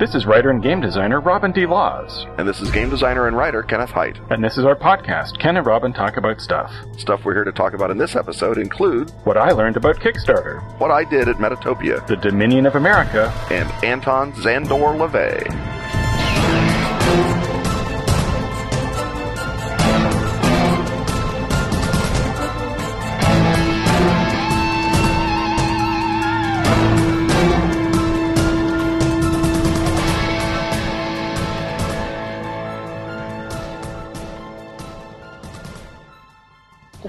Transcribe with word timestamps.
This 0.00 0.14
is 0.14 0.24
writer 0.24 0.48
and 0.48 0.62
game 0.62 0.80
designer 0.80 1.20
Robin 1.20 1.52
D. 1.52 1.66
Laws. 1.66 2.26
And 2.38 2.48
this 2.48 2.62
is 2.62 2.70
game 2.70 2.88
designer 2.88 3.26
and 3.26 3.36
writer 3.36 3.62
Kenneth 3.62 3.90
Hite. 3.90 4.18
And 4.30 4.42
this 4.42 4.56
is 4.56 4.64
our 4.64 4.74
podcast, 4.74 5.38
Ken 5.38 5.58
and 5.58 5.66
Robin 5.66 5.92
Talk 5.92 6.16
About 6.16 6.40
Stuff. 6.40 6.72
Stuff 6.96 7.22
we're 7.22 7.34
here 7.34 7.44
to 7.44 7.52
talk 7.52 7.74
about 7.74 7.90
in 7.90 7.98
this 7.98 8.16
episode 8.16 8.56
include 8.56 9.10
what 9.24 9.36
I 9.36 9.50
learned 9.50 9.76
about 9.76 10.00
Kickstarter, 10.00 10.62
what 10.80 10.90
I 10.90 11.04
did 11.04 11.28
at 11.28 11.36
Metatopia, 11.36 12.06
the 12.06 12.16
Dominion 12.16 12.64
of 12.64 12.76
America, 12.76 13.30
and 13.50 13.70
Anton 13.84 14.32
Szandor 14.32 14.96
LaVey. 14.96 15.69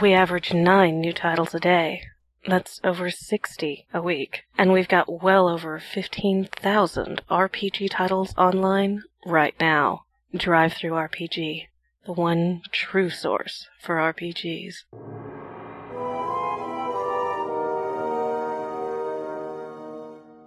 We 0.02 0.14
average 0.14 0.52
nine 0.52 1.00
new 1.00 1.14
titles 1.14 1.54
a 1.54 1.60
day. 1.60 2.02
That's 2.48 2.82
over 2.84 3.12
60 3.12 3.86
a 3.94 4.02
week. 4.02 4.46
And 4.58 4.74
we've 4.74 4.88
got 4.88 5.22
well 5.22 5.48
over 5.48 5.80
15,000 5.80 7.22
RPG 7.30 7.92
titles 7.92 8.34
online 8.36 9.04
right 9.28 9.54
now. 9.60 10.06
DriveThruRPG, 10.34 11.68
the 12.08 12.14
one 12.14 12.64
true 12.72 13.12
source 13.12 13.68
for 13.80 13.98
RPGs. 13.98 14.86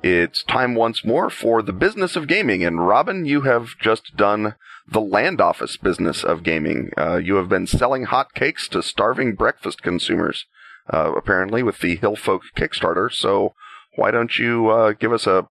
It's 0.07 0.43
time 0.43 0.75
once 0.75 1.03
more 1.03 1.31
for 1.31 1.63
the 1.63 1.73
business 1.73 2.15
of 2.15 2.29
gaming. 2.29 2.63
And 2.63 2.87
Robin, 2.87 3.25
you 3.25 3.41
have 3.43 3.69
just 3.81 4.15
done 4.19 4.55
the 4.87 5.01
land 5.01 5.41
office 5.41 5.79
business 5.79 6.23
of 6.23 6.43
gaming. 6.43 6.91
Uh, 6.95 7.17
you 7.17 7.37
have 7.37 7.49
been 7.49 7.67
selling 7.67 8.05
hotcakes 8.05 8.69
to 8.73 8.83
starving 8.83 9.35
breakfast 9.35 9.83
consumers, 9.83 10.45
uh, 10.93 11.13
apparently 11.17 11.63
with 11.63 11.79
the 11.79 11.97
Hillfolk 11.97 12.41
Kickstarter. 12.55 13.11
So 13.11 13.55
why 13.97 14.11
don't 14.11 14.39
you 14.39 14.69
uh, 14.69 14.93
give 14.93 15.11
us 15.11 15.27
a 15.27 15.49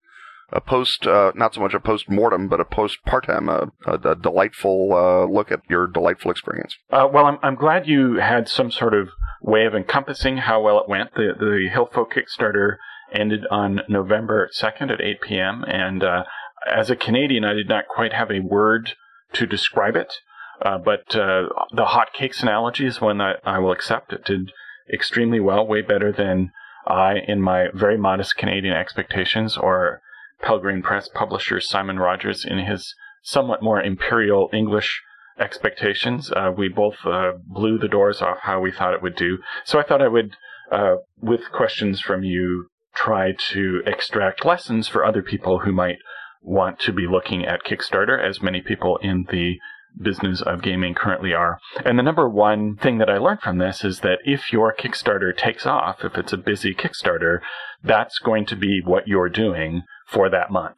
a 0.51 0.59
post, 0.59 1.07
uh, 1.07 1.31
not 1.33 1.55
so 1.55 1.61
much 1.61 1.73
a 1.73 1.79
post 1.79 2.09
mortem, 2.09 2.49
but 2.49 2.59
a 2.59 2.65
post 2.65 2.97
partem, 3.07 3.47
a, 3.47 3.71
a, 3.89 4.09
a 4.09 4.15
delightful 4.17 4.91
uh, 4.91 5.25
look 5.31 5.49
at 5.49 5.61
your 5.69 5.87
delightful 5.87 6.29
experience. 6.29 6.75
Uh, 6.91 7.07
well, 7.09 7.25
I'm, 7.25 7.37
I'm 7.41 7.55
glad 7.55 7.87
you 7.87 8.15
had 8.15 8.49
some 8.49 8.69
sort 8.69 8.93
of 8.93 9.07
way 9.41 9.63
of 9.63 9.73
encompassing 9.73 10.35
how 10.35 10.61
well 10.61 10.77
it 10.77 10.89
went. 10.89 11.13
The, 11.13 11.31
the 11.39 11.69
Hillfolk 11.73 12.11
Kickstarter 12.11 12.79
ended 13.13 13.45
on 13.49 13.81
November 13.87 14.49
2nd 14.55 14.91
at 14.91 15.01
8 15.01 15.21
p.m. 15.21 15.63
And 15.67 16.03
uh, 16.03 16.23
as 16.69 16.89
a 16.89 16.95
Canadian, 16.95 17.43
I 17.43 17.53
did 17.53 17.69
not 17.69 17.87
quite 17.87 18.13
have 18.13 18.31
a 18.31 18.39
word 18.39 18.93
to 19.33 19.45
describe 19.45 19.95
it. 19.95 20.13
Uh, 20.61 20.77
but 20.77 21.15
uh, 21.15 21.49
the 21.71 21.85
hotcakes 21.85 22.43
analogy 22.43 22.85
is 22.85 23.01
one 23.01 23.17
that 23.17 23.37
I 23.43 23.59
will 23.59 23.71
accept. 23.71 24.13
It 24.13 24.25
did 24.25 24.51
extremely 24.93 25.39
well, 25.39 25.65
way 25.65 25.81
better 25.81 26.11
than 26.11 26.51
I, 26.85 27.15
in 27.27 27.41
my 27.41 27.67
very 27.73 27.97
modest 27.97 28.37
Canadian 28.37 28.75
expectations, 28.75 29.57
or 29.57 30.01
Pelgrane 30.41 30.83
Press 30.83 31.07
publisher 31.07 31.59
Simon 31.59 31.97
Rogers 31.97 32.45
in 32.45 32.59
his 32.59 32.93
somewhat 33.23 33.63
more 33.63 33.81
imperial 33.81 34.49
English 34.53 35.01
expectations. 35.39 36.31
Uh, 36.31 36.51
we 36.55 36.67
both 36.67 36.97
uh, 37.05 37.31
blew 37.45 37.77
the 37.77 37.87
doors 37.87 38.21
off 38.21 38.39
how 38.41 38.59
we 38.59 38.71
thought 38.71 38.93
it 38.93 39.01
would 39.01 39.15
do. 39.15 39.39
So 39.65 39.79
I 39.79 39.83
thought 39.83 40.01
I 40.01 40.07
would, 40.07 40.35
uh, 40.71 40.95
with 41.19 41.51
questions 41.51 42.01
from 42.01 42.23
you, 42.23 42.67
try 42.93 43.33
to 43.51 43.81
extract 43.85 44.45
lessons 44.45 44.87
for 44.87 45.05
other 45.05 45.21
people 45.21 45.59
who 45.59 45.71
might 45.71 45.97
want 46.41 46.79
to 46.79 46.91
be 46.91 47.07
looking 47.07 47.45
at 47.45 47.63
Kickstarter, 47.63 48.21
as 48.21 48.41
many 48.41 48.61
people 48.61 48.97
in 48.97 49.25
the 49.29 49.57
business 50.01 50.41
of 50.41 50.61
gaming 50.61 50.93
currently 50.93 51.33
are. 51.33 51.59
And 51.83 51.99
the 51.99 52.03
number 52.03 52.27
one 52.29 52.75
thing 52.77 52.97
that 52.99 53.09
I 53.09 53.17
learned 53.17 53.41
from 53.41 53.57
this 53.57 53.83
is 53.83 53.99
that 53.99 54.19
if 54.23 54.51
your 54.53 54.73
Kickstarter 54.73 55.35
takes 55.35 55.65
off, 55.65 56.03
if 56.03 56.17
it's 56.17 56.33
a 56.33 56.37
busy 56.37 56.73
Kickstarter, 56.73 57.39
that's 57.83 58.19
going 58.19 58.45
to 58.47 58.55
be 58.55 58.81
what 58.83 59.07
you're 59.07 59.29
doing 59.29 59.83
for 60.07 60.29
that 60.29 60.51
month. 60.51 60.77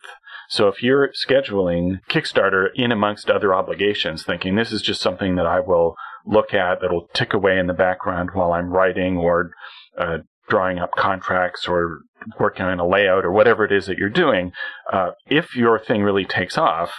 So 0.49 0.67
if 0.67 0.83
you're 0.83 1.11
scheduling 1.27 1.99
Kickstarter 2.09 2.67
in 2.75 2.91
amongst 2.91 3.29
other 3.29 3.53
obligations, 3.53 4.23
thinking 4.23 4.55
this 4.55 4.71
is 4.71 4.81
just 4.81 5.01
something 5.01 5.35
that 5.35 5.47
I 5.47 5.59
will 5.59 5.95
look 6.25 6.53
at 6.53 6.79
that'll 6.81 7.07
tick 7.13 7.33
away 7.33 7.57
in 7.57 7.67
the 7.67 7.73
background 7.73 8.29
while 8.33 8.51
I'm 8.51 8.69
writing 8.69 9.17
or 9.17 9.51
uh, 9.97 10.19
drawing 10.49 10.79
up 10.79 10.91
contracts 10.97 11.67
or 11.67 11.99
working 12.39 12.65
on 12.65 12.79
a 12.79 12.87
layout 12.87 13.25
or 13.25 13.31
whatever 13.31 13.65
it 13.65 13.71
is 13.71 13.85
that 13.87 13.97
you're 13.97 14.09
doing, 14.09 14.51
uh, 14.91 15.11
if 15.27 15.55
your 15.55 15.79
thing 15.79 16.03
really 16.03 16.25
takes 16.25 16.57
off, 16.57 16.93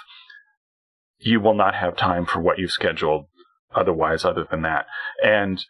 you 1.18 1.40
will 1.40 1.54
not 1.54 1.74
have 1.74 1.96
time 1.96 2.26
for 2.26 2.40
what 2.40 2.58
you've 2.58 2.70
scheduled 2.70 3.26
otherwise, 3.74 4.24
other 4.24 4.46
than 4.50 4.62
that. 4.62 4.86
And 5.22 5.64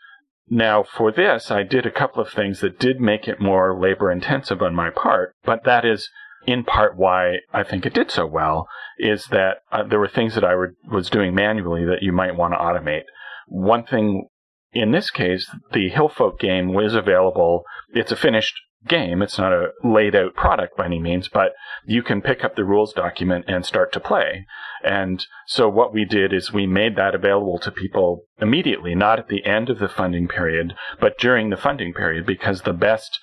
now 0.48 0.82
for 0.82 1.10
this, 1.10 1.50
I 1.50 1.62
did 1.62 1.86
a 1.86 1.90
couple 1.90 2.22
of 2.22 2.30
things 2.30 2.60
that 2.60 2.78
did 2.78 3.00
make 3.00 3.26
it 3.26 3.40
more 3.40 3.78
labor 3.78 4.10
intensive 4.10 4.60
on 4.62 4.74
my 4.74 4.90
part, 4.90 5.34
but 5.44 5.64
that 5.64 5.84
is 5.84 6.10
in 6.46 6.64
part 6.64 6.96
why 6.96 7.36
I 7.52 7.62
think 7.62 7.86
it 7.86 7.94
did 7.94 8.10
so 8.10 8.26
well 8.26 8.68
is 8.98 9.26
that 9.30 9.58
uh, 9.72 9.82
there 9.84 9.98
were 9.98 10.08
things 10.08 10.34
that 10.34 10.44
I 10.44 10.54
were, 10.54 10.74
was 10.90 11.08
doing 11.08 11.34
manually 11.34 11.84
that 11.86 12.02
you 12.02 12.12
might 12.12 12.36
want 12.36 12.52
to 12.52 12.58
automate. 12.58 13.04
One 13.46 13.84
thing 13.84 14.28
in 14.74 14.90
this 14.90 15.10
case, 15.10 15.50
the 15.72 15.90
Hillfolk 15.90 16.38
game 16.38 16.74
was 16.74 16.94
available. 16.94 17.64
It's 17.92 18.12
a 18.12 18.16
finished 18.16 18.54
game. 18.86 19.22
It's 19.22 19.38
not 19.38 19.52
a 19.52 19.68
laid 19.82 20.14
out 20.14 20.34
product 20.34 20.76
by 20.76 20.86
any 20.86 20.98
means, 20.98 21.28
but 21.28 21.52
you 21.86 22.02
can 22.02 22.20
pick 22.20 22.44
up 22.44 22.54
the 22.54 22.64
rules 22.64 22.92
document 22.92 23.46
and 23.48 23.64
start 23.64 23.92
to 23.92 24.00
play. 24.00 24.46
And 24.82 25.24
so 25.46 25.68
what 25.68 25.94
we 25.94 26.04
did 26.04 26.32
is 26.32 26.52
we 26.52 26.66
made 26.66 26.96
that 26.96 27.14
available 27.14 27.58
to 27.60 27.70
people 27.70 28.24
immediately, 28.40 28.94
not 28.94 29.18
at 29.18 29.28
the 29.28 29.44
end 29.46 29.70
of 29.70 29.78
the 29.78 29.88
funding 29.88 30.28
period, 30.28 30.74
but 31.00 31.18
during 31.18 31.48
the 31.48 31.56
funding 31.56 31.94
period, 31.94 32.26
because 32.26 32.62
the 32.62 32.74
best 32.74 33.18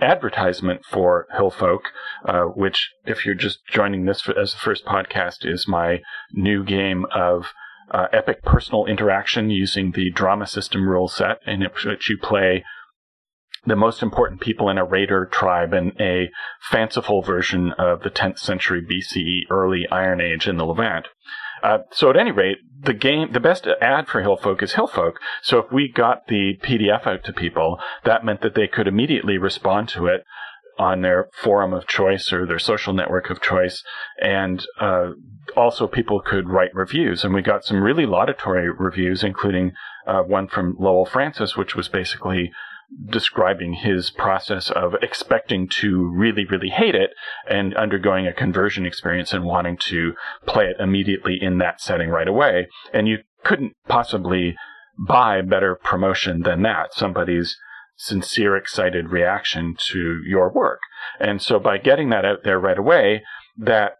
advertisement 0.00 0.82
for 0.88 1.26
Hillfolk, 1.36 1.80
uh, 2.24 2.44
which, 2.44 2.90
if 3.04 3.26
you're 3.26 3.34
just 3.34 3.58
joining 3.70 4.04
this 4.04 4.28
as 4.28 4.52
the 4.52 4.58
first 4.58 4.84
podcast, 4.84 5.38
is 5.42 5.66
my 5.68 6.00
new 6.32 6.64
game 6.64 7.04
of 7.14 7.52
uh, 7.90 8.06
epic 8.12 8.42
personal 8.42 8.86
interaction 8.86 9.50
using 9.50 9.92
the 9.92 10.10
drama 10.10 10.46
system 10.46 10.88
rule 10.88 11.08
set, 11.08 11.38
in 11.46 11.66
which 11.84 12.08
you 12.08 12.18
play 12.18 12.64
the 13.66 13.76
most 13.76 14.02
important 14.02 14.40
people 14.40 14.70
in 14.70 14.78
a 14.78 14.84
raider 14.84 15.26
tribe 15.26 15.74
in 15.74 15.92
a 16.00 16.30
fanciful 16.70 17.22
version 17.22 17.72
of 17.78 18.02
the 18.02 18.10
10th 18.10 18.38
century 18.38 18.80
BCE 18.80 19.50
early 19.50 19.86
Iron 19.90 20.20
Age 20.20 20.48
in 20.48 20.56
the 20.56 20.64
Levant. 20.64 21.08
Uh, 21.62 21.78
so 21.90 22.08
at 22.08 22.16
any 22.16 22.30
rate, 22.30 22.56
the 22.80 22.94
game, 22.94 23.32
the 23.32 23.40
best 23.40 23.66
ad 23.82 24.08
for 24.08 24.22
Hillfolk 24.22 24.62
is 24.62 24.72
Hillfolk. 24.72 25.16
So 25.42 25.58
if 25.58 25.70
we 25.70 25.92
got 25.92 26.26
the 26.28 26.56
PDF 26.62 27.06
out 27.06 27.22
to 27.24 27.34
people, 27.34 27.78
that 28.04 28.24
meant 28.24 28.40
that 28.40 28.54
they 28.54 28.66
could 28.66 28.88
immediately 28.88 29.36
respond 29.36 29.88
to 29.90 30.06
it 30.06 30.24
on 30.78 31.02
their 31.02 31.28
forum 31.42 31.72
of 31.72 31.86
choice 31.86 32.32
or 32.32 32.46
their 32.46 32.58
social 32.58 32.92
network 32.92 33.30
of 33.30 33.40
choice. 33.40 33.82
And 34.20 34.64
uh, 34.80 35.10
also, 35.56 35.86
people 35.86 36.20
could 36.20 36.48
write 36.48 36.74
reviews. 36.74 37.24
And 37.24 37.34
we 37.34 37.42
got 37.42 37.64
some 37.64 37.82
really 37.82 38.06
laudatory 38.06 38.70
reviews, 38.70 39.22
including 39.22 39.72
uh, 40.06 40.22
one 40.22 40.48
from 40.48 40.76
Lowell 40.78 41.06
Francis, 41.06 41.56
which 41.56 41.74
was 41.74 41.88
basically 41.88 42.50
describing 43.08 43.74
his 43.74 44.10
process 44.10 44.70
of 44.70 44.94
expecting 45.00 45.68
to 45.68 46.10
really, 46.12 46.44
really 46.44 46.70
hate 46.70 46.94
it 46.94 47.10
and 47.48 47.76
undergoing 47.76 48.26
a 48.26 48.32
conversion 48.32 48.84
experience 48.84 49.32
and 49.32 49.44
wanting 49.44 49.76
to 49.76 50.12
play 50.46 50.64
it 50.64 50.76
immediately 50.80 51.38
in 51.40 51.58
that 51.58 51.80
setting 51.80 52.08
right 52.08 52.28
away. 52.28 52.66
And 52.92 53.06
you 53.06 53.18
couldn't 53.44 53.74
possibly 53.88 54.56
buy 54.98 55.40
better 55.40 55.76
promotion 55.76 56.42
than 56.42 56.62
that. 56.62 56.92
Somebody's 56.92 57.56
sincere, 58.00 58.56
excited 58.56 59.10
reaction 59.10 59.76
to 59.78 60.22
your 60.26 60.50
work. 60.50 60.80
And 61.20 61.42
so 61.42 61.58
by 61.58 61.76
getting 61.76 62.08
that 62.08 62.24
out 62.24 62.44
there 62.44 62.58
right 62.58 62.78
away, 62.78 63.22
that 63.58 63.96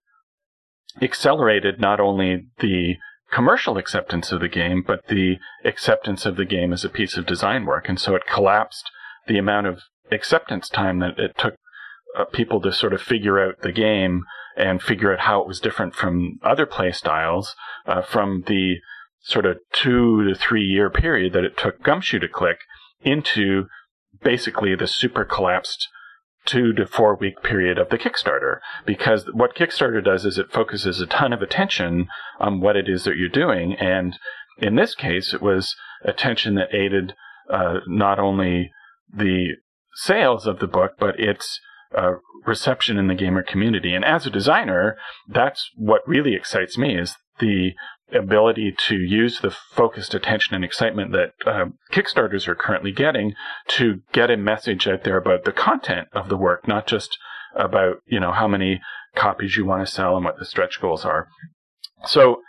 accelerated 1.03 1.79
not 1.79 2.01
only 2.01 2.47
the 2.61 2.95
commercial 3.31 3.77
acceptance 3.77 4.33
of 4.33 4.41
the 4.41 4.49
game, 4.49 4.83
but 4.87 5.07
the 5.09 5.37
acceptance 5.67 6.25
of 6.25 6.37
the 6.37 6.47
game 6.47 6.73
as 6.73 6.83
a 6.83 6.89
piece 6.89 7.19
of 7.19 7.27
design 7.27 7.67
work. 7.67 7.91
And 7.91 8.01
so 8.01 8.15
it 8.15 8.27
collapsed 8.27 8.91
the 9.27 9.37
amount 9.37 9.67
of 9.67 9.83
acceptance 10.11 10.71
time 10.71 11.01
that 11.01 11.19
it 11.19 11.37
took 11.37 11.57
uh, 12.19 12.25
people 12.25 12.61
to 12.63 12.73
sort 12.73 12.95
of 12.95 13.03
figure 13.03 13.39
out 13.39 13.61
the 13.61 13.71
game 13.71 14.23
and 14.57 14.83
figure 14.83 15.13
out 15.13 15.21
how 15.21 15.43
it 15.43 15.47
was 15.47 15.61
different 15.61 15.95
from 15.95 16.39
other 16.43 16.65
play 16.65 16.91
styles 16.91 17.55
uh, 17.87 18.01
from 18.01 18.45
the 18.47 18.77
sort 19.21 19.45
of 19.45 19.59
two 19.75 20.27
to 20.27 20.35
three 20.35 20.65
year 20.65 20.89
period 20.89 21.35
that 21.35 21.45
it 21.45 21.59
took 21.59 21.83
Gumshoe 21.83 22.19
to 22.19 22.29
click 22.29 22.61
into 23.03 23.67
basically 24.23 24.75
the 24.75 24.87
super 24.87 25.25
collapsed 25.25 25.89
two 26.47 26.73
to 26.73 26.87
four 26.87 27.17
week 27.17 27.43
period 27.43 27.79
of 27.79 27.91
the 27.91 27.99
Kickstarter. 27.99 28.61
Because 28.87 29.27
what 29.33 29.55
Kickstarter 29.55 30.03
does 30.03 30.25
is 30.25 30.39
it 30.39 30.53
focuses 30.53 31.01
a 31.01 31.07
ton 31.07 31.33
of 31.33 31.43
attention 31.43 32.09
on 32.39 32.61
what 32.61 32.77
it 32.77 32.89
is 32.89 33.05
that 33.05 33.17
you're 33.17 33.29
doing. 33.29 33.75
And 33.75 34.17
in 34.59 34.77
this 34.77 34.95
case, 34.95 35.35
it 35.35 35.43
was 35.43 35.77
attention 36.05 36.55
that 36.55 36.75
aided 36.75 37.15
uh, 37.51 37.81
not 37.87 38.19
only 38.19 38.73
the 39.13 39.57
sales 39.95 40.47
of 40.47 40.61
the 40.61 40.67
book, 40.67 40.93
but 40.99 41.19
its 41.19 41.61
uh, 41.97 42.13
reception 42.47 42.97
in 42.97 43.09
the 43.09 43.15
gamer 43.15 43.43
community. 43.43 43.95
And 43.95 44.05
as 44.05 44.27
a 44.27 44.31
designer, 44.31 44.97
that's 45.29 45.69
what 45.77 46.07
really 46.07 46.35
excites 46.35 46.79
me 46.79 46.97
is 46.97 47.17
the 47.39 47.73
ability 48.13 48.75
to 48.89 48.97
use 48.97 49.41
the 49.41 49.51
focused 49.51 50.15
attention 50.15 50.55
and 50.55 50.65
excitement 50.65 51.13
that 51.13 51.33
uh, 51.47 51.67
Kickstarters 51.93 52.49
are 52.49 52.55
currently 52.55 52.93
getting 52.93 53.35
to 53.69 54.01
get 54.13 54.31
a 54.31 54.37
message 54.37 54.87
out 54.87 55.05
there 55.05 55.17
about 55.17 55.45
the 55.45 55.53
content 55.53 56.09
of 56.13 56.29
the 56.29 56.37
work, 56.37 56.67
not 56.67 56.87
just 56.87 57.19
about 57.55 57.97
you 58.07 58.21
know 58.21 58.33
how 58.33 58.47
many 58.47 58.81
copies 59.15 59.57
you 59.57 59.65
want 59.65 59.87
to 59.87 59.93
sell 59.93 60.17
and 60.17 60.25
what 60.25 60.39
the 60.39 60.45
stretch 60.45 60.81
goals 60.81 61.05
are. 61.05 61.29
So 62.07 62.41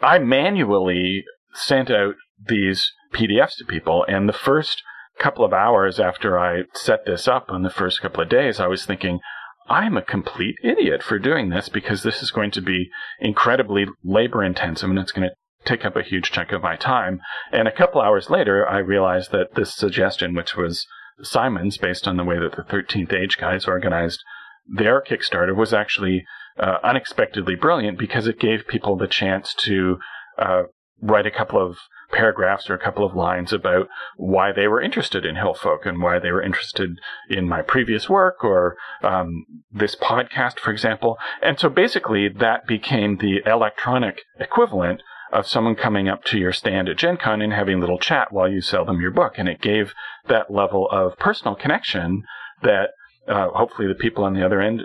I 0.00 0.18
manually 0.18 1.24
sent 1.54 1.90
out 1.90 2.14
these 2.44 2.92
PDFs 3.12 3.56
to 3.58 3.64
people, 3.64 4.04
and 4.08 4.28
the 4.28 4.32
first 4.32 4.82
couple 5.18 5.44
of 5.44 5.52
hours 5.52 6.00
after 6.00 6.38
I 6.38 6.62
set 6.74 7.04
this 7.04 7.28
up 7.28 7.46
on 7.48 7.62
the 7.62 7.70
first 7.70 8.00
couple 8.00 8.22
of 8.22 8.28
days, 8.28 8.58
I 8.58 8.66
was 8.66 8.86
thinking, 8.86 9.20
I'm 9.68 9.96
a 9.96 10.02
complete 10.02 10.56
idiot 10.62 11.02
for 11.02 11.18
doing 11.18 11.50
this 11.50 11.68
because 11.68 12.02
this 12.02 12.22
is 12.22 12.30
going 12.30 12.50
to 12.52 12.60
be 12.60 12.90
incredibly 13.20 13.86
labor 14.04 14.42
intensive 14.42 14.90
and 14.90 14.98
it's 14.98 15.12
going 15.12 15.28
to 15.28 15.34
take 15.64 15.84
up 15.84 15.96
a 15.96 16.02
huge 16.02 16.30
chunk 16.30 16.52
of 16.52 16.62
my 16.62 16.76
time. 16.76 17.20
And 17.52 17.68
a 17.68 17.72
couple 17.72 18.00
hours 18.00 18.30
later, 18.30 18.68
I 18.68 18.78
realized 18.78 19.30
that 19.32 19.54
this 19.54 19.74
suggestion, 19.74 20.34
which 20.34 20.56
was 20.56 20.86
Simon's 21.22 21.78
based 21.78 22.08
on 22.08 22.16
the 22.16 22.24
way 22.24 22.38
that 22.38 22.56
the 22.56 22.62
13th 22.62 23.12
Age 23.12 23.38
guys 23.38 23.66
organized 23.66 24.22
their 24.66 25.00
Kickstarter, 25.00 25.54
was 25.54 25.72
actually 25.72 26.24
uh, 26.58 26.78
unexpectedly 26.82 27.54
brilliant 27.54 27.98
because 27.98 28.26
it 28.26 28.40
gave 28.40 28.66
people 28.66 28.96
the 28.96 29.06
chance 29.06 29.54
to 29.54 29.98
uh, 30.38 30.62
write 31.02 31.26
a 31.26 31.30
couple 31.30 31.60
of 31.60 31.76
paragraphs 32.12 32.70
or 32.70 32.74
a 32.74 32.78
couple 32.78 33.04
of 33.04 33.16
lines 33.16 33.52
about 33.52 33.88
why 34.16 34.52
they 34.52 34.68
were 34.68 34.80
interested 34.80 35.24
in 35.24 35.34
Hillfolk 35.34 35.84
and 35.84 36.00
why 36.00 36.18
they 36.18 36.30
were 36.30 36.42
interested 36.42 36.90
in 37.28 37.48
my 37.48 37.62
previous 37.62 38.08
work 38.08 38.44
or 38.44 38.76
um, 39.02 39.44
this 39.72 39.96
podcast, 39.96 40.60
for 40.60 40.70
example. 40.70 41.18
And 41.42 41.58
so 41.58 41.68
basically, 41.68 42.28
that 42.28 42.66
became 42.66 43.16
the 43.16 43.40
electronic 43.44 44.20
equivalent 44.38 45.02
of 45.32 45.46
someone 45.46 45.74
coming 45.74 46.08
up 46.08 46.22
to 46.24 46.38
your 46.38 46.52
stand 46.52 46.88
at 46.88 46.98
Gen 46.98 47.16
Con 47.16 47.40
and 47.40 47.52
having 47.52 47.78
a 47.78 47.80
little 47.80 47.98
chat 47.98 48.28
while 48.30 48.48
you 48.48 48.60
sell 48.60 48.84
them 48.84 49.00
your 49.00 49.10
book. 49.10 49.34
And 49.38 49.48
it 49.48 49.62
gave 49.62 49.94
that 50.28 50.50
level 50.50 50.88
of 50.90 51.18
personal 51.18 51.54
connection 51.54 52.22
that 52.62 52.90
uh, 53.26 53.48
hopefully 53.48 53.88
the 53.88 53.94
people 53.94 54.24
on 54.24 54.34
the 54.34 54.44
other 54.44 54.60
end 54.60 54.82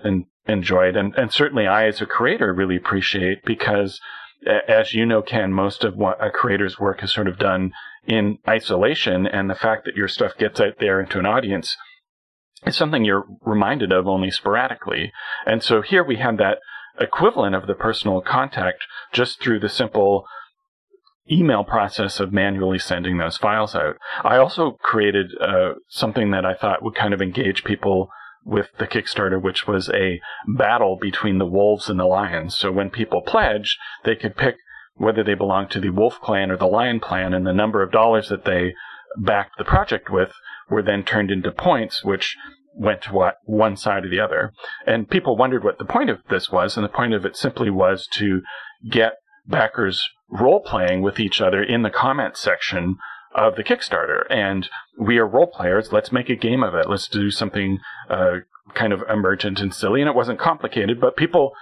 enjoyed. 0.48 0.96
And, 0.96 1.14
and 1.16 1.32
certainly 1.32 1.68
I, 1.68 1.88
as 1.88 2.02
a 2.02 2.06
creator, 2.06 2.54
really 2.54 2.78
appreciate 2.78 3.44
because 3.46 4.00
as 4.68 4.94
you 4.94 5.06
know, 5.06 5.22
Ken, 5.22 5.54
most 5.54 5.84
of 5.84 5.96
what 5.96 6.24
a 6.24 6.30
creator's 6.30 6.80
work 6.80 7.04
is 7.04 7.14
sort 7.14 7.28
of 7.28 7.38
done 7.38 7.72
in 8.08 8.38
isolation, 8.48 9.28
and 9.28 9.50
the 9.50 9.56
fact 9.56 9.86
that 9.86 9.96
your 9.96 10.08
stuff 10.08 10.38
gets 10.38 10.60
out 10.60 10.76
there 10.80 11.00
into 11.02 11.20
an 11.20 11.26
audience 11.26 11.76
is 12.66 12.76
something 12.76 13.04
you're 13.04 13.26
reminded 13.46 13.92
of 13.92 14.08
only 14.08 14.32
sporadically. 14.32 15.12
And 15.46 15.62
so 15.62 15.82
here 15.82 16.04
we 16.04 16.18
have 16.18 16.38
that 16.38 16.60
equivalent 17.00 17.56
of 17.56 17.68
the 17.68 17.76
personal 17.76 18.22
contact 18.22 18.84
just 19.14 19.42
through 19.42 19.60
the 19.60 19.70
simple 19.70 20.26
email 21.30 21.64
process 21.64 22.20
of 22.20 22.32
manually 22.32 22.80
sending 22.80 23.18
those 23.18 23.38
files 23.38 23.76
out. 23.76 23.98
I 24.24 24.38
also 24.38 24.78
created 24.82 25.32
uh, 25.40 25.74
something 25.90 26.32
that 26.32 26.46
I 26.46 26.54
thought 26.54 26.82
would 26.82 26.96
kind 26.96 27.14
of 27.14 27.22
engage 27.22 27.64
people 27.64 28.10
with 28.48 28.70
the 28.80 28.88
Kickstarter, 28.88 29.42
which 29.42 29.68
was 29.68 29.90
a 29.90 30.22
battle 30.48 30.98
between 31.00 31.38
the 31.38 31.46
wolves 31.46 31.90
and 31.90 32.00
the 32.00 32.06
lions. 32.06 32.56
So 32.56 32.72
when 32.72 32.90
people 32.90 33.22
pledge, 33.22 33.78
they 34.06 34.16
could 34.16 34.38
pick 34.38 34.56
whether 34.96 35.24
they 35.24 35.34
belong 35.34 35.68
to 35.68 35.82
the 35.82 35.90
wolf 35.90 36.20
clan 36.22 36.50
or 36.50 36.58
the 36.58 36.66
lion 36.66 37.00
clan, 37.00 37.34
and 37.34 37.46
the 37.46 37.54
number 37.54 37.84
of 37.84 37.92
dollars 37.92 38.30
that 38.30 38.46
they 38.46 38.74
backed 39.18 39.58
the 39.58 39.66
project 39.66 40.10
with 40.10 40.32
were 40.70 40.82
then 40.82 41.04
turned 41.04 41.30
into 41.30 41.52
points, 41.52 42.04
which 42.04 42.36
went 42.74 43.02
to 43.02 43.14
what 43.14 43.36
one 43.44 43.76
side 43.76 44.06
or 44.06 44.10
the 44.10 44.20
other. 44.20 44.54
And 44.86 45.10
people 45.10 45.36
wondered 45.36 45.64
what 45.64 45.78
the 45.78 45.86
point 45.86 46.10
of 46.10 46.20
this 46.30 46.50
was, 46.50 46.78
and 46.78 46.84
the 46.84 46.90
point 46.90 47.14
of 47.14 47.26
it 47.26 47.36
simply 47.36 47.70
was 47.70 48.08
to 48.14 48.42
get 48.90 49.14
backers 49.46 50.02
role 50.30 50.62
playing 50.62 51.02
with 51.02 51.20
each 51.20 51.42
other 51.42 51.62
in 51.62 51.82
the 51.82 51.90
comment 51.90 52.38
section 52.38 52.98
of 53.38 53.56
the 53.56 53.64
Kickstarter. 53.64 54.24
And 54.30 54.68
we 55.00 55.20
are 55.20 55.28
role 55.28 55.48
players. 55.48 55.94
Let's 55.94 56.12
make 56.12 56.30
a 56.30 56.36
game 56.36 56.64
of 56.64 56.74
it. 56.74 56.90
Let's 56.90 57.08
do 57.08 57.30
something 57.32 57.80
uh, 58.10 58.38
kind 58.74 58.92
of 58.92 59.04
emergent 59.08 59.62
and 59.62 59.74
silly. 59.74 60.02
And 60.02 60.10
it 60.10 60.16
wasn't 60.16 60.40
complicated, 60.40 61.00
but 61.00 61.16
people 61.16 61.54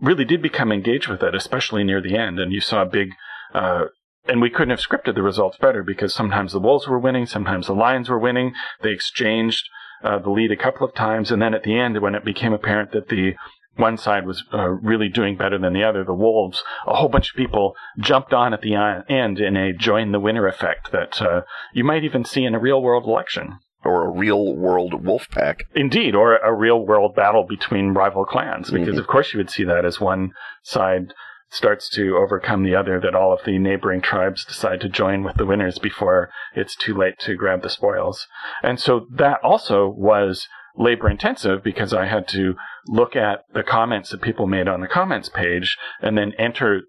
really 0.00 0.24
did 0.24 0.40
become 0.40 0.70
engaged 0.70 1.08
with 1.08 1.22
it, 1.22 1.34
especially 1.34 1.84
near 1.84 2.00
the 2.00 2.16
end. 2.16 2.38
And 2.38 2.52
you 2.52 2.60
saw 2.60 2.82
a 2.82 2.86
big. 2.86 3.10
Uh, 3.52 3.86
and 4.28 4.40
we 4.40 4.50
couldn't 4.50 4.70
have 4.70 4.80
scripted 4.80 5.14
the 5.14 5.22
results 5.22 5.56
better 5.58 5.82
because 5.82 6.12
sometimes 6.14 6.52
the 6.52 6.58
Wolves 6.58 6.88
were 6.88 6.98
winning, 6.98 7.26
sometimes 7.26 7.68
the 7.68 7.74
Lions 7.74 8.08
were 8.08 8.18
winning. 8.18 8.54
They 8.82 8.90
exchanged 8.90 9.68
uh, 10.02 10.18
the 10.18 10.30
lead 10.30 10.50
a 10.50 10.56
couple 10.56 10.86
of 10.86 10.94
times, 10.94 11.30
and 11.30 11.40
then 11.40 11.54
at 11.54 11.62
the 11.62 11.78
end, 11.78 12.00
when 12.00 12.16
it 12.16 12.24
became 12.24 12.52
apparent 12.52 12.90
that 12.92 13.08
the 13.08 13.34
one 13.76 13.96
side 13.96 14.26
was 14.26 14.44
uh, 14.52 14.68
really 14.68 15.08
doing 15.08 15.36
better 15.36 15.58
than 15.58 15.72
the 15.72 15.84
other, 15.84 16.04
the 16.04 16.14
Wolves, 16.14 16.62
a 16.86 16.94
whole 16.94 17.08
bunch 17.08 17.30
of 17.30 17.36
people 17.36 17.74
jumped 17.98 18.32
on 18.32 18.52
at 18.52 18.60
the 18.60 18.74
end 19.08 19.38
in 19.38 19.56
a 19.56 19.72
join 19.72 20.12
the 20.12 20.20
winner 20.20 20.46
effect 20.48 20.92
that 20.92 21.20
uh, 21.22 21.42
you 21.72 21.84
might 21.84 22.04
even 22.04 22.24
see 22.24 22.44
in 22.44 22.54
a 22.54 22.60
real 22.60 22.82
world 22.82 23.04
election. 23.04 23.58
Or 23.84 24.06
a 24.06 24.10
real 24.10 24.56
world 24.56 25.04
wolf 25.04 25.28
pack. 25.30 25.60
Indeed, 25.72 26.16
or 26.16 26.38
a 26.38 26.52
real 26.52 26.84
world 26.84 27.14
battle 27.14 27.44
between 27.48 27.94
rival 27.94 28.24
clans, 28.24 28.68
because 28.68 28.88
mm-hmm. 28.88 28.98
of 28.98 29.06
course 29.06 29.32
you 29.32 29.38
would 29.38 29.50
see 29.50 29.62
that 29.62 29.84
as 29.84 30.00
one 30.00 30.32
side 30.64 31.14
starts 31.50 31.88
to 31.90 32.16
overcome 32.16 32.64
the 32.64 32.74
other, 32.74 32.98
that 32.98 33.14
all 33.14 33.32
of 33.32 33.44
the 33.44 33.58
neighboring 33.58 34.00
tribes 34.00 34.44
decide 34.44 34.80
to 34.80 34.88
join 34.88 35.22
with 35.22 35.36
the 35.36 35.46
winners 35.46 35.78
before 35.78 36.30
it's 36.56 36.74
too 36.74 36.96
late 36.96 37.16
to 37.20 37.36
grab 37.36 37.62
the 37.62 37.70
spoils. 37.70 38.26
And 38.60 38.80
so 38.80 39.06
that 39.14 39.38
also 39.44 39.86
was 39.96 40.48
labor 40.76 41.08
intensive 41.08 41.62
because 41.62 41.92
I 41.92 42.06
had 42.06 42.28
to 42.28 42.54
look 42.86 43.16
at 43.16 43.40
the 43.52 43.62
comments 43.62 44.10
that 44.10 44.22
people 44.22 44.46
made 44.46 44.68
on 44.68 44.80
the 44.80 44.88
comments 44.88 45.28
page 45.28 45.76
and 46.00 46.16
then 46.16 46.32
enter 46.38 46.82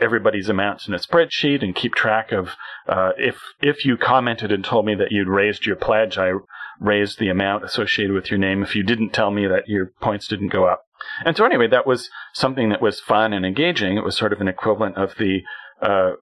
everybody's 0.00 0.48
amounts 0.48 0.88
in 0.88 0.94
a 0.94 0.98
spreadsheet 0.98 1.62
and 1.62 1.74
keep 1.74 1.94
track 1.94 2.32
of 2.32 2.50
uh, 2.88 3.12
if 3.16 3.38
if 3.60 3.84
you 3.84 3.96
commented 3.96 4.50
and 4.50 4.64
told 4.64 4.86
me 4.86 4.94
that 4.94 5.12
you'd 5.12 5.28
raised 5.28 5.66
your 5.66 5.76
pledge, 5.76 6.18
I 6.18 6.32
raised 6.80 7.18
the 7.18 7.28
amount 7.28 7.64
associated 7.64 8.12
with 8.12 8.30
your 8.30 8.38
name. 8.38 8.62
If 8.62 8.74
you 8.74 8.82
didn't 8.82 9.10
tell 9.10 9.30
me 9.30 9.46
that 9.46 9.68
your 9.68 9.92
points 10.00 10.26
didn't 10.26 10.48
go 10.48 10.64
up, 10.64 10.82
and 11.24 11.36
so 11.36 11.44
anyway, 11.44 11.68
that 11.68 11.86
was 11.86 12.10
something 12.32 12.70
that 12.70 12.82
was 12.82 13.00
fun 13.00 13.32
and 13.32 13.46
engaging. 13.46 13.96
It 13.96 14.04
was 14.04 14.16
sort 14.16 14.32
of 14.32 14.40
an 14.40 14.48
equivalent 14.48 14.96
of 14.96 15.14
the 15.16 15.42
uh, 15.80 16.12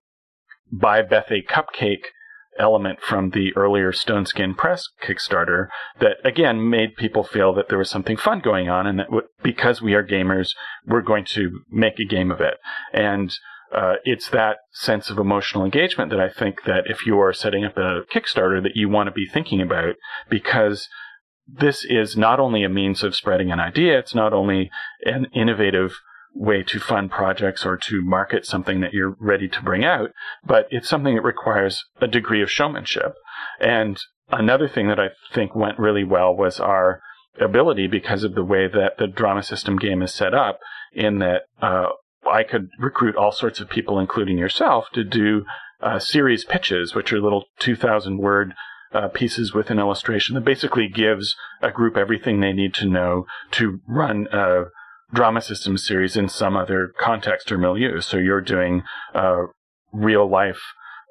buy 0.70 1.02
Beth 1.02 1.30
a 1.30 1.42
cupcake 1.42 2.06
element 2.58 3.00
from 3.00 3.30
the 3.30 3.52
earlier 3.56 3.92
Stone 3.92 4.26
Skin 4.26 4.54
Press 4.54 4.84
Kickstarter 5.02 5.68
that 6.00 6.16
again 6.24 6.68
made 6.68 6.96
people 6.96 7.24
feel 7.24 7.54
that 7.54 7.68
there 7.68 7.78
was 7.78 7.90
something 7.90 8.16
fun 8.16 8.40
going 8.40 8.68
on, 8.68 8.86
and 8.86 8.98
that 8.98 9.06
w- 9.06 9.26
because 9.42 9.80
we 9.80 9.94
are 9.94 10.06
gamers, 10.06 10.50
we're 10.86 11.02
going 11.02 11.24
to 11.26 11.60
make 11.70 11.98
a 11.98 12.04
game 12.04 12.30
of 12.30 12.40
it. 12.40 12.54
And 12.92 13.34
uh, 13.74 13.94
it's 14.04 14.28
that 14.30 14.58
sense 14.72 15.08
of 15.08 15.18
emotional 15.18 15.64
engagement 15.64 16.10
that 16.10 16.20
I 16.20 16.28
think 16.28 16.64
that 16.64 16.84
if 16.86 17.06
you 17.06 17.18
are 17.20 17.32
setting 17.32 17.64
up 17.64 17.76
a 17.76 18.02
Kickstarter, 18.12 18.62
that 18.62 18.76
you 18.76 18.88
want 18.88 19.06
to 19.06 19.12
be 19.12 19.26
thinking 19.26 19.62
about 19.62 19.94
because 20.28 20.88
this 21.46 21.84
is 21.84 22.16
not 22.16 22.38
only 22.38 22.64
a 22.64 22.68
means 22.68 23.02
of 23.02 23.16
spreading 23.16 23.50
an 23.50 23.60
idea, 23.60 23.98
it's 23.98 24.14
not 24.14 24.32
only 24.32 24.70
an 25.04 25.26
innovative 25.34 25.94
way 26.34 26.62
to 26.62 26.80
fund 26.80 27.10
projects 27.10 27.64
or 27.66 27.76
to 27.76 28.02
market 28.02 28.46
something 28.46 28.80
that 28.80 28.92
you're 28.92 29.16
ready 29.20 29.48
to 29.48 29.62
bring 29.62 29.84
out, 29.84 30.10
but 30.44 30.66
it's 30.70 30.88
something 30.88 31.14
that 31.14 31.22
requires 31.22 31.84
a 32.00 32.06
degree 32.06 32.42
of 32.42 32.50
showmanship. 32.50 33.14
And 33.60 33.98
another 34.30 34.68
thing 34.68 34.88
that 34.88 34.98
I 34.98 35.10
think 35.32 35.54
went 35.54 35.78
really 35.78 36.04
well 36.04 36.34
was 36.34 36.58
our 36.58 37.00
ability 37.40 37.86
because 37.86 38.24
of 38.24 38.34
the 38.34 38.44
way 38.44 38.66
that 38.68 38.98
the 38.98 39.06
drama 39.06 39.42
system 39.42 39.76
game 39.76 40.02
is 40.02 40.12
set 40.12 40.34
up 40.34 40.58
in 40.92 41.18
that 41.18 41.42
uh, 41.60 41.88
I 42.30 42.42
could 42.42 42.68
recruit 42.78 43.16
all 43.16 43.32
sorts 43.32 43.60
of 43.60 43.68
people, 43.68 43.98
including 43.98 44.38
yourself, 44.38 44.86
to 44.94 45.04
do 45.04 45.44
uh, 45.80 45.98
series 45.98 46.44
pitches, 46.44 46.94
which 46.94 47.12
are 47.12 47.20
little 47.20 47.44
2,000 47.58 48.18
word 48.18 48.54
uh, 48.92 49.08
pieces 49.08 49.54
with 49.54 49.70
an 49.70 49.78
illustration 49.78 50.34
that 50.34 50.44
basically 50.44 50.88
gives 50.88 51.34
a 51.60 51.70
group 51.70 51.96
everything 51.96 52.40
they 52.40 52.52
need 52.52 52.74
to 52.74 52.86
know 52.86 53.24
to 53.50 53.80
run 53.88 54.26
a 54.32 54.64
drama 55.12 55.40
system 55.40 55.76
series 55.76 56.16
in 56.16 56.28
some 56.28 56.56
other 56.56 56.92
context 56.98 57.52
or 57.52 57.58
milieu. 57.58 58.00
So 58.00 58.16
you're 58.16 58.40
doing 58.40 58.82
uh, 59.14 59.42
real 59.92 60.28
life 60.28 60.60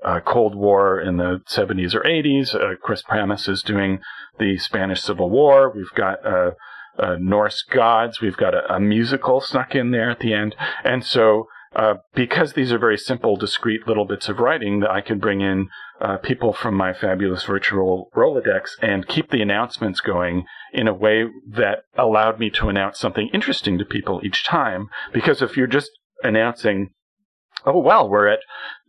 uh, 0.03 0.20
Cold 0.22 0.55
War 0.55 1.00
in 1.00 1.17
the 1.17 1.41
70s 1.48 1.93
or 1.93 2.01
80s. 2.01 2.55
Uh, 2.55 2.75
Chris 2.81 3.03
Pramas 3.03 3.48
is 3.48 3.62
doing 3.62 4.00
the 4.39 4.58
Spanish 4.58 5.01
Civil 5.01 5.29
War. 5.29 5.72
We've 5.74 5.93
got 5.96 6.25
uh, 6.25 6.51
uh, 6.98 7.17
Norse 7.20 7.63
gods. 7.63 8.20
We've 8.22 8.38
got 8.38 8.53
a, 8.53 8.75
a, 8.75 8.79
musical 8.79 9.41
snuck 9.41 9.75
in 9.75 9.91
there 9.91 10.10
at 10.10 10.20
the 10.20 10.34
end. 10.34 10.55
And 10.84 11.05
so 11.05 11.48
uh, 11.74 11.96
because 12.13 12.54
these 12.54 12.74
are 12.74 12.78
very 12.78 12.98
simple, 12.98 13.38
discrete 13.38 13.88
little 13.88 14.04
bits 14.06 14.28
of 14.28 14.40
writing, 14.40 14.82
that 14.82 14.92
I 14.92 15.00
can 15.00 15.20
bring 15.20 15.40
in 15.40 15.70
uh, 16.01 16.18
people 16.18 16.51
from 16.51 16.75
my 16.75 16.92
fabulous 16.92 17.46
virtual 17.46 18.10
Rolodex 18.13 18.72
and 18.82 19.08
keep 19.08 19.30
the 19.30 19.42
announcements 19.42 20.01
going 20.01 20.44
in 20.74 20.90
a 20.90 20.94
way 20.94 21.25
that 21.48 21.84
allowed 21.98 22.40
me 22.40 22.50
to 22.51 22.68
announce 22.68 23.00
something 23.00 23.30
interesting 23.34 23.78
to 23.78 23.86
people 23.86 24.20
each 24.25 24.44
time. 24.44 24.90
Because 25.13 25.42
if 25.42 25.56
you're 25.56 25.68
just 25.68 25.92
announcing, 26.24 26.90
oh, 27.66 27.80
well, 27.80 28.10
we're 28.10 28.28
at 28.28 28.40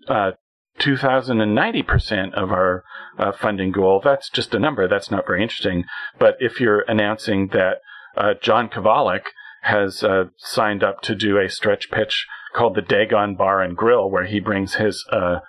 uh, 0.09 0.33
2,090% 0.81 2.35
of 2.35 2.51
our 2.51 2.83
uh, 3.17 3.31
funding 3.31 3.71
goal, 3.71 4.01
that's 4.03 4.29
just 4.29 4.55
a 4.55 4.59
number. 4.59 4.89
That's 4.89 5.11
not 5.11 5.27
very 5.27 5.43
interesting. 5.43 5.85
But 6.19 6.37
if 6.41 6.61
you're 6.61 6.81
announcing 6.89 7.49
that 7.49 7.77
uh, 8.17 8.35
John 8.41 8.69
Kovalic 8.69 9.27
has 9.63 10.05
signed 10.39 10.83
up 10.83 11.03
to 11.03 11.15
do 11.15 11.39
a 11.39 11.49
stretch 11.49 11.89
pitch 11.89 12.27
called 12.55 12.75
the 12.75 12.83
Dagon 12.83 13.35
Bar 13.35 13.63
and 13.63 13.77
Grill, 13.77 14.11
where 14.11 14.27
he 14.27 14.41
brings 14.41 14.75
his 14.75 15.05
uh, 15.11 15.41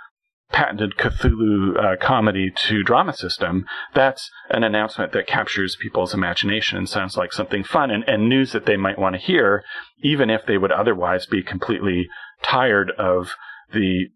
patented 0.52 0.96
Cthulhu 0.98 1.78
uh, 1.78 1.96
comedy 2.00 2.52
to 2.68 2.84
drama 2.84 3.14
system. 3.14 3.66
That's 3.94 4.30
an 4.50 4.64
announcement 4.64 5.12
that 5.14 5.28
captures 5.28 5.76
people's 5.76 6.14
imagination 6.14 6.78
and 6.78 6.88
sounds 6.88 7.18
like 7.18 7.34
something 7.34 7.64
fun 7.64 7.92
and, 7.92 8.04
and 8.08 8.30
news 8.30 8.52
that 8.52 8.66
they 8.66 8.78
might 8.78 9.00
want 9.00 9.16
to 9.16 9.22
hear, 9.22 9.64
even 10.02 10.30
if 10.30 10.46
they 10.46 10.58
would 10.58 10.72
otherwise 10.72 11.26
be 11.26 11.42
completely 11.42 12.08
tired 12.42 12.92
of 12.98 13.36
the 13.74 14.10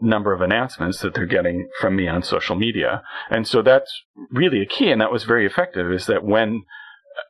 number 0.00 0.32
of 0.32 0.40
announcements 0.40 0.98
that 0.98 1.14
they're 1.14 1.26
getting 1.26 1.68
from 1.80 1.94
me 1.94 2.08
on 2.08 2.22
social 2.22 2.56
media. 2.56 3.02
And 3.30 3.46
so 3.46 3.62
that's 3.62 4.02
really 4.30 4.60
a 4.60 4.66
key, 4.66 4.90
and 4.90 5.00
that 5.00 5.12
was 5.12 5.24
very 5.24 5.46
effective, 5.46 5.92
is 5.92 6.06
that 6.06 6.24
when 6.24 6.64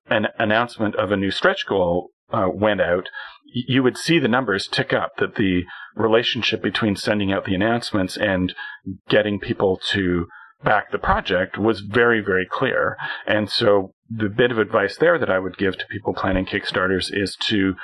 an 0.09 0.29
announcement 0.39 0.97
of 0.97 1.13
a 1.13 1.17
new 1.17 1.31
stretch 1.31 1.67
goal 1.67 2.11
uh, 2.33 2.49
went 2.53 2.81
out, 2.81 3.11
you 3.55 3.83
would 3.83 3.97
see 3.97 4.19
the 4.19 4.29
numbers 4.29 4.67
tick 4.67 4.93
up, 4.93 5.13
that 5.19 5.37
the 5.37 5.63
relationship 5.95 6.61
between 6.61 6.97
sending 6.97 7.33
out 7.33 7.45
the 7.45 7.55
announcements 7.55 8.17
and 8.17 8.53
getting 9.09 9.39
people 9.39 9.81
to 9.91 10.27
back 10.65 10.91
the 10.91 10.99
project 10.99 11.57
was 11.57 11.81
very, 11.81 12.21
very 12.21 12.47
clear. 12.51 12.97
And 13.27 13.49
so 13.49 13.93
the 14.11 14.29
bit 14.29 14.51
of 14.51 14.59
advice 14.59 14.97
there 14.97 15.19
that 15.19 15.31
I 15.31 15.39
would 15.39 15.57
give 15.57 15.79
to 15.79 15.87
people 15.87 16.15
planning 16.15 16.47
Kickstarters 16.47 17.11
is 17.13 17.37
to 17.49 17.75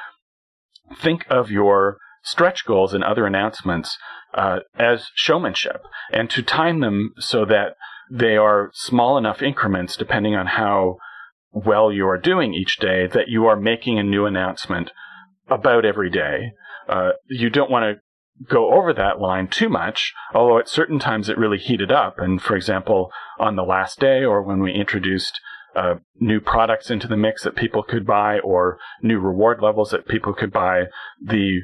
think 1.00 1.24
of 1.30 1.50
your 1.50 1.98
stretch 2.24 2.66
goals 2.66 2.92
and 2.92 3.04
other 3.04 3.26
announcements 3.26 3.96
uh, 4.34 4.60
as 4.76 5.06
showmanship 5.14 5.82
and 6.12 6.28
to 6.30 6.42
time 6.42 6.80
them 6.80 7.12
so 7.18 7.44
that 7.44 7.76
they 8.10 8.36
are 8.36 8.70
small 8.74 9.16
enough 9.16 9.40
increments 9.40 9.96
depending 9.96 10.34
on 10.34 10.46
how 10.46 10.96
well 11.52 11.92
you 11.92 12.06
are 12.06 12.18
doing 12.18 12.54
each 12.54 12.76
day 12.78 13.06
that 13.06 13.28
you 13.28 13.46
are 13.46 13.56
making 13.56 13.98
a 13.98 14.02
new 14.02 14.26
announcement 14.26 14.90
about 15.50 15.84
every 15.84 16.10
day. 16.10 16.52
Uh, 16.88 17.10
you 17.28 17.50
don't 17.50 17.70
want 17.70 17.84
to 17.84 18.00
go 18.48 18.72
over 18.72 18.92
that 18.92 19.20
line 19.20 19.48
too 19.48 19.68
much, 19.68 20.12
although 20.34 20.58
at 20.58 20.68
certain 20.68 20.98
times 20.98 21.28
it 21.28 21.38
really 21.38 21.58
heated 21.58 21.92
up. 21.92 22.18
And 22.18 22.40
for 22.40 22.56
example, 22.56 23.10
on 23.38 23.56
the 23.56 23.62
last 23.62 24.00
day 24.00 24.24
or 24.24 24.42
when 24.42 24.60
we 24.60 24.72
introduced 24.72 25.40
uh, 25.76 25.96
new 26.18 26.40
products 26.40 26.90
into 26.90 27.06
the 27.06 27.16
mix 27.16 27.44
that 27.44 27.54
people 27.54 27.82
could 27.82 28.06
buy 28.06 28.38
or 28.40 28.78
new 29.02 29.18
reward 29.18 29.60
levels 29.62 29.90
that 29.90 30.08
people 30.08 30.32
could 30.32 30.52
buy, 30.52 30.84
the 31.22 31.60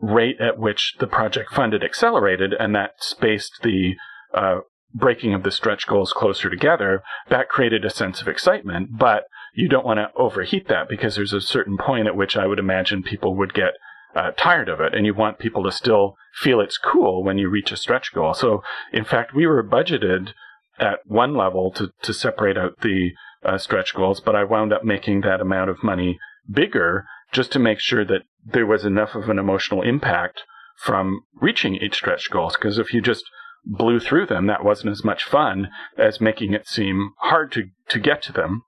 rate 0.00 0.36
at 0.40 0.58
which 0.58 0.94
the 0.98 1.06
project 1.06 1.52
funded 1.52 1.82
accelerated 1.82 2.52
and 2.52 2.74
that 2.74 2.92
spaced 2.98 3.60
the 3.62 3.94
uh, 4.34 4.58
breaking 4.94 5.34
of 5.34 5.42
the 5.42 5.50
stretch 5.50 5.86
goals 5.86 6.12
closer 6.12 6.48
together, 6.48 7.02
that 7.28 7.48
created 7.48 7.84
a 7.84 7.90
sense 7.90 8.20
of 8.20 8.28
excitement. 8.28 8.90
But 8.96 9.24
you 9.54 9.68
don't 9.68 9.86
want 9.86 9.98
to 9.98 10.10
overheat 10.16 10.68
that 10.68 10.88
because 10.88 11.14
there's 11.16 11.32
a 11.32 11.40
certain 11.40 11.76
point 11.78 12.06
at 12.06 12.16
which 12.16 12.36
I 12.36 12.46
would 12.46 12.58
imagine 12.58 13.02
people 13.02 13.36
would 13.36 13.54
get 13.54 13.72
uh, 14.14 14.30
tired 14.36 14.68
of 14.68 14.80
it, 14.80 14.94
and 14.94 15.06
you 15.06 15.14
want 15.14 15.38
people 15.38 15.64
to 15.64 15.72
still 15.72 16.16
feel 16.34 16.60
it's 16.60 16.78
cool 16.78 17.24
when 17.24 17.38
you 17.38 17.48
reach 17.48 17.72
a 17.72 17.76
stretch 17.76 18.12
goal. 18.12 18.34
So, 18.34 18.62
in 18.92 19.04
fact, 19.04 19.34
we 19.34 19.46
were 19.46 19.62
budgeted 19.62 20.32
at 20.78 21.00
one 21.06 21.34
level 21.34 21.70
to, 21.72 21.90
to 22.02 22.12
separate 22.12 22.56
out 22.56 22.80
the 22.80 23.12
uh, 23.44 23.58
stretch 23.58 23.94
goals, 23.94 24.20
but 24.20 24.36
I 24.36 24.44
wound 24.44 24.72
up 24.72 24.84
making 24.84 25.20
that 25.22 25.40
amount 25.40 25.70
of 25.70 25.82
money 25.82 26.18
bigger 26.50 27.06
just 27.32 27.52
to 27.52 27.58
make 27.58 27.80
sure 27.80 28.04
that 28.04 28.22
there 28.44 28.66
was 28.66 28.84
enough 28.84 29.14
of 29.14 29.28
an 29.28 29.38
emotional 29.38 29.82
impact 29.82 30.42
from 30.76 31.20
reaching 31.40 31.76
each 31.76 31.96
stretch 31.96 32.30
goals. 32.30 32.54
Because 32.56 32.78
if 32.78 32.92
you 32.92 33.00
just 33.00 33.24
blew 33.64 33.98
through 33.98 34.26
them, 34.26 34.46
that 34.46 34.64
wasn't 34.64 34.90
as 34.90 35.04
much 35.04 35.24
fun 35.24 35.68
as 35.96 36.20
making 36.20 36.52
it 36.52 36.66
seem 36.66 37.10
hard 37.18 37.50
to, 37.52 37.64
to 37.88 37.98
get 37.98 38.22
to 38.22 38.32
them. 38.32 38.62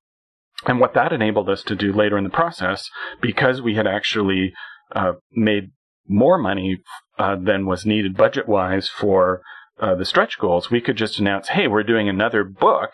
And 0.65 0.81
what 0.81 0.95
that 0.95 1.13
enabled 1.13 1.49
us 1.49 1.63
to 1.65 1.77
do 1.77 1.93
later 1.93 2.17
in 2.17 2.25
the 2.25 2.31
process, 2.31 2.89
because 3.21 3.61
we 3.61 3.75
had 3.75 3.87
actually 3.87 4.55
uh, 4.95 5.13
made 5.33 5.71
more 6.09 6.39
money 6.39 6.79
uh, 7.19 7.37
than 7.37 7.67
was 7.67 7.85
needed 7.85 8.17
budget 8.17 8.49
wise 8.49 8.89
for 8.89 9.43
uh, 9.81 9.95
the 9.95 10.05
stretch 10.05 10.39
goals, 10.39 10.71
we 10.71 10.81
could 10.81 10.97
just 10.97 11.19
announce, 11.19 11.49
hey, 11.49 11.69
we're 11.69 11.83
doing 11.83 12.09
another 12.09 12.43
book, 12.45 12.91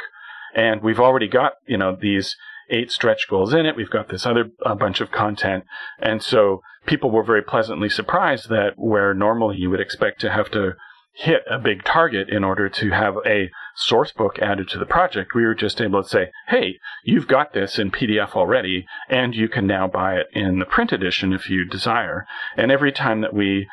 and 0.54 0.82
we've 0.82 1.00
already 1.00 1.28
got, 1.28 1.52
you 1.66 1.78
know, 1.78 1.96
these 1.98 2.36
eight 2.70 2.90
stretch 2.90 3.28
goals 3.28 3.52
in 3.52 3.66
it. 3.66 3.76
We've 3.76 3.90
got 3.90 4.08
this 4.08 4.26
other 4.26 4.50
bunch 4.78 5.00
of 5.00 5.10
content. 5.10 5.64
And 5.98 6.22
so 6.22 6.62
people 6.86 7.10
were 7.10 7.22
very 7.22 7.42
pleasantly 7.42 7.88
surprised 7.88 8.48
that 8.48 8.72
where 8.76 9.14
normally 9.14 9.56
you 9.58 9.70
would 9.70 9.80
expect 9.80 10.20
to 10.22 10.30
have 10.30 10.50
to 10.52 10.72
hit 11.14 11.42
a 11.50 11.58
big 11.58 11.84
target 11.84 12.28
in 12.28 12.42
order 12.42 12.68
to 12.68 12.90
have 12.90 13.16
a 13.26 13.50
source 13.76 14.12
book 14.12 14.38
added 14.38 14.68
to 14.68 14.78
the 14.78 14.86
project, 14.86 15.34
we 15.34 15.44
were 15.44 15.54
just 15.54 15.80
able 15.80 16.02
to 16.02 16.08
say, 16.08 16.30
hey, 16.48 16.78
you've 17.04 17.28
got 17.28 17.52
this 17.52 17.78
in 17.78 17.90
PDF 17.90 18.30
already, 18.34 18.86
and 19.08 19.34
you 19.34 19.48
can 19.48 19.66
now 19.66 19.86
buy 19.86 20.14
it 20.16 20.26
in 20.32 20.58
the 20.58 20.64
print 20.64 20.92
edition 20.92 21.32
if 21.32 21.50
you 21.50 21.66
desire. 21.66 22.26
And 22.56 22.70
every 22.70 22.92
time 22.92 23.20
that 23.20 23.34
we 23.34 23.68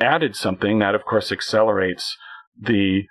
added 0.00 0.36
something, 0.36 0.78
that 0.78 0.94
of 0.94 1.04
course 1.04 1.32
accelerates 1.32 2.16
the 2.60 3.04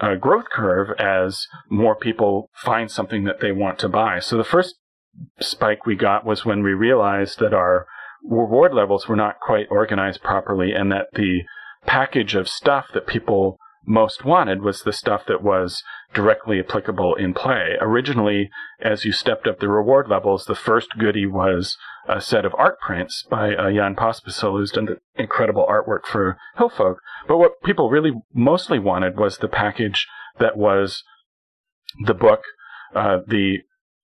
uh, 0.00 0.14
growth 0.14 0.48
curve 0.50 0.98
as 0.98 1.46
more 1.68 1.94
people 1.94 2.48
find 2.54 2.90
something 2.90 3.24
that 3.24 3.40
they 3.40 3.52
want 3.52 3.78
to 3.80 3.88
buy. 3.88 4.18
So 4.18 4.38
the 4.38 4.44
first 4.44 4.76
spike 5.40 5.84
we 5.84 5.94
got 5.94 6.24
was 6.24 6.44
when 6.44 6.62
we 6.62 6.72
realized 6.72 7.38
that 7.40 7.52
our 7.52 7.86
reward 8.24 8.72
levels 8.72 9.08
were 9.08 9.16
not 9.16 9.40
quite 9.40 9.66
organized 9.70 10.22
properly 10.22 10.72
and 10.72 10.90
that 10.92 11.06
the 11.12 11.40
package 11.86 12.34
of 12.34 12.48
stuff 12.48 12.86
that 12.94 13.06
people 13.06 13.58
most 13.86 14.24
wanted 14.24 14.62
was 14.62 14.82
the 14.82 14.92
stuff 14.92 15.22
that 15.26 15.42
was 15.42 15.82
directly 16.12 16.60
applicable 16.60 17.14
in 17.14 17.32
play. 17.32 17.76
Originally, 17.80 18.50
as 18.80 19.04
you 19.04 19.12
stepped 19.12 19.46
up 19.46 19.58
the 19.58 19.68
reward 19.68 20.08
levels, 20.08 20.44
the 20.44 20.54
first 20.54 20.90
goodie 20.98 21.26
was 21.26 21.76
a 22.08 22.20
set 22.20 22.44
of 22.44 22.54
art 22.58 22.78
prints 22.80 23.24
by 23.30 23.54
uh, 23.54 23.70
Jan 23.70 23.94
Pospisil, 23.94 24.58
who's 24.58 24.72
done 24.72 24.86
the 24.86 24.98
incredible 25.14 25.66
artwork 25.68 26.06
for 26.06 26.36
Hillfolk. 26.58 26.96
But 27.26 27.38
what 27.38 27.62
people 27.62 27.90
really 27.90 28.12
mostly 28.34 28.78
wanted 28.78 29.18
was 29.18 29.38
the 29.38 29.48
package 29.48 30.06
that 30.38 30.56
was 30.56 31.02
the 32.04 32.14
book, 32.14 32.42
uh, 32.94 33.18
the 33.26 33.58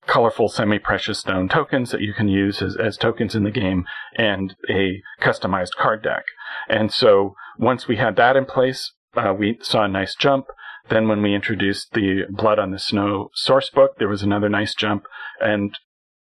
colorful 0.06 0.48
semi-precious 0.48 1.20
stone 1.20 1.48
tokens 1.48 1.90
that 1.90 2.00
you 2.00 2.14
can 2.14 2.28
use 2.28 2.62
as, 2.62 2.76
as 2.76 2.96
tokens 2.96 3.34
in 3.34 3.44
the 3.44 3.50
game, 3.50 3.84
and 4.16 4.54
a 4.70 5.02
customized 5.20 5.74
card 5.78 6.02
deck. 6.02 6.24
And 6.68 6.92
so 6.92 7.34
once 7.58 7.88
we 7.88 7.96
had 7.96 8.16
that 8.16 8.36
in 8.36 8.44
place, 8.44 8.92
uh, 9.16 9.34
we 9.38 9.58
saw 9.60 9.84
a 9.84 9.88
nice 9.88 10.14
jump. 10.14 10.46
Then 10.88 11.08
when 11.08 11.22
we 11.22 11.34
introduced 11.34 11.92
the 11.92 12.22
Blood 12.30 12.58
on 12.58 12.70
the 12.70 12.78
Snow 12.78 13.30
source 13.34 13.70
book, 13.70 13.98
there 13.98 14.08
was 14.08 14.22
another 14.22 14.48
nice 14.48 14.74
jump. 14.74 15.04
And 15.40 15.74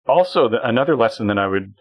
also 0.08 0.50
the, 0.50 0.58
another 0.68 0.98
lesson 0.98 1.28
that 1.28 1.38
I 1.38 1.48
would 1.48 1.74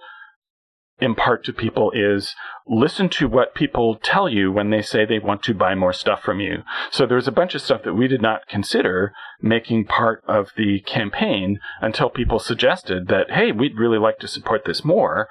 impart 1.00 1.44
to 1.44 1.52
people 1.52 1.92
is 1.92 2.34
listen 2.66 3.08
to 3.08 3.28
what 3.28 3.54
people 3.54 3.98
tell 4.02 4.28
you 4.28 4.50
when 4.50 4.70
they 4.70 4.82
say 4.82 5.04
they 5.04 5.18
want 5.18 5.42
to 5.44 5.54
buy 5.54 5.74
more 5.74 5.92
stuff 5.92 6.22
from 6.22 6.40
you. 6.40 6.62
So 6.90 7.06
there's 7.06 7.28
a 7.28 7.32
bunch 7.32 7.54
of 7.54 7.62
stuff 7.62 7.82
that 7.84 7.94
we 7.94 8.08
did 8.08 8.20
not 8.20 8.48
consider 8.48 9.12
making 9.40 9.86
part 9.86 10.22
of 10.26 10.50
the 10.56 10.80
campaign 10.80 11.58
until 11.80 12.10
people 12.10 12.38
suggested 12.38 13.08
that, 13.08 13.30
hey, 13.30 13.52
we'd 13.52 13.78
really 13.78 13.98
like 13.98 14.18
to 14.18 14.28
support 14.28 14.64
this 14.64 14.84
more. 14.84 15.28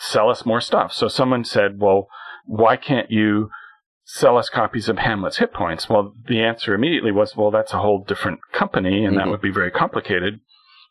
Sell 0.00 0.30
us 0.30 0.46
more 0.46 0.60
stuff. 0.60 0.92
So 0.92 1.08
someone 1.08 1.44
said, 1.44 1.78
well, 1.78 2.08
why 2.46 2.76
can't 2.76 3.10
you 3.10 3.50
sell 4.04 4.38
us 4.38 4.48
copies 4.48 4.88
of 4.88 4.98
Hamlet's 4.98 5.36
hit 5.36 5.52
points? 5.52 5.88
Well, 5.88 6.14
the 6.26 6.40
answer 6.42 6.74
immediately 6.74 7.12
was, 7.12 7.36
well, 7.36 7.50
that's 7.50 7.74
a 7.74 7.80
whole 7.80 8.04
different 8.06 8.40
company 8.52 9.04
and 9.04 9.16
mm-hmm. 9.16 9.18
that 9.18 9.30
would 9.30 9.42
be 9.42 9.50
very 9.50 9.70
complicated. 9.70 10.40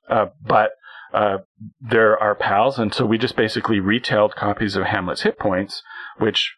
Uh, 0.07 0.27
but 0.45 0.71
uh, 1.17 1.37
they're 1.81 2.19
our 2.19 2.35
pals, 2.35 2.77
and 2.77 2.93
so 2.93 3.03
we 3.03 3.17
just 3.17 3.35
basically 3.35 3.79
retailed 3.79 4.35
copies 4.35 4.75
of 4.75 4.83
Hamlet's 4.83 5.23
hit 5.23 5.39
points, 5.39 5.81
which 6.19 6.53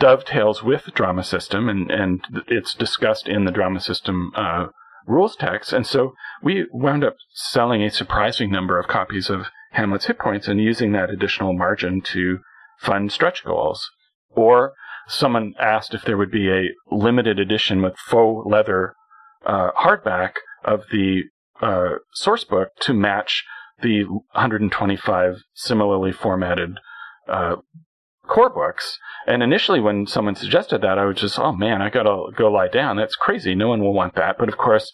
dovetails 0.00 0.64
with 0.64 0.84
the 0.84 0.90
drama 0.90 1.22
system, 1.22 1.68
and, 1.68 1.88
and 1.88 2.24
it's 2.48 2.74
discussed 2.74 3.28
in 3.28 3.44
the 3.44 3.52
drama 3.52 3.78
system 3.78 4.32
uh, 4.34 4.66
rules 5.06 5.36
text. 5.36 5.72
And 5.72 5.86
so 5.86 6.12
we 6.42 6.66
wound 6.72 7.04
up 7.04 7.14
selling 7.30 7.84
a 7.84 7.90
surprising 7.90 8.50
number 8.50 8.80
of 8.80 8.88
copies 8.88 9.30
of 9.30 9.46
Hamlet's 9.70 10.06
hit 10.06 10.18
points 10.18 10.48
and 10.48 10.60
using 10.60 10.90
that 10.92 11.10
additional 11.10 11.52
margin 11.52 12.00
to 12.12 12.40
fund 12.80 13.12
stretch 13.12 13.44
goals. 13.44 13.88
Or 14.30 14.72
someone 15.06 15.54
asked 15.60 15.94
if 15.94 16.02
there 16.04 16.16
would 16.16 16.32
be 16.32 16.50
a 16.50 16.70
limited 16.90 17.38
edition 17.38 17.80
with 17.80 17.94
faux 17.96 18.44
leather 18.44 18.94
uh, 19.46 19.70
hardback 19.80 20.32
of 20.64 20.80
the 20.90 21.22
uh, 21.62 21.96
source 22.12 22.44
book 22.44 22.68
to 22.80 22.92
match 22.92 23.44
the 23.80 24.04
125 24.04 25.36
similarly 25.54 26.12
formatted 26.12 26.78
uh, 27.28 27.56
core 28.26 28.50
books. 28.50 28.98
And 29.26 29.42
initially, 29.42 29.80
when 29.80 30.06
someone 30.06 30.34
suggested 30.34 30.82
that, 30.82 30.98
I 30.98 31.04
was 31.04 31.16
just, 31.16 31.38
oh 31.38 31.52
man, 31.52 31.80
I 31.82 31.90
gotta 31.90 32.32
go 32.36 32.50
lie 32.50 32.68
down. 32.68 32.96
That's 32.96 33.14
crazy. 33.14 33.54
No 33.54 33.68
one 33.68 33.80
will 33.80 33.94
want 33.94 34.14
that. 34.16 34.36
But 34.38 34.48
of 34.48 34.58
course, 34.58 34.92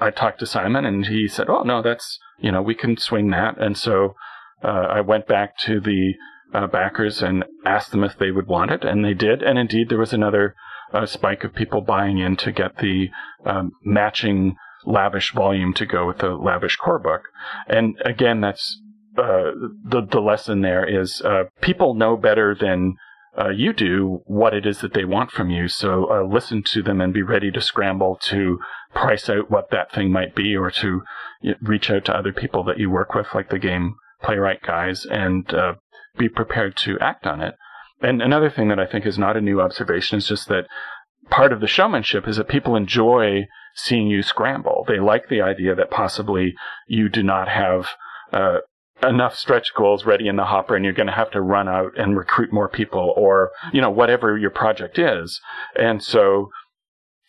I 0.00 0.10
talked 0.10 0.40
to 0.40 0.46
Simon, 0.46 0.84
and 0.84 1.06
he 1.06 1.28
said, 1.28 1.48
oh 1.48 1.62
no, 1.62 1.82
that's 1.82 2.18
you 2.38 2.52
know 2.52 2.62
we 2.62 2.74
can 2.74 2.96
swing 2.96 3.30
that. 3.30 3.58
And 3.58 3.76
so 3.76 4.14
uh, 4.62 4.86
I 4.90 5.00
went 5.00 5.26
back 5.26 5.58
to 5.58 5.80
the 5.80 6.14
uh, 6.54 6.66
backers 6.66 7.22
and 7.22 7.44
asked 7.64 7.90
them 7.90 8.04
if 8.04 8.18
they 8.18 8.30
would 8.30 8.46
want 8.46 8.70
it, 8.70 8.84
and 8.84 9.04
they 9.04 9.14
did. 9.14 9.42
And 9.42 9.58
indeed, 9.58 9.88
there 9.88 9.98
was 9.98 10.12
another 10.12 10.54
uh, 10.92 11.06
spike 11.06 11.44
of 11.44 11.54
people 11.54 11.80
buying 11.80 12.18
in 12.18 12.36
to 12.36 12.52
get 12.52 12.78
the 12.78 13.08
um, 13.46 13.72
matching 13.82 14.56
lavish 14.84 15.32
volume 15.32 15.72
to 15.74 15.86
go 15.86 16.06
with 16.06 16.18
the 16.18 16.30
lavish 16.30 16.76
core 16.76 16.98
book. 16.98 17.22
And 17.66 17.96
again, 18.04 18.40
that's 18.40 18.80
uh, 19.18 19.52
the 19.84 20.06
the 20.10 20.20
lesson 20.20 20.62
there 20.62 20.84
is 20.86 21.20
uh, 21.22 21.44
people 21.60 21.94
know 21.94 22.16
better 22.16 22.54
than 22.58 22.96
uh, 23.38 23.48
you 23.48 23.72
do 23.72 24.22
what 24.26 24.54
it 24.54 24.66
is 24.66 24.80
that 24.80 24.92
they 24.94 25.04
want 25.04 25.30
from 25.30 25.50
you. 25.50 25.68
So 25.68 26.10
uh, 26.10 26.24
listen 26.24 26.62
to 26.72 26.82
them 26.82 27.00
and 27.00 27.12
be 27.12 27.22
ready 27.22 27.50
to 27.50 27.60
scramble 27.60 28.18
to 28.24 28.58
price 28.94 29.28
out 29.28 29.50
what 29.50 29.70
that 29.70 29.92
thing 29.92 30.12
might 30.12 30.34
be, 30.34 30.56
or 30.56 30.70
to 30.70 31.02
reach 31.62 31.90
out 31.90 32.04
to 32.06 32.16
other 32.16 32.32
people 32.32 32.62
that 32.64 32.78
you 32.78 32.90
work 32.90 33.14
with, 33.14 33.26
like 33.34 33.50
the 33.50 33.58
game 33.58 33.94
playwright 34.22 34.62
guys, 34.62 35.06
and 35.06 35.52
uh, 35.54 35.74
be 36.18 36.28
prepared 36.28 36.76
to 36.76 36.98
act 37.00 37.26
on 37.26 37.40
it. 37.40 37.54
And 38.02 38.20
another 38.20 38.50
thing 38.50 38.68
that 38.68 38.80
I 38.80 38.86
think 38.86 39.06
is 39.06 39.18
not 39.18 39.36
a 39.36 39.40
new 39.40 39.60
observation 39.60 40.18
is 40.18 40.26
just 40.26 40.48
that 40.48 40.66
part 41.30 41.52
of 41.52 41.60
the 41.60 41.66
showmanship 41.66 42.26
is 42.28 42.36
that 42.36 42.48
people 42.48 42.76
enjoy 42.76 43.46
seeing 43.74 44.06
you 44.08 44.22
scramble. 44.22 44.84
They 44.86 44.98
like 44.98 45.28
the 45.28 45.40
idea 45.40 45.74
that 45.74 45.90
possibly 45.90 46.54
you 46.86 47.08
do 47.08 47.22
not 47.22 47.48
have 47.48 47.88
uh, 48.32 48.58
enough 49.02 49.36
stretch 49.36 49.74
goals 49.74 50.04
ready 50.04 50.28
in 50.28 50.36
the 50.36 50.44
hopper 50.44 50.76
and 50.76 50.84
you're 50.84 50.94
going 50.94 51.06
to 51.06 51.12
have 51.12 51.30
to 51.32 51.40
run 51.40 51.68
out 51.68 51.92
and 51.96 52.16
recruit 52.16 52.52
more 52.52 52.68
people 52.68 53.12
or, 53.16 53.50
you 53.72 53.80
know, 53.80 53.90
whatever 53.90 54.36
your 54.36 54.50
project 54.50 54.98
is. 54.98 55.40
And 55.74 56.02
so 56.02 56.50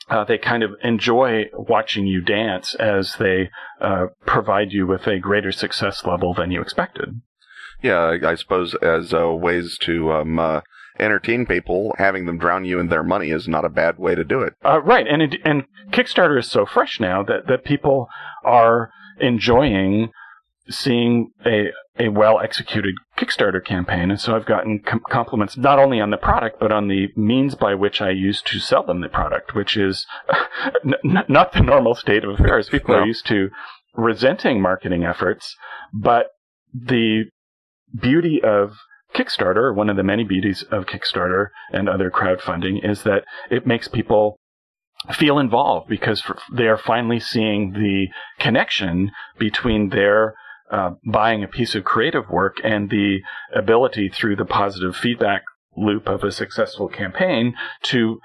uh, 0.10 0.24
they 0.26 0.38
kind 0.38 0.64
of 0.64 0.72
enjoy 0.84 1.46
watching 1.54 2.06
you 2.06 2.22
dance 2.22 2.76
as 2.76 3.16
they 3.20 3.50
uh, 3.80 4.08
provide 4.26 4.72
you 4.72 4.86
with 4.86 5.08
a 5.08 5.20
greater 5.20 5.52
success 5.52 6.06
level 6.06 6.34
than 6.34 6.52
you 6.52 6.62
expected. 6.62 7.22
Yeah, 7.82 8.00
I, 8.00 8.32
I 8.32 8.36
suppose 8.36 8.76
as 8.76 9.14
uh, 9.14 9.30
ways 9.30 9.78
to 9.82 10.12
um, 10.12 10.40
uh, 10.40 10.62
entertain 11.04 11.46
people, 11.46 11.94
having 11.98 12.26
them 12.26 12.38
drown 12.38 12.66
you 12.66 12.80
in 12.80 12.88
their 12.90 13.04
money 13.04 13.30
is 13.30 13.48
not 13.48 13.66
a 13.66 13.70
bad 13.70 13.98
way 13.98 14.16
to 14.16 14.24
do 14.24 14.42
it. 14.42 14.54
Uh, 14.66 14.82
right, 14.82 15.06
and 15.08 15.22
it, 15.22 15.36
and 15.46 15.66
Kickstarter 15.92 16.40
is 16.40 16.50
so 16.50 16.66
fresh 16.66 17.00
now 17.00 17.22
that 17.24 17.48
that 17.48 17.64
people 17.66 18.08
are 18.44 18.90
enjoying 19.20 20.10
seeing 20.70 21.30
a 21.46 21.72
a 22.00 22.08
well 22.10 22.40
executed 22.40 22.96
Kickstarter 23.18 23.64
campaign, 23.64 24.10
and 24.10 24.20
so 24.20 24.36
I've 24.36 24.46
gotten 24.46 24.80
com- 24.80 25.04
compliments 25.10 25.58
not 25.58 25.78
only 25.78 26.00
on 26.00 26.10
the 26.10 26.18
product 26.18 26.60
but 26.60 26.72
on 26.72 26.88
the 26.88 27.10
means 27.16 27.54
by 27.56 27.76
which 27.76 28.02
I 28.02 28.10
use 28.10 28.42
to 28.44 28.60
sell 28.60 28.84
them 28.84 29.02
the 29.02 29.10
product, 29.10 29.54
which 29.54 29.78
is 29.78 30.06
n- 30.86 31.24
not 31.28 31.54
the 31.54 31.62
normal 31.62 31.94
state 31.96 32.24
of 32.24 32.32
affairs. 32.40 32.70
People 32.70 32.96
No. 32.96 33.02
are 33.02 33.06
used 33.06 33.28
to 33.28 33.50
resenting 33.96 34.62
marketing 34.62 35.04
efforts, 35.04 35.56
but 35.94 36.28
the 36.74 37.26
beauty 38.02 38.42
of 38.44 38.78
Kickstarter, 39.14 39.74
one 39.74 39.90
of 39.90 39.98
the 39.98 40.04
many 40.04 40.24
beauties 40.24 40.64
of 40.72 40.86
Kickstarter 40.86 41.50
and 41.72 41.88
other 41.88 42.10
crowdfunding, 42.10 42.88
is 42.88 43.04
that 43.04 43.26
it 43.50 43.68
makes 43.68 43.88
people 43.88 44.38
feel 45.12 45.38
involved 45.38 45.90
because 45.90 46.24
they 46.52 46.68
are 46.68 46.78
finally 46.78 47.20
seeing 47.20 47.74
the 47.74 48.08
connection 48.40 49.12
between 49.38 49.90
their 49.90 50.36
uh, 50.72 50.92
buying 51.06 51.44
a 51.44 51.48
piece 51.48 51.76
of 51.76 51.84
creative 51.84 52.30
work 52.30 52.58
and 52.64 52.90
the 52.90 53.20
ability 53.54 54.10
through 54.10 54.36
the 54.36 54.46
positive 54.46 54.96
feedback 54.96 55.44
loop 55.76 56.08
of 56.08 56.24
a 56.24 56.32
successful 56.32 56.88
campaign 56.88 57.54
to 57.82 58.20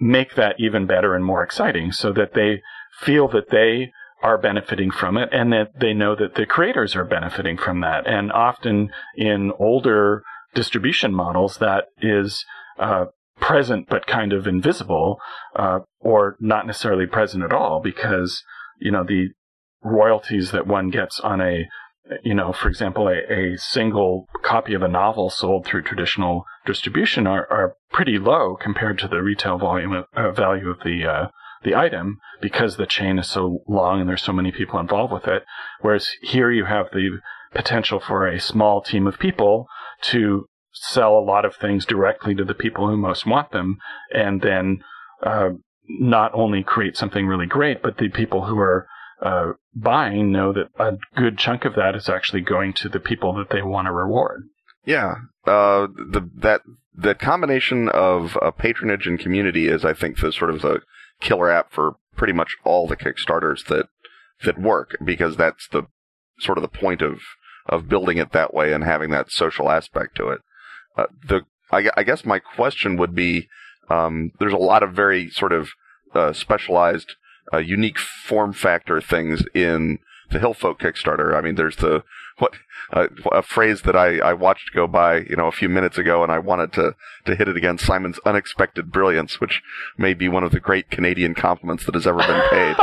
make 0.00 0.34
that 0.34 0.56
even 0.58 0.86
better 0.86 1.14
and 1.14 1.24
more 1.24 1.42
exciting 1.42 1.92
so 1.92 2.12
that 2.12 2.34
they 2.34 2.62
feel 3.00 3.28
that 3.28 3.50
they 3.50 3.92
are 4.24 4.38
benefiting 4.38 4.90
from 4.90 5.18
it 5.18 5.28
and 5.32 5.52
that 5.52 5.78
they 5.78 5.92
know 5.92 6.16
that 6.16 6.34
the 6.34 6.46
creators 6.46 6.96
are 6.96 7.04
benefiting 7.04 7.58
from 7.58 7.82
that. 7.82 8.06
And 8.06 8.32
often 8.32 8.88
in 9.16 9.52
older 9.58 10.22
distribution 10.54 11.12
models, 11.12 11.58
that 11.58 11.88
is 12.00 12.42
uh, 12.78 13.06
present 13.38 13.86
but 13.90 14.06
kind 14.06 14.32
of 14.32 14.46
invisible 14.46 15.18
uh, 15.54 15.80
or 16.00 16.36
not 16.40 16.66
necessarily 16.66 17.06
present 17.06 17.44
at 17.44 17.52
all 17.52 17.82
because, 17.84 18.42
you 18.80 18.90
know, 18.90 19.04
the 19.04 19.28
royalties 19.82 20.52
that 20.52 20.66
one 20.66 20.88
gets 20.88 21.20
on 21.20 21.42
a 21.42 21.66
you 22.22 22.34
know, 22.34 22.52
for 22.52 22.68
example, 22.68 23.08
a, 23.08 23.32
a 23.32 23.56
single 23.56 24.28
copy 24.42 24.74
of 24.74 24.82
a 24.82 24.88
novel 24.88 25.30
sold 25.30 25.64
through 25.64 25.82
traditional 25.82 26.44
distribution 26.66 27.26
are, 27.26 27.50
are 27.50 27.76
pretty 27.92 28.18
low 28.18 28.56
compared 28.60 28.98
to 28.98 29.08
the 29.08 29.22
retail 29.22 29.56
volume 29.56 29.92
of, 29.92 30.04
uh, 30.14 30.30
value 30.30 30.68
of 30.68 30.80
the 30.84 31.06
uh, 31.06 31.28
the 31.64 31.74
item 31.74 32.18
because 32.40 32.76
the 32.76 32.86
chain 32.86 33.18
is 33.18 33.28
so 33.28 33.62
long 33.66 34.00
and 34.00 34.08
there's 34.08 34.22
so 34.22 34.32
many 34.32 34.52
people 34.52 34.78
involved 34.78 35.12
with 35.12 35.26
it. 35.26 35.44
Whereas 35.80 36.08
here 36.22 36.50
you 36.50 36.64
have 36.66 36.86
the 36.92 37.20
potential 37.52 38.00
for 38.00 38.26
a 38.26 38.40
small 38.40 38.82
team 38.82 39.06
of 39.06 39.18
people 39.18 39.66
to 40.02 40.46
sell 40.72 41.16
a 41.16 41.24
lot 41.24 41.44
of 41.44 41.54
things 41.56 41.86
directly 41.86 42.34
to 42.34 42.44
the 42.44 42.54
people 42.54 42.88
who 42.88 42.96
most 42.96 43.26
want 43.26 43.52
them, 43.52 43.78
and 44.12 44.42
then 44.42 44.82
uh, 45.22 45.50
not 45.88 46.32
only 46.34 46.62
create 46.62 46.96
something 46.96 47.26
really 47.26 47.46
great, 47.46 47.82
but 47.82 47.96
the 47.98 48.08
people 48.08 48.44
who 48.46 48.58
are 48.58 48.86
uh, 49.22 49.52
buying 49.74 50.32
know 50.32 50.52
that 50.52 50.68
a 50.78 50.98
good 51.16 51.38
chunk 51.38 51.64
of 51.64 51.74
that 51.76 51.94
is 51.94 52.08
actually 52.08 52.40
going 52.40 52.72
to 52.72 52.88
the 52.88 53.00
people 53.00 53.34
that 53.34 53.50
they 53.50 53.62
want 53.62 53.86
to 53.86 53.92
reward. 53.92 54.42
Yeah, 54.84 55.14
uh, 55.46 55.86
the 55.86 56.28
that 56.36 56.62
that 56.96 57.18
combination 57.18 57.88
of 57.88 58.36
patronage 58.58 59.06
and 59.06 59.18
community 59.18 59.68
is, 59.68 59.84
I 59.84 59.94
think, 59.94 60.18
the 60.18 60.32
sort 60.32 60.50
of 60.50 60.60
the 60.60 60.80
killer 61.20 61.50
app 61.50 61.72
for 61.72 61.96
pretty 62.16 62.32
much 62.32 62.56
all 62.64 62.86
the 62.86 62.96
Kickstarters 62.96 63.66
that 63.66 63.86
that 64.44 64.60
work 64.60 64.96
because 65.04 65.36
that's 65.36 65.68
the 65.68 65.84
sort 66.38 66.58
of 66.58 66.62
the 66.62 66.68
point 66.68 67.02
of 67.02 67.20
of 67.66 67.88
building 67.88 68.18
it 68.18 68.32
that 68.32 68.52
way 68.52 68.72
and 68.72 68.84
having 68.84 69.10
that 69.10 69.30
social 69.30 69.70
aspect 69.70 70.16
to 70.16 70.28
it. 70.28 70.40
Uh, 70.96 71.06
the 71.26 71.42
I, 71.70 71.90
I 71.96 72.02
guess 72.02 72.24
my 72.24 72.38
question 72.38 72.96
would 72.96 73.14
be, 73.14 73.48
um, 73.90 74.32
there's 74.38 74.52
a 74.52 74.58
lot 74.58 74.82
of 74.82 74.92
very 74.92 75.30
sort 75.30 75.52
of 75.52 75.70
uh, 76.14 76.32
specialized, 76.32 77.14
uh, 77.52 77.58
unique 77.58 77.98
form 77.98 78.52
factor 78.52 79.00
things 79.00 79.42
in 79.54 79.98
the 80.30 80.38
Hillfolk 80.38 80.78
Kickstarter. 80.78 81.36
I 81.36 81.40
mean, 81.40 81.56
there's 81.56 81.76
the 81.76 82.04
what 82.38 82.54
uh, 82.92 83.06
a 83.32 83.42
phrase 83.42 83.82
that 83.82 83.96
I, 83.96 84.18
I 84.18 84.32
watched 84.32 84.72
go 84.74 84.86
by, 84.86 85.18
you 85.20 85.36
know, 85.36 85.46
a 85.46 85.52
few 85.52 85.68
minutes 85.68 85.98
ago, 85.98 86.22
and 86.22 86.30
I 86.32 86.38
wanted 86.38 86.72
to 86.74 86.94
to 87.26 87.34
hit 87.34 87.48
it 87.48 87.56
against 87.56 87.86
Simon's 87.86 88.18
unexpected 88.26 88.90
brilliance, 88.92 89.40
which 89.40 89.62
may 89.96 90.14
be 90.14 90.28
one 90.28 90.44
of 90.44 90.52
the 90.52 90.60
great 90.60 90.90
Canadian 90.90 91.34
compliments 91.34 91.86
that 91.86 91.94
has 91.94 92.06
ever 92.06 92.18
been 92.18 92.42
paid. 92.50 92.76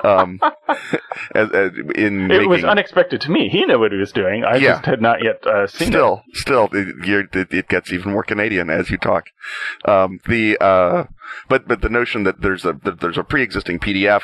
um, 0.04 0.40
as, 1.34 1.50
as 1.50 1.72
in 1.94 2.24
It 2.24 2.28
making, 2.28 2.48
was 2.48 2.64
unexpected 2.64 3.20
to 3.22 3.30
me. 3.30 3.48
He 3.48 3.64
knew 3.64 3.78
what 3.78 3.92
he 3.92 3.98
was 3.98 4.12
doing. 4.12 4.44
I 4.44 4.56
Yeah. 4.56 4.72
just 4.74 4.86
had 4.86 5.00
not 5.00 5.22
yet 5.22 5.46
uh, 5.46 5.66
seen 5.66 5.88
it. 5.88 5.92
still, 5.92 6.22
still, 6.32 6.68
it, 6.72 7.06
you're, 7.06 7.20
it, 7.32 7.52
it 7.52 7.68
gets 7.68 7.92
even 7.92 8.12
more 8.12 8.24
Canadian 8.24 8.70
as 8.70 8.90
you 8.90 8.98
talk. 8.98 9.26
Um, 9.84 10.20
the 10.26 10.58
uh, 10.60 11.04
but 11.48 11.68
but 11.68 11.80
the 11.82 11.88
notion 11.88 12.24
that 12.24 12.40
there's 12.40 12.64
a 12.64 12.72
that 12.84 13.00
there's 13.00 13.18
a 13.18 13.24
pre-existing 13.24 13.78
PDF 13.78 14.22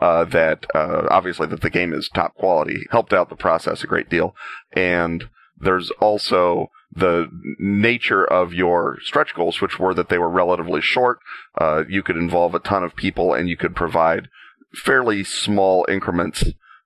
uh, 0.00 0.24
that 0.24 0.66
uh, 0.74 1.06
obviously 1.10 1.46
that 1.46 1.60
the 1.60 1.70
game 1.70 1.92
is 1.92 2.08
top 2.08 2.34
quality 2.34 2.86
helped 2.90 3.12
out 3.12 3.28
the 3.28 3.36
process 3.36 3.82
a 3.82 3.86
great 3.86 4.08
deal, 4.08 4.34
and 4.72 5.28
there's 5.58 5.90
also 6.00 6.70
the 6.92 7.28
nature 7.58 8.24
of 8.24 8.54
your 8.54 8.98
stretch 9.02 9.34
goals, 9.34 9.60
which 9.60 9.78
were 9.78 9.94
that 9.94 10.08
they 10.08 10.18
were 10.18 10.30
relatively 10.30 10.80
short. 10.80 11.18
Uh, 11.58 11.84
you 11.88 12.02
could 12.02 12.16
involve 12.16 12.54
a 12.54 12.58
ton 12.58 12.82
of 12.82 12.96
people, 12.96 13.34
and 13.34 13.48
you 13.48 13.56
could 13.56 13.74
provide 13.74 14.28
fairly 14.74 15.24
small 15.24 15.86
increments 15.88 16.44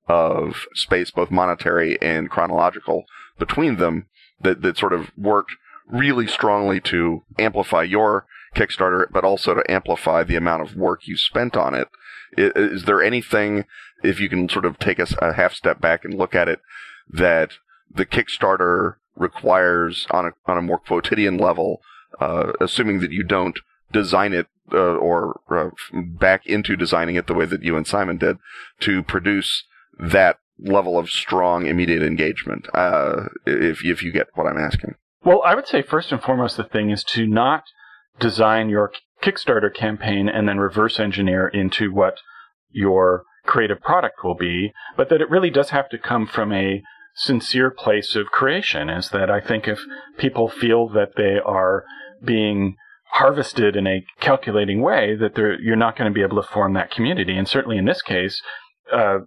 of 0.08 0.66
space, 0.74 1.10
both 1.10 1.30
monetary 1.30 2.00
and 2.02 2.30
chronological, 2.30 3.04
between 3.38 3.76
them 3.76 4.06
that, 4.40 4.62
that 4.62 4.76
sort 4.76 4.92
of 4.92 5.10
worked 5.16 5.52
really 5.86 6.26
strongly 6.26 6.80
to 6.80 7.22
amplify 7.38 7.82
your 7.82 8.26
Kickstarter, 8.54 9.06
but 9.12 9.24
also 9.24 9.54
to 9.54 9.70
amplify 9.70 10.24
the 10.24 10.36
amount 10.36 10.62
of 10.62 10.76
work 10.76 11.06
you 11.06 11.16
spent 11.16 11.56
on 11.56 11.74
it. 11.74 11.88
Is, 12.36 12.84
there 12.84 13.02
anything, 13.02 13.64
if 14.02 14.20
you 14.20 14.28
can 14.28 14.48
sort 14.48 14.64
of 14.64 14.78
take 14.78 15.00
us 15.00 15.14
a 15.20 15.32
half 15.34 15.54
step 15.54 15.80
back 15.80 16.04
and 16.04 16.14
look 16.14 16.34
at 16.34 16.48
it, 16.48 16.60
that 17.08 17.52
the 17.92 18.06
Kickstarter 18.06 18.94
requires 19.16 20.06
on 20.10 20.26
a, 20.26 20.30
on 20.46 20.56
a 20.56 20.62
more 20.62 20.78
quotidian 20.78 21.36
level, 21.36 21.82
uh, 22.20 22.52
assuming 22.60 23.00
that 23.00 23.12
you 23.12 23.22
don't 23.22 23.58
design 23.92 24.32
it 24.32 24.46
uh, 24.72 24.76
or 24.76 25.40
uh, 25.50 25.70
back 25.92 26.46
into 26.46 26.76
designing 26.76 27.16
it 27.16 27.26
the 27.26 27.34
way 27.34 27.44
that 27.44 27.62
you 27.62 27.76
and 27.76 27.86
Simon 27.86 28.18
did 28.18 28.38
to 28.80 29.02
produce 29.02 29.64
that 29.98 30.38
level 30.58 30.98
of 30.98 31.10
strong 31.10 31.66
immediate 31.66 32.02
engagement. 32.02 32.68
Uh, 32.74 33.26
if 33.46 33.84
if 33.84 34.02
you 34.02 34.12
get 34.12 34.28
what 34.34 34.46
I'm 34.46 34.58
asking. 34.58 34.94
Well, 35.24 35.42
I 35.44 35.54
would 35.54 35.66
say 35.66 35.82
first 35.82 36.12
and 36.12 36.22
foremost, 36.22 36.56
the 36.56 36.64
thing 36.64 36.90
is 36.90 37.04
to 37.04 37.26
not 37.26 37.64
design 38.18 38.68
your 38.68 38.92
Kickstarter 39.22 39.74
campaign 39.74 40.28
and 40.28 40.48
then 40.48 40.58
reverse 40.58 40.98
engineer 40.98 41.48
into 41.48 41.92
what 41.92 42.18
your 42.70 43.24
creative 43.44 43.80
product 43.80 44.22
will 44.22 44.34
be, 44.34 44.72
but 44.96 45.08
that 45.08 45.20
it 45.20 45.30
really 45.30 45.50
does 45.50 45.70
have 45.70 45.88
to 45.90 45.98
come 45.98 46.26
from 46.26 46.52
a 46.52 46.82
sincere 47.14 47.70
place 47.70 48.14
of 48.14 48.26
creation. 48.26 48.88
Is 48.88 49.10
that 49.10 49.30
I 49.30 49.40
think 49.40 49.66
if 49.66 49.80
people 50.18 50.48
feel 50.48 50.88
that 50.90 51.16
they 51.16 51.38
are 51.44 51.84
being 52.22 52.76
harvested 53.12 53.76
in 53.76 53.86
a 53.86 54.04
calculating 54.20 54.80
way, 54.82 55.16
that 55.16 55.36
you're 55.36 55.76
not 55.76 55.96
going 55.96 56.10
to 56.10 56.14
be 56.14 56.22
able 56.22 56.40
to 56.40 56.48
form 56.48 56.74
that 56.74 56.90
community. 56.90 57.36
And 57.36 57.48
certainly 57.48 57.76
in 57.76 57.84
this 57.84 58.02
case, 58.02 58.40
uh, 58.92 59.18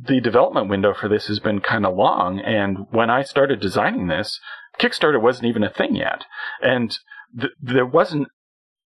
the 0.00 0.20
development 0.20 0.68
window 0.68 0.94
for 0.94 1.08
this 1.08 1.26
has 1.26 1.40
been 1.40 1.60
kind 1.60 1.84
of 1.84 1.96
long. 1.96 2.38
And 2.38 2.86
when 2.90 3.10
I 3.10 3.22
started 3.22 3.60
designing 3.60 4.06
this, 4.06 4.38
Kickstarter 4.78 5.20
wasn't 5.20 5.46
even 5.46 5.64
a 5.64 5.70
thing 5.70 5.96
yet. 5.96 6.24
And 6.62 6.96
th- 7.38 7.52
there 7.60 7.86
wasn't 7.86 8.28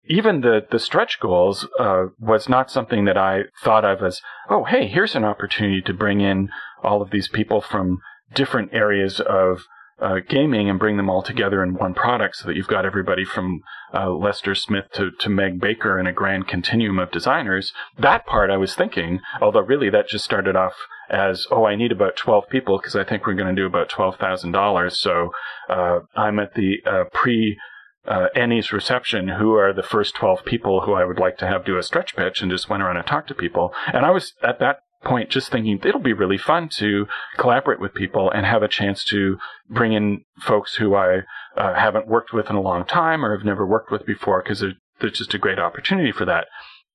even 0.09 0.41
the, 0.41 0.65
the 0.69 0.79
stretch 0.79 1.19
goals 1.19 1.67
uh, 1.79 2.05
was 2.19 2.49
not 2.49 2.71
something 2.71 3.05
that 3.05 3.17
I 3.17 3.43
thought 3.63 3.85
of 3.85 4.01
as, 4.03 4.21
oh, 4.49 4.63
hey, 4.63 4.87
here's 4.87 5.15
an 5.15 5.23
opportunity 5.23 5.81
to 5.83 5.93
bring 5.93 6.19
in 6.19 6.49
all 6.83 7.01
of 7.01 7.11
these 7.11 7.27
people 7.27 7.61
from 7.61 7.99
different 8.33 8.73
areas 8.73 9.19
of 9.19 9.61
uh, 10.01 10.15
gaming 10.27 10.69
and 10.69 10.79
bring 10.79 10.97
them 10.97 11.09
all 11.09 11.21
together 11.21 11.61
in 11.61 11.75
one 11.75 11.93
product 11.93 12.37
so 12.37 12.47
that 12.47 12.55
you've 12.55 12.67
got 12.67 12.85
everybody 12.85 13.23
from 13.23 13.61
uh, 13.93 14.09
Lester 14.09 14.55
Smith 14.55 14.85
to, 14.93 15.11
to 15.19 15.29
Meg 15.29 15.59
Baker 15.59 15.99
in 15.99 16.07
a 16.07 16.13
grand 16.13 16.47
continuum 16.47 16.97
of 16.97 17.11
designers. 17.11 17.71
That 17.97 18.25
part 18.25 18.49
I 18.49 18.57
was 18.57 18.73
thinking, 18.73 19.19
although 19.41 19.59
really 19.59 19.89
that 19.91 20.07
just 20.07 20.25
started 20.25 20.55
off 20.55 20.73
as, 21.09 21.45
oh, 21.51 21.65
I 21.65 21.75
need 21.75 21.91
about 21.91 22.15
12 22.15 22.45
people 22.49 22.77
because 22.77 22.95
I 22.95 23.03
think 23.03 23.27
we're 23.27 23.33
going 23.33 23.53
to 23.53 23.61
do 23.61 23.67
about 23.67 23.89
$12,000. 23.89 24.91
So 24.93 25.31
uh, 25.69 25.99
I'm 26.15 26.39
at 26.39 26.55
the 26.55 26.77
uh, 26.85 27.03
pre 27.13 27.57
uh, 28.09 28.27
ENnies 28.35 28.71
reception, 28.71 29.27
who 29.27 29.53
are 29.53 29.71
the 29.71 29.83
first 29.83 30.15
12 30.15 30.43
people 30.43 30.81
who 30.81 30.93
I 30.93 31.05
would 31.05 31.19
like 31.19 31.37
to 31.37 31.47
have 31.47 31.63
do 31.63 31.77
a 31.77 31.83
stretch 31.83 32.15
pitch 32.15 32.41
and 32.41 32.51
just 32.51 32.69
went 32.69 32.81
around 32.81 32.97
and 32.97 33.05
talked 33.05 33.27
to 33.29 33.35
people. 33.35 33.71
And 33.93 34.05
I 34.05 34.11
was 34.11 34.33
at 34.43 34.59
that 34.59 34.79
point 35.03 35.29
just 35.29 35.51
thinking 35.51 35.79
it'll 35.83 36.01
be 36.01 36.13
really 36.13 36.37
fun 36.37 36.67
to 36.69 37.07
collaborate 37.37 37.79
with 37.79 37.93
people 37.93 38.29
and 38.31 38.45
have 38.45 38.63
a 38.63 38.67
chance 38.67 39.03
to 39.05 39.37
bring 39.69 39.93
in 39.93 40.23
folks 40.41 40.75
who 40.75 40.95
I 40.95 41.19
uh, 41.55 41.75
haven't 41.75 42.07
worked 42.07 42.33
with 42.33 42.49
in 42.49 42.55
a 42.55 42.61
long 42.61 42.83
time 42.85 43.23
or 43.23 43.37
have 43.37 43.45
never 43.45 43.65
worked 43.65 43.91
with 43.91 44.05
before 44.05 44.41
because 44.43 44.63
there's 44.99 45.17
just 45.17 45.33
a 45.33 45.39
great 45.39 45.59
opportunity 45.59 46.11
for 46.11 46.25
that. 46.25 46.47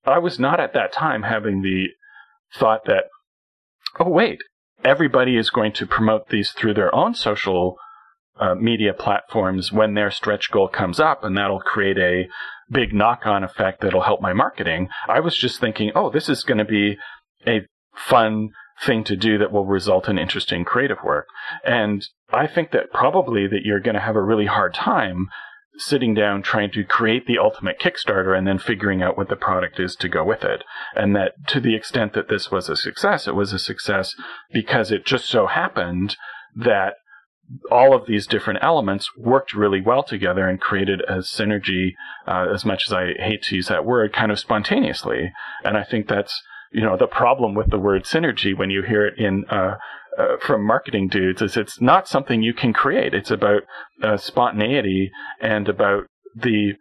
I 0.05 0.19
was 0.19 0.39
not 0.39 0.61
at 0.61 0.75
that 0.75 0.93
time 0.93 1.23
having 1.23 1.63
the 1.63 1.87
thought 2.55 2.85
that, 2.87 3.05
oh, 3.99 4.11
wait, 4.11 4.41
everybody 4.85 5.37
is 5.37 5.49
going 5.49 5.73
to 5.73 5.87
promote 5.87 6.29
these 6.29 6.51
through 6.53 6.75
their 6.75 6.95
own 6.95 7.15
social 7.15 7.79
uh, 8.39 8.55
media 8.55 8.93
platforms 8.93 9.73
when 9.73 9.95
their 9.95 10.11
stretch 10.11 10.51
goal 10.51 10.69
comes 10.69 10.99
up, 10.99 11.25
and 11.25 11.37
that'll 11.37 11.61
create 11.61 11.99
a 11.99 12.27
big 12.71 12.93
knock 12.93 13.27
on 13.27 13.45
effect 13.45 13.81
that'll 13.81 14.03
help 14.03 14.21
my 14.21 14.33
marketing. 14.33 14.89
I 15.09 15.21
was 15.21 15.37
just 15.37 15.61
thinking, 15.61 15.93
oh, 15.95 16.11
this 16.11 16.29
is 16.29 16.43
going 16.43 16.59
to 16.59 16.65
be 16.65 16.97
a 17.47 17.61
fun 17.95 18.51
thing 18.85 19.05
to 19.05 19.17
do 19.17 19.39
that 19.39 19.53
will 19.53 19.67
result 19.67 20.09
in 20.09 20.19
interesting 20.19 20.65
creative 20.65 20.99
work. 21.05 21.27
And 21.65 22.05
I 22.33 22.47
think 22.47 22.73
that 22.73 22.93
probably 22.93 23.47
that 23.47 23.63
you're 23.65 23.81
going 23.81 23.95
to 23.95 24.01
have 24.01 24.17
a 24.17 24.23
really 24.23 24.47
hard 24.47 24.75
time 24.75 25.29
sitting 25.77 26.15
down 26.15 26.43
trying 26.43 26.71
to 26.71 26.85
create 26.85 27.27
the 27.27 27.39
ultimate 27.39 27.81
Kickstarter 27.81 28.37
and 28.37 28.47
then 28.47 28.59
figuring 28.59 29.03
out 29.03 29.17
what 29.17 29.29
the 29.29 29.37
product 29.37 29.81
is 29.81 29.97
to 29.97 30.09
go 30.09 30.25
with 30.25 30.45
it. 30.45 30.63
And 30.95 31.15
that 31.17 31.33
to 31.49 31.61
the 31.61 31.75
extent 31.75 32.13
that 32.15 32.29
this 32.29 32.51
was 32.51 32.69
a 32.69 32.77
success, 32.77 33.27
it 33.27 33.35
was 33.35 33.53
a 33.53 33.59
success 33.59 34.15
because 34.53 34.91
it 34.91 35.05
just 35.05 35.27
so 35.27 35.47
happened 35.47 36.17
that 36.55 36.95
all 37.71 37.95
of 37.95 38.07
these 38.07 38.27
different 38.27 38.61
elements 38.63 39.11
worked 39.17 39.55
really 39.55 39.81
well 39.81 40.03
together 40.03 40.49
and 40.49 40.61
created 40.61 41.03
a 41.03 41.19
synergy, 41.19 41.93
uh, 42.27 42.47
as 42.53 42.65
much 42.65 42.85
as 42.89 42.93
I 42.93 43.13
hate 43.19 43.43
to 43.45 43.57
use 43.57 43.69
that 43.69 43.85
word, 43.85 44.13
kind 44.13 44.33
of 44.33 44.39
spontaneously. 44.39 45.33
And 45.63 45.77
I 45.77 45.85
think 45.85 46.09
that's 46.09 46.43
you 46.73 46.83
know 46.83 46.97
the 46.97 47.07
problem 47.07 47.55
with 47.55 47.71
the 47.71 47.79
word 47.79 48.05
synergy 48.05 48.57
when 48.57 48.71
you 48.71 48.83
hear 48.83 49.07
it 49.07 49.19
in 49.19 49.45
uh, 49.49 49.77
uh, 50.19 50.37
from 50.41 50.67
marketing 50.67 51.09
dudes 51.09 51.43
is 51.43 51.57
it's 51.57 51.81
not 51.81 52.09
something 52.09 52.43
you 52.43 52.55
can 52.55 52.73
create. 52.73 53.15
It's 53.15 53.31
about 53.31 53.63
uh, 54.03 54.17
spontaneity 54.17 55.11
and 55.41 55.69
about 55.69 56.07
the 56.35 56.75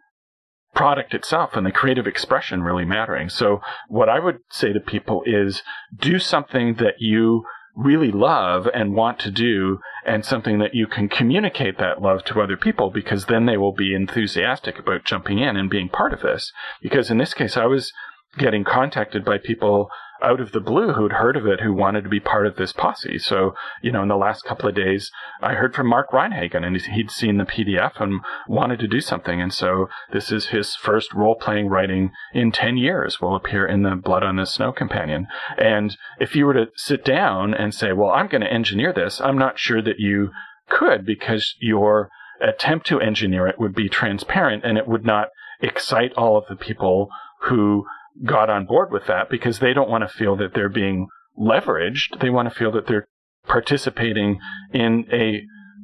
product 0.74 1.14
itself 1.14 1.50
and 1.54 1.64
the 1.64 1.72
creative 1.72 2.06
expression 2.06 2.62
really 2.62 2.84
mattering. 2.84 3.28
So 3.28 3.60
what 3.88 4.08
I 4.08 4.18
would 4.18 4.38
say 4.50 4.72
to 4.72 4.80
people 4.80 5.22
is 5.24 5.62
do 5.96 6.18
something 6.18 6.74
that 6.74 6.94
you 6.98 7.44
really 7.76 8.10
love 8.10 8.68
and 8.72 8.94
want 8.94 9.18
to 9.20 9.30
do 9.30 9.78
and 10.06 10.24
something 10.24 10.58
that 10.58 10.74
you 10.74 10.86
can 10.86 11.08
communicate 11.08 11.78
that 11.78 12.02
love 12.02 12.24
to 12.24 12.40
other 12.40 12.56
people 12.56 12.90
because 12.90 13.26
then 13.26 13.46
they 13.46 13.56
will 13.56 13.72
be 13.72 13.94
enthusiastic 13.94 14.78
about 14.78 15.04
jumping 15.04 15.38
in 15.38 15.56
and 15.56 15.70
being 15.70 15.88
part 15.88 16.12
of 16.12 16.20
this. 16.20 16.52
Because 16.82 17.10
in 17.10 17.18
this 17.18 17.34
case, 17.34 17.56
I 17.56 17.66
was 17.66 17.92
getting 18.38 18.64
contacted 18.64 19.24
by 19.24 19.38
people 19.38 19.88
out 20.24 20.40
of 20.40 20.52
the 20.52 20.60
blue 20.60 20.94
who'd 20.94 21.12
heard 21.12 21.36
of 21.36 21.46
it 21.46 21.60
who 21.60 21.72
wanted 21.72 22.02
to 22.02 22.08
be 22.08 22.18
part 22.18 22.46
of 22.46 22.56
this 22.56 22.72
posse. 22.72 23.18
So, 23.18 23.54
you 23.82 23.92
know, 23.92 24.02
in 24.02 24.08
the 24.08 24.16
last 24.16 24.44
couple 24.44 24.68
of 24.68 24.74
days, 24.74 25.10
I 25.42 25.54
heard 25.54 25.74
from 25.74 25.86
Mark 25.86 26.12
Rein-Hagen 26.12 26.64
and 26.64 26.80
he'd 26.80 27.10
seen 27.10 27.36
the 27.36 27.44
PDF 27.44 28.00
and 28.00 28.20
wanted 28.48 28.78
to 28.80 28.88
do 28.88 29.00
something. 29.00 29.40
And 29.40 29.52
so 29.52 29.88
this 30.12 30.32
is 30.32 30.46
his 30.46 30.74
first 30.74 31.12
role 31.12 31.34
playing 31.34 31.68
writing 31.68 32.12
in 32.32 32.52
10 32.52 32.78
years 32.78 33.20
will 33.20 33.36
appear 33.36 33.66
in 33.66 33.82
the 33.82 33.94
Blood 33.94 34.22
on 34.22 34.36
the 34.36 34.46
Snow 34.46 34.72
companion. 34.72 35.26
And 35.58 35.96
if 36.18 36.34
you 36.34 36.46
were 36.46 36.54
to 36.54 36.68
sit 36.74 37.04
down 37.04 37.52
and 37.52 37.74
say, 37.74 37.92
well, 37.92 38.10
I'm 38.10 38.28
going 38.28 38.42
to 38.42 38.52
engineer 38.52 38.92
this, 38.92 39.20
I'm 39.20 39.38
not 39.38 39.58
sure 39.58 39.82
that 39.82 39.98
you 39.98 40.30
could 40.68 41.04
because 41.04 41.54
your 41.60 42.08
attempt 42.40 42.86
to 42.86 43.00
engineer 43.00 43.46
it 43.46 43.58
would 43.58 43.74
be 43.74 43.88
transparent 43.88 44.64
and 44.64 44.78
it 44.78 44.88
would 44.88 45.04
not 45.04 45.28
excite 45.60 46.12
all 46.14 46.36
of 46.36 46.44
the 46.48 46.56
people 46.56 47.08
who 47.42 47.84
got 48.22 48.50
on 48.50 48.66
board 48.66 48.92
with 48.92 49.06
that 49.06 49.28
because 49.28 49.58
they 49.58 49.72
don't 49.72 49.90
want 49.90 50.02
to 50.02 50.08
feel 50.08 50.36
that 50.36 50.54
they're 50.54 50.68
being 50.68 51.08
leveraged. 51.38 52.20
They 52.20 52.30
want 52.30 52.48
to 52.48 52.54
feel 52.54 52.70
that 52.72 52.86
they're 52.86 53.08
participating 53.46 54.38
in 54.72 55.06
a 55.12 55.42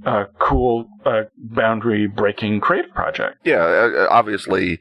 uh, 0.09 0.25
cool 0.39 0.87
uh, 1.05 1.23
boundary 1.37 2.07
breaking 2.07 2.61
creative 2.61 2.93
project. 2.93 3.39
Yeah, 3.45 3.63
uh, 3.63 4.07
obviously, 4.11 4.81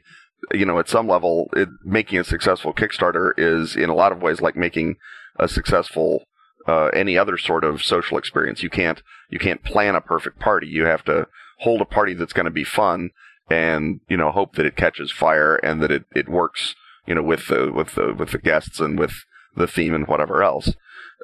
you 0.52 0.64
know, 0.64 0.78
at 0.78 0.88
some 0.88 1.08
level, 1.08 1.48
it, 1.54 1.68
making 1.84 2.18
a 2.18 2.24
successful 2.24 2.72
Kickstarter 2.72 3.32
is 3.36 3.76
in 3.76 3.90
a 3.90 3.94
lot 3.94 4.12
of 4.12 4.22
ways 4.22 4.40
like 4.40 4.56
making 4.56 4.96
a 5.38 5.48
successful 5.48 6.24
uh, 6.66 6.86
any 6.88 7.18
other 7.18 7.36
sort 7.36 7.64
of 7.64 7.82
social 7.82 8.16
experience. 8.16 8.62
You 8.62 8.70
can't 8.70 9.02
you 9.28 9.38
can't 9.38 9.62
plan 9.62 9.94
a 9.94 10.00
perfect 10.00 10.38
party. 10.38 10.68
You 10.68 10.86
have 10.86 11.04
to 11.04 11.26
hold 11.60 11.80
a 11.80 11.86
party 11.86 12.14
that's 12.14 12.32
going 12.32 12.46
to 12.46 12.50
be 12.50 12.64
fun 12.64 13.10
and 13.50 14.00
you 14.08 14.16
know 14.16 14.30
hope 14.30 14.54
that 14.54 14.66
it 14.66 14.76
catches 14.76 15.10
fire 15.10 15.56
and 15.56 15.82
that 15.82 15.90
it, 15.90 16.04
it 16.14 16.28
works 16.28 16.74
you 17.06 17.14
know, 17.14 17.22
with 17.22 17.48
the 17.48 17.72
with 17.72 17.94
the 17.94 18.14
with 18.14 18.30
the 18.30 18.38
guests 18.38 18.80
and 18.80 18.98
with 18.98 19.12
the 19.56 19.66
theme 19.66 19.94
and 19.94 20.06
whatever 20.06 20.42
else. 20.42 20.74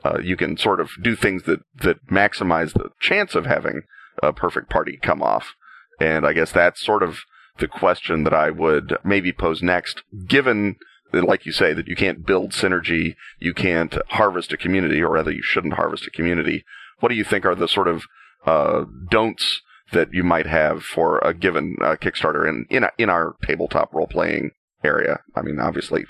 Uh, 0.04 0.18
you 0.22 0.36
can 0.36 0.56
sort 0.56 0.80
of 0.80 0.90
do 1.02 1.16
things 1.16 1.44
that 1.44 1.60
that 1.74 2.04
maximize 2.06 2.72
the 2.72 2.90
chance 3.00 3.34
of 3.34 3.46
having 3.46 3.82
a 4.22 4.32
perfect 4.32 4.70
party 4.70 4.98
come 5.00 5.22
off. 5.22 5.54
And 5.98 6.26
I 6.26 6.32
guess 6.32 6.52
that's 6.52 6.84
sort 6.84 7.02
of 7.02 7.20
the 7.58 7.68
question 7.68 8.24
that 8.24 8.34
I 8.34 8.50
would 8.50 8.98
maybe 9.02 9.32
pose 9.32 9.62
next, 9.62 10.02
given 10.26 10.76
that, 11.12 11.24
like 11.24 11.46
you 11.46 11.52
say, 11.52 11.72
that 11.72 11.88
you 11.88 11.96
can't 11.96 12.26
build 12.26 12.50
synergy, 12.50 13.16
you 13.38 13.54
can't 13.54 13.96
harvest 14.08 14.52
a 14.52 14.56
community, 14.56 15.00
or 15.00 15.10
rather, 15.10 15.30
you 15.30 15.42
shouldn't 15.42 15.74
harvest 15.74 16.06
a 16.06 16.10
community. 16.10 16.64
What 17.00 17.08
do 17.08 17.14
you 17.14 17.24
think 17.24 17.46
are 17.46 17.54
the 17.54 17.68
sort 17.68 17.88
of 17.88 18.04
uh, 18.44 18.84
don'ts 19.10 19.62
that 19.92 20.12
you 20.12 20.22
might 20.22 20.46
have 20.46 20.82
for 20.82 21.18
a 21.18 21.32
given 21.32 21.76
uh, 21.80 21.96
Kickstarter 21.96 22.46
in 22.48 22.66
in, 22.68 22.86
in 22.98 23.08
our 23.08 23.36
tabletop 23.42 23.94
role 23.94 24.06
playing 24.06 24.50
area. 24.87 25.20
I 25.35 25.42
mean, 25.42 25.59
obviously, 25.61 26.05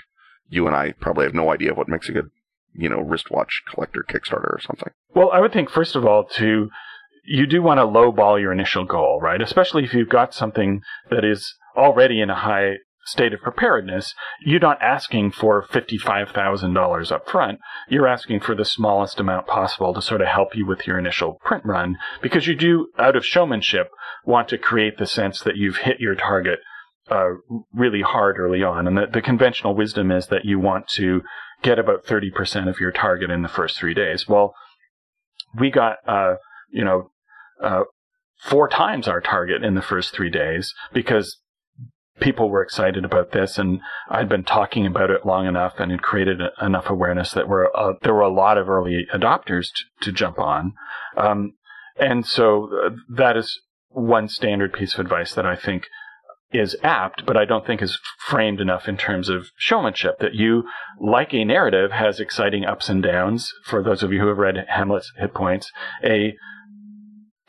you 0.49 0.67
and 0.67 0.75
I 0.75 0.93
probably 0.99 1.25
have 1.25 1.33
no 1.33 1.51
idea 1.51 1.73
what 1.73 1.89
makes 1.89 2.07
a 2.09 2.13
good, 2.13 2.29
you 2.73 2.89
know, 2.89 2.99
wristwatch 2.99 3.63
collector 3.69 4.05
Kickstarter 4.07 4.53
or 4.53 4.59
something. 4.61 4.93
Well, 5.13 5.31
I 5.31 5.41
would 5.41 5.51
think 5.51 5.69
first 5.69 5.95
of 5.95 6.05
all 6.05 6.25
to 6.35 6.69
you 7.27 7.45
do 7.45 7.61
want 7.61 7.79
to 7.79 7.85
lowball 7.85 8.39
your 8.39 8.53
initial 8.53 8.85
goal, 8.85 9.19
right? 9.21 9.41
Especially 9.41 9.83
if 9.83 9.93
you've 9.93 10.09
got 10.09 10.33
something 10.33 10.81
that 11.09 11.25
is 11.25 11.55
already 11.75 12.21
in 12.21 12.29
a 12.29 12.35
high 12.35 12.75
state 13.07 13.33
of 13.33 13.41
preparedness, 13.41 14.13
you're 14.41 14.59
not 14.59 14.81
asking 14.81 15.31
for 15.31 15.65
$55,000 15.65 17.11
up 17.11 17.29
front. 17.29 17.59
You're 17.89 18.07
asking 18.07 18.41
for 18.41 18.53
the 18.53 18.65
smallest 18.65 19.19
amount 19.19 19.47
possible 19.47 19.93
to 19.93 20.01
sort 20.01 20.21
of 20.21 20.27
help 20.27 20.55
you 20.55 20.65
with 20.65 20.85
your 20.85 20.99
initial 20.99 21.39
print 21.43 21.63
run 21.65 21.97
because 22.21 22.47
you 22.47 22.55
do, 22.55 22.87
out 22.99 23.15
of 23.15 23.25
showmanship, 23.25 23.89
want 24.25 24.49
to 24.49 24.57
create 24.57 24.97
the 24.97 25.05
sense 25.05 25.41
that 25.41 25.55
you've 25.55 25.77
hit 25.77 25.99
your 25.99 26.15
target 26.15 26.59
uh, 27.09 27.29
really 27.73 28.01
hard 28.01 28.37
early 28.39 28.63
on. 28.63 28.87
And 28.87 28.97
the, 28.97 29.07
the 29.11 29.21
conventional 29.21 29.75
wisdom 29.75 30.11
is 30.11 30.27
that 30.27 30.45
you 30.45 30.59
want 30.59 30.87
to 30.95 31.21
get 31.63 31.79
about 31.79 32.05
30% 32.05 32.69
of 32.69 32.79
your 32.79 32.91
target 32.91 33.29
in 33.29 33.41
the 33.41 33.47
first 33.47 33.77
three 33.77 33.93
days. 33.93 34.27
Well, 34.27 34.53
we 35.57 35.71
got, 35.71 35.97
uh, 36.07 36.35
you 36.69 36.83
know, 36.83 37.11
uh, 37.61 37.83
four 38.39 38.67
times 38.67 39.07
our 39.07 39.21
target 39.21 39.63
in 39.63 39.75
the 39.75 39.81
first 39.81 40.13
three 40.13 40.29
days 40.29 40.73
because 40.93 41.39
people 42.19 42.49
were 42.49 42.61
excited 42.61 43.05
about 43.05 43.31
this 43.31 43.57
and 43.57 43.79
I'd 44.09 44.29
been 44.29 44.43
talking 44.43 44.85
about 44.85 45.09
it 45.09 45.25
long 45.25 45.47
enough 45.47 45.73
and 45.77 45.91
it 45.91 46.01
created 46.01 46.41
a, 46.41 46.65
enough 46.65 46.89
awareness 46.89 47.31
that 47.31 47.47
were, 47.47 47.75
uh, 47.75 47.93
there 48.01 48.13
were 48.13 48.21
a 48.21 48.33
lot 48.33 48.57
of 48.57 48.69
early 48.69 49.07
adopters 49.13 49.67
to, 49.73 49.83
to 50.05 50.11
jump 50.11 50.39
on. 50.39 50.73
Um, 51.15 51.53
and 51.99 52.25
so 52.25 52.69
uh, 52.85 52.89
that 53.15 53.37
is 53.37 53.59
one 53.89 54.27
standard 54.27 54.73
piece 54.73 54.93
of 54.93 54.99
advice 54.99 55.33
that 55.33 55.45
I 55.45 55.55
think 55.55 55.87
is 56.51 56.75
apt, 56.81 57.25
but 57.25 57.35
I 57.35 57.45
don't 57.45 57.65
think 57.65 57.81
is 57.81 57.99
framed 58.19 58.61
enough 58.61 58.87
in 58.87 58.97
terms 58.97 59.29
of 59.29 59.49
showmanship. 59.57 60.19
That 60.19 60.33
you, 60.33 60.63
like 60.99 61.33
a 61.33 61.43
narrative, 61.43 61.91
has 61.91 62.19
exciting 62.19 62.65
ups 62.65 62.89
and 62.89 63.03
downs. 63.03 63.51
For 63.65 63.83
those 63.83 64.03
of 64.03 64.13
you 64.13 64.21
who 64.21 64.27
have 64.27 64.37
read 64.37 64.65
Hamlet's 64.69 65.11
Hit 65.17 65.33
Points, 65.33 65.71
a 66.03 66.35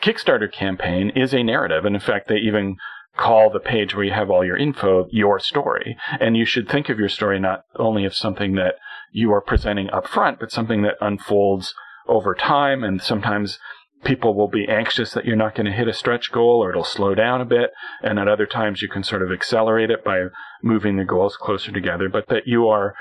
Kickstarter 0.02 0.50
campaign 0.50 1.10
is 1.10 1.32
a 1.32 1.42
narrative. 1.42 1.84
And 1.84 1.94
in 1.94 2.00
fact, 2.00 2.28
they 2.28 2.36
even 2.36 2.76
call 3.16 3.50
the 3.50 3.60
page 3.60 3.94
where 3.94 4.04
you 4.04 4.12
have 4.12 4.30
all 4.30 4.44
your 4.44 4.56
info 4.56 5.06
your 5.10 5.40
story. 5.40 5.96
And 6.20 6.36
you 6.36 6.44
should 6.44 6.68
think 6.68 6.88
of 6.88 6.98
your 6.98 7.08
story 7.08 7.38
not 7.40 7.62
only 7.76 8.04
as 8.04 8.16
something 8.16 8.54
that 8.54 8.76
you 9.12 9.32
are 9.32 9.40
presenting 9.40 9.90
up 9.90 10.06
front, 10.06 10.38
but 10.38 10.52
something 10.52 10.82
that 10.82 10.96
unfolds 11.00 11.74
over 12.06 12.34
time 12.34 12.84
and 12.84 13.02
sometimes 13.02 13.58
people 14.04 14.34
will 14.34 14.48
be 14.48 14.66
anxious 14.68 15.12
that 15.12 15.24
you're 15.24 15.36
not 15.36 15.54
going 15.54 15.66
to 15.66 15.72
hit 15.72 15.88
a 15.88 15.92
stretch 15.92 16.30
goal 16.32 16.62
or 16.62 16.70
it'll 16.70 16.84
slow 16.84 17.14
down 17.14 17.40
a 17.40 17.44
bit. 17.44 17.70
And 18.02 18.18
at 18.18 18.28
other 18.28 18.46
times 18.46 18.82
you 18.82 18.88
can 18.88 19.02
sort 19.02 19.22
of 19.22 19.32
accelerate 19.32 19.90
it 19.90 20.04
by 20.04 20.24
moving 20.62 20.96
the 20.96 21.04
goals 21.04 21.36
closer 21.36 21.72
together, 21.72 22.08
but 22.08 22.28
that 22.28 22.46
you 22.46 22.68
are 22.68 22.94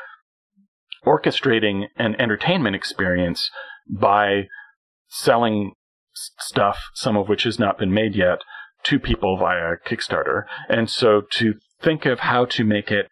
orchestrating 1.05 1.85
an 1.97 2.15
entertainment 2.19 2.75
experience 2.75 3.49
by 3.89 4.47
selling 5.07 5.73
stuff, 6.13 6.79
some 6.93 7.15
of 7.15 7.29
which 7.29 7.43
has 7.43 7.59
not 7.59 7.77
been 7.77 7.93
made 7.93 8.15
yet, 8.15 8.39
to 8.83 8.99
people 8.99 9.37
via 9.37 9.75
Kickstarter. 9.85 10.43
And 10.67 10.89
so 10.89 11.21
to 11.33 11.55
think 11.81 12.05
of 12.05 12.19
how 12.19 12.45
to 12.45 12.63
make 12.63 12.91
it 12.91 13.07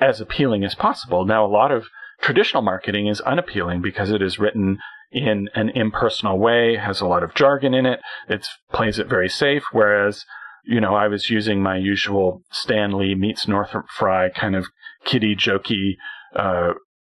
as 0.00 0.20
appealing 0.20 0.64
as 0.64 0.74
possible. 0.74 1.24
Now, 1.24 1.44
a 1.44 1.48
lot 1.48 1.70
of 1.70 1.86
traditional 2.20 2.62
marketing 2.62 3.06
is 3.06 3.20
unappealing 3.20 3.82
because 3.82 4.10
it 4.10 4.22
is 4.22 4.38
written 4.38 4.78
in 5.12 5.48
an 5.54 5.70
impersonal 5.70 6.38
way, 6.38 6.76
has 6.76 7.00
a 7.00 7.06
lot 7.06 7.22
of 7.22 7.34
jargon 7.34 7.74
in 7.74 7.86
it, 7.86 8.00
it 8.28 8.46
plays 8.72 8.98
it 8.98 9.08
very 9.08 9.28
safe, 9.28 9.64
whereas 9.72 10.24
you 10.64 10.80
know, 10.80 10.94
I 10.94 11.08
was 11.08 11.30
using 11.30 11.62
my 11.62 11.76
usual 11.76 12.42
Stan 12.50 12.92
Lee 12.92 13.14
meets 13.14 13.48
Northrop 13.48 13.86
Frye 13.88 14.28
kind 14.28 14.54
of 14.54 14.66
kiddie 15.04 15.36
jokey 15.36 15.96
uh, 16.36 16.74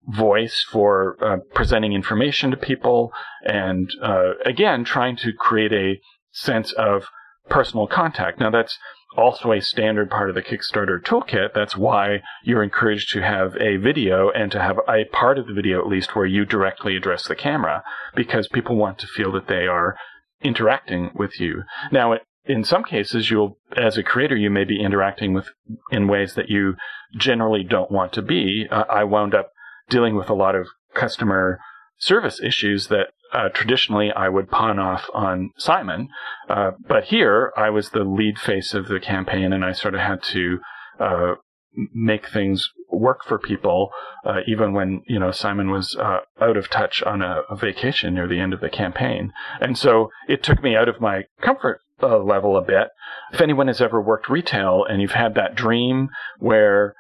voice 0.08 0.66
for 0.70 1.18
uh, 1.24 1.38
presenting 1.54 1.94
information 1.94 2.52
to 2.52 2.58
people, 2.58 3.12
and 3.44 3.90
uh, 4.02 4.34
again, 4.46 4.84
trying 4.84 5.16
to 5.18 5.34
create 5.34 5.74
a 5.74 6.00
sense 6.32 6.72
of 6.74 7.06
personal 7.50 7.88
contact. 7.88 8.40
Now, 8.40 8.50
that's 8.50 8.78
also 9.16 9.52
a 9.52 9.62
standard 9.62 10.10
part 10.10 10.30
of 10.30 10.36
the 10.36 10.42
Kickstarter 10.42 11.02
toolkit. 11.02 11.54
That's 11.54 11.78
why 11.78 12.22
you're 12.44 12.64
encouraged 12.64 13.12
to 13.14 13.22
have 13.22 13.56
a 13.58 13.78
video 13.78 14.30
and 14.30 14.52
to 14.52 14.62
have 14.62 14.80
a 14.88 15.06
part 15.06 15.38
of 15.38 15.48
the 15.48 15.54
video 15.54 15.80
at 15.80 15.88
least 15.88 16.16
where 16.16 16.26
you 16.26 16.46
directly 16.46 16.96
address 16.96 17.28
the 17.28 17.36
camera 17.36 17.84
because 18.16 18.48
people 18.48 18.76
want 18.76 18.98
to 19.00 19.08
feel 19.08 19.32
that 19.34 19.48
they 19.48 19.68
are 19.68 19.96
interacting 20.42 21.12
with 21.16 21.40
you. 21.40 21.64
Now, 21.92 22.18
in 22.46 22.64
some 22.64 22.84
cases, 22.84 23.32
you'll, 23.32 23.58
as 23.76 23.98
a 23.98 24.04
creator, 24.04 24.36
you 24.36 24.50
may 24.50 24.66
be 24.66 24.82
interacting 24.82 25.34
with 25.34 25.48
in 25.92 26.08
ways 26.08 26.36
that 26.36 26.50
you 26.50 26.76
generally 27.16 27.64
don't 27.64 27.92
want 27.92 28.12
to 28.14 28.22
be. 28.22 28.68
Uh, 28.70 28.84
I 28.90 29.06
wound 29.06 29.34
up 29.34 29.52
dealing 29.90 30.16
with 30.16 30.30
a 30.30 30.34
lot 30.34 30.56
of 30.56 30.68
customer 30.94 31.60
service 31.98 32.42
issues 32.42 32.88
that 32.88 33.08
uh, 33.34 33.50
traditionally 33.50 34.12
I 34.12 34.30
would 34.30 34.50
pawn 34.50 34.80
off 34.80 35.10
on 35.14 35.52
Simon. 35.58 36.10
Uh, 36.50 36.72
but 36.88 37.06
here 37.06 37.52
I 37.58 37.70
was 37.70 37.90
the 37.90 38.04
lead 38.04 38.38
face 38.40 38.74
of 38.74 38.88
the 38.88 39.00
campaign 39.00 39.52
and 39.52 39.66
I 39.66 39.74
sort 39.74 39.96
of 39.96 40.02
had 40.02 40.22
to 40.32 40.60
uh, 41.00 41.34
make 41.94 42.30
things 42.30 42.70
work 42.92 43.24
for 43.26 43.40
people, 43.40 43.90
uh, 44.26 44.42
even 44.48 44.74
when, 44.74 45.02
you 45.08 45.20
know, 45.20 45.32
Simon 45.32 45.72
was 45.72 45.96
uh, 45.96 46.20
out 46.40 46.56
of 46.56 46.70
touch 46.70 47.02
on 47.02 47.24
a, 47.24 47.42
a, 47.50 47.56
vacation 47.56 48.14
near 48.14 48.28
the 48.28 48.40
end 48.40 48.54
of 48.54 48.62
the 48.62 48.70
campaign. 48.70 49.34
And 49.60 49.76
so 49.76 50.10
it 50.28 50.44
took 50.44 50.62
me 50.62 50.76
out 50.76 50.88
of 50.88 51.02
my 51.02 51.24
comfort 51.42 51.80
uh, 52.04 52.20
level 52.20 52.56
a 52.58 52.62
bit. 52.62 52.90
If 53.32 53.42
anyone 53.42 53.68
has 53.68 53.82
ever 53.82 54.00
worked 54.00 54.30
retail 54.30 54.86
and 54.88 55.02
you've 55.02 55.12
had 55.12 55.34
that 55.34 55.56
dream 55.56 56.10
where 56.38 56.94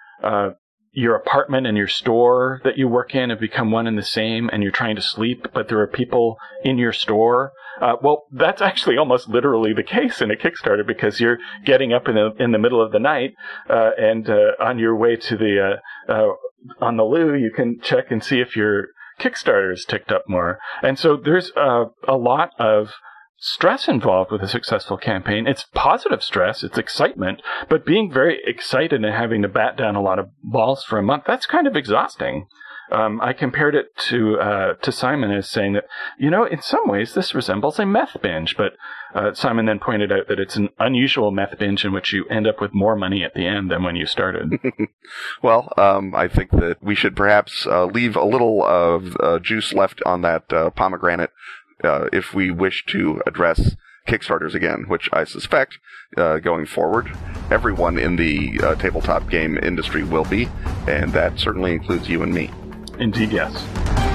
your 0.93 1.15
apartment 1.15 1.65
and 1.65 1.75
your 1.75 1.87
store 1.87 2.61
that 2.63 2.77
you 2.77 2.87
work 2.87 3.15
in 3.15 3.31
have 3.31 3.39
become 3.39 3.71
one 3.71 3.87
and 3.87 3.97
the 3.97 4.03
same 4.03 4.49
and 4.53 4.61
you're 4.61 4.71
trying 4.71 4.95
to 4.95 5.01
sleep, 5.01 5.47
but 5.53 5.67
there 5.67 5.79
are 5.79 5.87
people 5.87 6.37
in 6.63 6.77
your 6.77 6.93
store. 6.93 7.51
Uh, 7.81 7.95
well, 8.03 8.25
that's 8.31 8.61
actually 8.61 8.95
almost 8.95 9.27
literally 9.27 9.73
the 9.73 9.83
case 9.83 10.21
in 10.21 10.29
a 10.29 10.35
Kickstarter 10.35 10.85
because 10.85 11.19
you're 11.19 11.39
getting 11.65 11.91
up 11.91 12.07
in 12.07 12.13
the, 12.13 12.31
in 12.39 12.51
the 12.51 12.59
middle 12.59 12.79
of 12.79 12.91
the 12.91 12.99
night, 12.99 13.33
uh, 13.67 13.89
and, 13.97 14.29
uh, 14.29 14.51
on 14.59 14.77
your 14.77 14.95
way 14.95 15.15
to 15.15 15.35
the, 15.35 15.79
uh, 16.07 16.11
uh, 16.11 16.33
on 16.79 16.97
the 16.97 17.03
loo, 17.03 17.33
you 17.33 17.51
can 17.51 17.79
check 17.81 18.11
and 18.11 18.23
see 18.23 18.39
if 18.39 18.55
your 18.55 18.89
Kickstarter 19.19 19.71
has 19.71 19.85
ticked 19.85 20.11
up 20.11 20.25
more. 20.27 20.59
And 20.83 20.99
so 20.99 21.17
there's, 21.17 21.51
uh, 21.57 21.85
a 22.07 22.17
lot 22.17 22.51
of, 22.59 22.91
stress 23.37 23.87
involved 23.87 24.31
with 24.31 24.41
a 24.41 24.47
successful 24.47 24.97
campaign. 24.97 25.47
It's 25.47 25.65
positive 25.73 26.23
stress, 26.23 26.63
it's 26.63 26.77
excitement, 26.77 27.41
but 27.69 27.85
being 27.85 28.11
very 28.11 28.39
excited 28.45 29.03
and 29.03 29.13
having 29.13 29.41
to 29.41 29.47
bat 29.47 29.77
down 29.77 29.95
a 29.95 30.01
lot 30.01 30.19
of 30.19 30.29
balls 30.41 30.83
for 30.83 30.97
a 30.97 31.03
month, 31.03 31.23
that's 31.27 31.45
kind 31.45 31.67
of 31.67 31.75
exhausting. 31.75 32.47
Um, 32.91 33.21
I 33.21 33.33
compared 33.33 33.75
it 33.75 33.95
to 34.09 34.39
uh, 34.39 34.73
to 34.73 34.91
Simon 34.91 35.31
as 35.31 35.49
saying 35.49 35.73
that 35.73 35.85
you 36.19 36.29
know 36.29 36.45
in 36.45 36.61
some 36.61 36.87
ways 36.87 37.13
this 37.13 37.33
resembles 37.33 37.79
a 37.79 37.85
meth 37.85 38.21
binge, 38.21 38.55
but 38.57 38.73
uh, 39.15 39.33
Simon 39.33 39.65
then 39.65 39.79
pointed 39.79 40.11
out 40.11 40.27
that 40.27 40.39
it's 40.39 40.57
an 40.57 40.69
unusual 40.79 41.31
meth 41.31 41.57
binge 41.57 41.85
in 41.85 41.93
which 41.93 42.13
you 42.13 42.25
end 42.29 42.45
up 42.45 42.59
with 42.59 42.73
more 42.73 42.95
money 42.95 43.23
at 43.23 43.33
the 43.33 43.47
end 43.47 43.71
than 43.71 43.83
when 43.83 43.95
you 43.95 44.05
started. 44.05 44.51
well, 45.41 45.71
um, 45.77 46.13
I 46.13 46.27
think 46.27 46.51
that 46.51 46.77
we 46.81 46.93
should 46.93 47.15
perhaps 47.15 47.65
uh, 47.65 47.85
leave 47.85 48.15
a 48.15 48.25
little 48.25 48.63
of 48.63 49.15
uh, 49.19 49.39
juice 49.39 49.73
left 49.73 50.01
on 50.05 50.21
that 50.21 50.51
uh, 50.51 50.69
pomegranate 50.71 51.31
uh, 51.83 52.07
if 52.11 52.33
we 52.33 52.51
wish 52.51 52.85
to 52.87 53.21
address 53.25 53.75
Kickstarters 54.07 54.53
again, 54.53 54.85
which 54.87 55.09
I 55.13 55.23
suspect 55.23 55.79
uh, 56.17 56.39
going 56.39 56.65
forward, 56.65 57.15
everyone 57.49 57.97
in 57.97 58.15
the 58.17 58.59
uh, 58.61 58.75
tabletop 58.75 59.29
game 59.29 59.57
industry 59.57 60.03
will 60.03 60.25
be, 60.25 60.49
and 60.87 61.11
that 61.13 61.39
certainly 61.39 61.73
includes 61.73 62.09
you 62.09 62.21
and 62.23 62.33
me. 62.33 62.51
Indeed, 62.99 63.31
yes. 63.31 64.12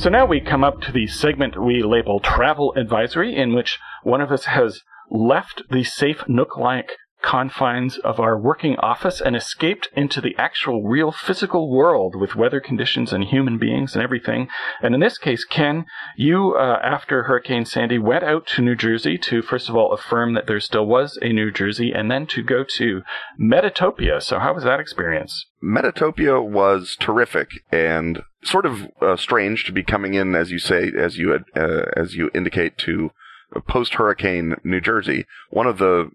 So 0.00 0.08
now 0.08 0.24
we 0.24 0.40
come 0.40 0.64
up 0.64 0.80
to 0.80 0.92
the 0.92 1.06
segment 1.06 1.62
we 1.62 1.82
label 1.82 2.20
Travel 2.20 2.72
Advisory, 2.74 3.36
in 3.36 3.52
which 3.52 3.78
one 4.02 4.22
of 4.22 4.32
us 4.32 4.46
has 4.46 4.80
left 5.10 5.60
the 5.70 5.84
safe 5.84 6.26
Nook-like 6.26 6.92
confines 7.22 7.98
of 7.98 8.18
our 8.18 8.38
working 8.38 8.76
office 8.78 9.20
and 9.20 9.36
escaped 9.36 9.90
into 9.94 10.22
the 10.22 10.34
actual 10.38 10.84
real 10.84 11.12
physical 11.12 11.70
world 11.70 12.16
with 12.16 12.34
weather 12.34 12.60
conditions 12.60 13.12
and 13.12 13.24
human 13.24 13.58
beings 13.58 13.94
and 13.94 14.02
everything. 14.02 14.48
And 14.80 14.94
in 14.94 15.02
this 15.02 15.18
case, 15.18 15.44
Ken, 15.44 15.84
you, 16.16 16.54
uh, 16.54 16.78
after 16.82 17.24
Hurricane 17.24 17.66
Sandy, 17.66 17.98
went 17.98 18.24
out 18.24 18.46
to 18.46 18.62
New 18.62 18.76
Jersey 18.76 19.18
to, 19.18 19.42
first 19.42 19.68
of 19.68 19.76
all, 19.76 19.92
affirm 19.92 20.32
that 20.32 20.46
there 20.46 20.60
still 20.60 20.86
was 20.86 21.18
a 21.20 21.30
New 21.30 21.50
Jersey 21.50 21.92
and 21.94 22.10
then 22.10 22.26
to 22.28 22.42
go 22.42 22.64
to 22.78 23.02
Metatopia. 23.38 24.22
So 24.22 24.38
how 24.38 24.54
was 24.54 24.64
that 24.64 24.80
experience? 24.80 25.44
Metatopia 25.62 26.42
was 26.42 26.96
terrific 26.98 27.50
and 27.70 28.22
sort 28.42 28.66
of 28.66 28.88
uh, 29.00 29.16
strange 29.16 29.64
to 29.64 29.72
be 29.72 29.82
coming 29.82 30.14
in, 30.14 30.34
as 30.34 30.50
you 30.50 30.58
say, 30.58 30.90
as 30.96 31.18
you 31.18 31.30
had, 31.30 31.44
uh, 31.56 31.86
as 31.96 32.14
you 32.14 32.30
indicate, 32.34 32.78
to 32.78 33.10
post 33.66 33.94
hurricane 33.94 34.54
New 34.64 34.80
Jersey. 34.80 35.26
One 35.50 35.66
of 35.66 35.78
the 35.78 36.10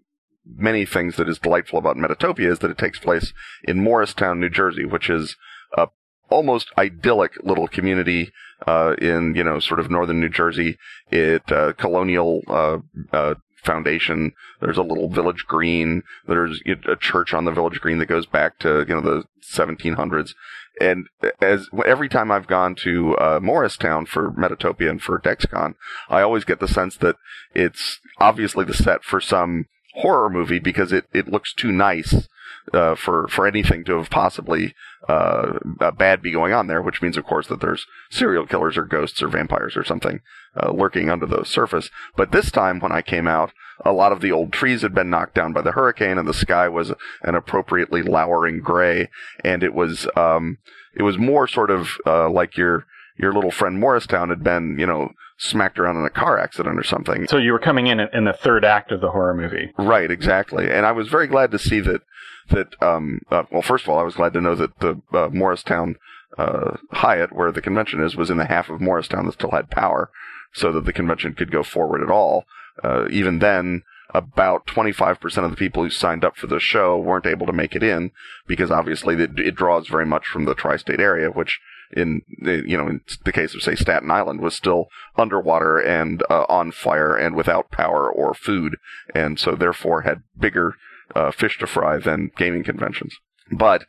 many 0.46 0.84
things 0.84 1.16
that 1.16 1.28
is 1.28 1.38
delightful 1.38 1.78
about 1.78 1.96
Metatopia 1.96 2.50
is 2.50 2.60
that 2.60 2.70
it 2.70 2.78
takes 2.78 2.98
place 2.98 3.32
in 3.64 3.82
Morristown, 3.82 4.40
New 4.40 4.48
Jersey, 4.48 4.84
which 4.84 5.10
is 5.10 5.36
a 5.76 5.88
almost 6.28 6.70
idyllic 6.76 7.32
little 7.42 7.68
community 7.68 8.32
uh, 8.66 8.94
in 8.98 9.34
you 9.34 9.44
know 9.44 9.58
sort 9.58 9.80
of 9.80 9.90
northern 9.90 10.20
New 10.20 10.28
Jersey. 10.28 10.78
It 11.10 11.50
uh, 11.50 11.72
colonial 11.74 12.42
uh, 12.48 12.78
uh 13.12 13.34
foundation. 13.66 14.32
There's 14.60 14.78
a 14.78 14.82
little 14.82 15.08
village 15.08 15.44
green. 15.46 16.02
There's 16.26 16.62
a 16.88 16.96
church 16.96 17.34
on 17.34 17.44
the 17.44 17.52
village 17.52 17.80
green 17.80 17.98
that 17.98 18.06
goes 18.06 18.26
back 18.26 18.58
to 18.60 18.86
you 18.88 18.94
know 18.94 19.00
the 19.00 19.24
1700s. 19.52 20.30
And 20.80 21.06
as 21.40 21.68
every 21.86 22.08
time 22.08 22.30
I've 22.30 22.46
gone 22.46 22.74
to 22.76 23.16
uh, 23.16 23.40
Morristown 23.42 24.06
for 24.06 24.30
Metatopia 24.30 24.90
and 24.90 25.02
for 25.02 25.18
DexCon, 25.18 25.74
I 26.08 26.20
always 26.20 26.44
get 26.44 26.60
the 26.60 26.68
sense 26.68 26.96
that 26.98 27.16
it's 27.54 27.98
obviously 28.18 28.64
the 28.64 28.74
set 28.74 29.02
for 29.02 29.20
some 29.20 29.66
horror 29.94 30.28
movie 30.28 30.58
because 30.58 30.92
it, 30.92 31.06
it 31.12 31.28
looks 31.28 31.54
too 31.54 31.72
nice 31.72 32.28
uh, 32.72 32.94
for 32.94 33.28
for 33.28 33.46
anything 33.46 33.84
to 33.84 33.98
have 33.98 34.10
possibly 34.10 34.74
uh, 35.08 35.58
bad 35.96 36.22
be 36.22 36.32
going 36.32 36.52
on 36.52 36.66
there. 36.66 36.82
Which 36.82 37.02
means, 37.02 37.16
of 37.16 37.24
course, 37.24 37.46
that 37.48 37.60
there's 37.60 37.86
serial 38.10 38.46
killers 38.46 38.76
or 38.76 38.84
ghosts 38.84 39.22
or 39.22 39.28
vampires 39.28 39.76
or 39.76 39.84
something 39.84 40.20
uh, 40.60 40.70
lurking 40.72 41.10
under 41.10 41.26
the 41.26 41.44
surface. 41.44 41.90
But 42.16 42.32
this 42.32 42.50
time, 42.50 42.80
when 42.80 42.92
I 42.92 43.02
came 43.02 43.26
out, 43.26 43.52
a 43.84 43.92
lot 43.92 44.12
of 44.12 44.20
the 44.20 44.32
old 44.32 44.52
trees 44.52 44.82
had 44.82 44.94
been 44.94 45.10
knocked 45.10 45.34
down 45.34 45.52
by 45.52 45.62
the 45.62 45.72
hurricane, 45.72 46.18
and 46.18 46.28
the 46.28 46.34
sky 46.34 46.68
was 46.68 46.92
an 47.22 47.34
appropriately 47.34 48.02
lowering 48.02 48.60
gray, 48.60 49.08
and 49.44 49.62
it 49.62 49.74
was 49.74 50.08
um, 50.16 50.58
it 50.94 51.02
was 51.02 51.18
more 51.18 51.46
sort 51.46 51.70
of 51.70 51.90
uh, 52.06 52.28
like 52.30 52.56
your 52.56 52.86
your 53.18 53.32
little 53.32 53.50
friend 53.50 53.78
Morristown 53.78 54.28
had 54.28 54.42
been, 54.42 54.76
you 54.78 54.86
know, 54.86 55.12
smacked 55.38 55.78
around 55.78 55.96
in 55.96 56.04
a 56.04 56.10
car 56.10 56.38
accident 56.38 56.78
or 56.78 56.82
something. 56.82 57.26
So 57.28 57.36
you 57.38 57.52
were 57.52 57.58
coming 57.58 57.86
in 57.86 58.00
in 58.00 58.24
the 58.24 58.32
third 58.32 58.64
act 58.64 58.92
of 58.92 59.00
the 59.00 59.10
horror 59.10 59.34
movie, 59.34 59.72
right? 59.78 60.10
Exactly. 60.10 60.70
And 60.70 60.86
I 60.86 60.92
was 60.92 61.08
very 61.08 61.26
glad 61.26 61.50
to 61.52 61.58
see 61.58 61.80
that. 61.80 62.02
That 62.50 62.80
um, 62.82 63.20
uh, 63.30 63.44
well, 63.50 63.62
first 63.62 63.84
of 63.84 63.90
all, 63.90 63.98
I 63.98 64.04
was 64.04 64.14
glad 64.14 64.32
to 64.34 64.40
know 64.40 64.54
that 64.54 64.78
the 64.78 65.00
uh, 65.12 65.28
Morristown 65.32 65.96
uh, 66.38 66.76
Hyatt, 66.92 67.32
where 67.32 67.50
the 67.50 67.62
convention 67.62 68.02
is, 68.02 68.16
was 68.16 68.30
in 68.30 68.36
the 68.36 68.46
half 68.46 68.70
of 68.70 68.80
Morristown 68.80 69.26
that 69.26 69.32
still 69.32 69.50
had 69.50 69.70
power, 69.70 70.10
so 70.52 70.72
that 70.72 70.84
the 70.84 70.92
convention 70.92 71.34
could 71.34 71.50
go 71.50 71.62
forward 71.62 72.02
at 72.02 72.10
all. 72.10 72.44
Uh, 72.82 73.06
even 73.10 73.38
then, 73.38 73.82
about 74.14 74.66
25% 74.66 75.44
of 75.44 75.50
the 75.50 75.56
people 75.56 75.82
who 75.82 75.90
signed 75.90 76.24
up 76.24 76.36
for 76.36 76.46
the 76.46 76.60
show 76.60 76.96
weren't 76.96 77.26
able 77.26 77.46
to 77.46 77.52
make 77.52 77.74
it 77.74 77.82
in 77.82 78.10
because 78.46 78.70
obviously 78.70 79.14
it, 79.16 79.38
it 79.38 79.54
draws 79.54 79.88
very 79.88 80.06
much 80.06 80.26
from 80.26 80.44
the 80.44 80.54
tri-state 80.54 81.00
area, 81.00 81.30
which 81.30 81.60
in 81.92 82.22
you 82.40 82.76
know 82.76 82.88
in 82.88 83.00
the 83.24 83.32
case 83.32 83.54
of 83.54 83.62
say 83.62 83.74
Staten 83.74 84.10
Island 84.10 84.40
was 84.40 84.56
still 84.56 84.88
underwater 85.16 85.78
and 85.78 86.22
uh, 86.28 86.44
on 86.48 86.72
fire 86.72 87.14
and 87.14 87.36
without 87.36 87.70
power 87.70 88.10
or 88.10 88.34
food, 88.34 88.76
and 89.14 89.38
so 89.38 89.54
therefore 89.54 90.02
had 90.02 90.22
bigger 90.38 90.74
uh, 91.14 91.30
fish 91.30 91.58
to 91.58 91.66
fry 91.66 91.98
than 91.98 92.30
gaming 92.36 92.64
conventions. 92.64 93.16
But 93.50 93.84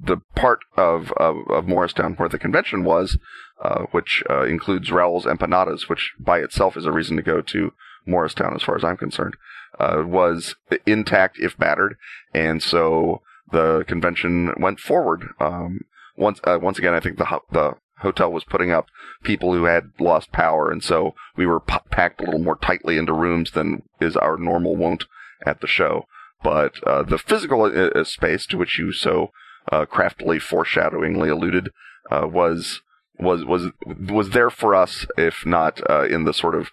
the 0.00 0.18
part 0.36 0.60
of, 0.76 1.12
of, 1.16 1.36
of 1.48 1.66
Morristown 1.66 2.14
where 2.14 2.28
the 2.28 2.38
convention 2.38 2.84
was, 2.84 3.18
uh, 3.62 3.84
which 3.90 4.22
uh, 4.30 4.44
includes 4.44 4.92
Raul's 4.92 5.26
Empanadas, 5.26 5.88
which 5.88 6.12
by 6.18 6.38
itself 6.38 6.76
is 6.76 6.86
a 6.86 6.92
reason 6.92 7.16
to 7.16 7.22
go 7.22 7.42
to 7.42 7.72
Morristown 8.06 8.54
as 8.54 8.62
far 8.62 8.76
as 8.76 8.84
I'm 8.84 8.96
concerned, 8.96 9.36
uh, 9.78 10.02
was 10.06 10.54
intact 10.86 11.38
if 11.38 11.56
battered, 11.58 11.96
and 12.32 12.62
so 12.62 13.22
the 13.50 13.84
convention 13.86 14.54
went 14.58 14.80
forward. 14.80 15.28
Um, 15.38 15.80
once 16.16 16.40
uh, 16.44 16.58
once 16.60 16.78
again, 16.78 16.94
I 16.94 17.00
think 17.00 17.18
the 17.18 17.40
the 17.50 17.74
hotel 17.98 18.32
was 18.32 18.44
putting 18.44 18.70
up 18.70 18.86
people 19.22 19.52
who 19.52 19.64
had 19.64 19.92
lost 19.98 20.32
power, 20.32 20.70
and 20.70 20.82
so 20.82 21.14
we 21.36 21.46
were 21.46 21.60
p- 21.60 21.76
packed 21.90 22.20
a 22.20 22.24
little 22.24 22.40
more 22.40 22.56
tightly 22.56 22.96
into 22.96 23.12
rooms 23.12 23.52
than 23.52 23.82
is 24.00 24.16
our 24.16 24.36
normal 24.36 24.76
wont 24.76 25.04
at 25.44 25.60
the 25.60 25.66
show. 25.66 26.06
But 26.42 26.72
uh, 26.84 27.02
the 27.02 27.18
physical 27.18 27.62
uh, 27.62 27.68
uh 27.68 28.04
space 28.04 28.46
to 28.46 28.56
which 28.56 28.78
you 28.78 28.92
so 28.92 29.30
uh, 29.70 29.84
craftily, 29.84 30.38
foreshadowingly 30.38 31.28
alluded 31.28 31.70
uh, 32.10 32.26
was 32.26 32.80
was 33.18 33.44
was 33.44 33.72
was 33.86 34.30
there 34.30 34.50
for 34.50 34.74
us, 34.74 35.06
if 35.18 35.44
not 35.44 35.80
in 36.08 36.24
the 36.24 36.32
sort 36.32 36.54
of 36.54 36.70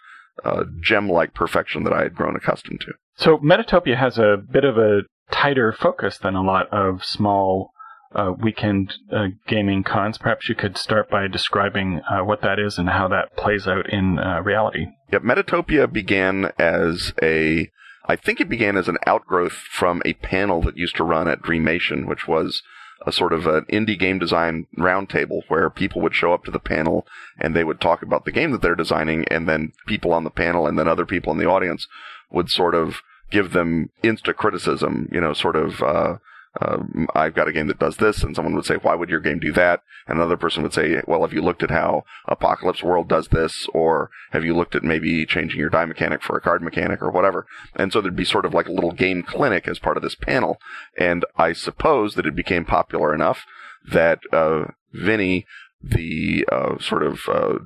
gem-like 0.82 1.34
perfection 1.34 1.84
that 1.84 1.94
I 1.94 2.04
had 2.04 2.16
grown 2.16 2.36
accustomed 2.36 2.82
to. 2.82 2.94
So 3.16 3.38
Metatopia 3.40 3.98
has 3.98 4.18
a 4.18 4.38
bit 4.38 4.64
of 4.64 4.78
a 4.78 5.02
tighter 5.32 5.74
focus 5.74 6.18
than 6.18 6.36
a 6.36 6.44
lot 6.44 6.72
of 6.72 7.04
small 7.04 7.72
uh, 8.16 8.32
weekend 8.40 8.94
uh, 9.12 9.28
gaming 9.48 9.84
cons. 9.84 10.18
Perhaps 10.18 10.48
you 10.50 10.56
could 10.56 10.78
start 10.78 11.10
by 11.10 11.28
describing 11.28 12.02
uh, 12.10 12.24
what 12.24 12.42
that 12.42 12.60
is 12.60 12.78
and 12.78 12.90
how 12.90 13.08
that 13.08 13.36
plays 13.36 13.68
out 13.68 13.90
in 13.90 14.20
uh, 14.20 14.42
reality. 14.42 14.86
Yep, 15.12 15.24
Metatopia 15.24 15.92
began 15.92 16.52
as 16.58 17.14
a, 17.22 17.70
I 18.08 18.16
think 18.16 18.40
it 18.40 18.50
began 18.50 18.78
as 18.78 18.88
an 18.88 18.98
outgrowth 19.06 19.54
from 19.54 20.02
a 20.06 20.14
panel 20.14 20.62
that 20.64 20.78
used 20.78 20.96
to 20.96 21.04
run 21.04 21.28
at 21.28 21.42
Dreamation, 21.42 22.08
which 22.08 22.28
was 22.28 22.64
a 23.06 23.12
sort 23.12 23.34
of 23.34 23.46
an 23.46 23.66
indie 23.66 24.00
game 24.00 24.18
design 24.18 24.66
roundtable 24.78 25.42
where 25.50 25.70
people 25.70 26.02
would 26.02 26.16
show 26.16 26.34
up 26.34 26.46
to 26.46 26.52
the 26.52 26.60
panel 26.60 27.06
and 27.38 27.56
they 27.56 27.64
would 27.64 27.80
talk 27.80 28.02
about 28.02 28.26
the 28.26 28.32
game 28.32 28.52
that 28.52 28.62
they're 28.62 28.76
designing, 28.76 29.26
and 29.30 29.48
then 29.48 29.74
people 29.86 30.14
on 30.14 30.24
the 30.24 30.30
panel 30.30 30.66
and 30.66 30.80
then 30.80 30.88
other 30.88 31.06
people 31.06 31.32
in 31.32 31.38
the 31.38 31.46
audience 31.46 31.88
would 32.32 32.50
sort 32.50 32.74
of 32.74 33.02
give 33.30 33.52
them 33.52 33.90
insta 34.04 34.34
criticism, 34.34 35.10
you 35.12 35.22
know, 35.22 35.34
sort 35.34 35.56
of, 35.56 35.84
uh, 35.84 36.18
uh, 36.60 36.78
I've 37.14 37.36
got 37.36 37.48
a 37.48 37.52
game 37.52 37.68
that 37.68 37.80
does 37.80 37.98
this, 37.98 38.24
and 38.24 38.36
someone 38.36 38.56
would 38.56 38.66
say, 38.66 38.76
why 38.76 38.96
would 38.96 39.10
your 39.10 39.20
game 39.20 39.40
do 39.40 39.52
that? 39.54 39.82
And 40.08 40.18
another 40.18 40.38
person 40.38 40.64
would 40.64 40.74
say, 40.74 41.02
well, 41.06 41.22
have 41.22 41.34
you 41.34 41.42
looked 41.42 41.64
at 41.64 41.70
how 41.70 42.04
Apocalypse 42.28 42.82
World 42.82 43.08
does 43.08 43.28
this? 43.28 43.68
Or 43.74 44.10
have 44.32 44.44
you 44.44 44.56
looked 44.56 44.76
at 44.76 44.84
maybe 44.84 45.26
changing 45.26 45.60
your 45.60 45.70
die 45.70 45.86
mechanic 45.86 46.24
for 46.24 46.36
a 46.36 46.42
card 46.42 46.62
mechanic 46.62 47.02
or 47.02 47.12
whatever? 47.12 47.46
And 47.76 47.94
so 47.94 48.02
there'd 48.02 48.16
be 48.16 48.26
sort 48.26 48.46
of 48.46 48.54
like 48.54 48.68
a 48.68 48.72
little 48.72 48.92
game 48.92 49.24
clinic 49.24 49.68
as 49.68 49.80
part 49.80 49.98
of 49.98 50.04
this 50.04 50.16
panel. 50.16 50.58
And 50.98 51.26
I 51.38 51.54
suppose 51.54 52.16
that 52.16 52.26
it 52.26 52.36
became 52.36 52.66
popular 52.66 53.14
enough 53.14 53.46
that, 53.92 54.20
uh, 54.34 54.66
Vinny, 54.94 55.46
the, 55.84 56.46
uh, 56.52 56.80
sort 56.80 57.04
of, 57.04 57.22
uh, 57.28 57.60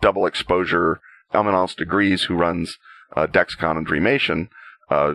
double 0.00 0.24
exposure 0.24 1.00
Eminence 1.34 1.74
Grise 1.74 2.24
who 2.24 2.34
runs, 2.34 2.78
uh, 3.14 3.26
DexCon 3.26 3.76
and 3.76 3.86
Dreamation, 3.86 4.48
uh, 4.88 5.14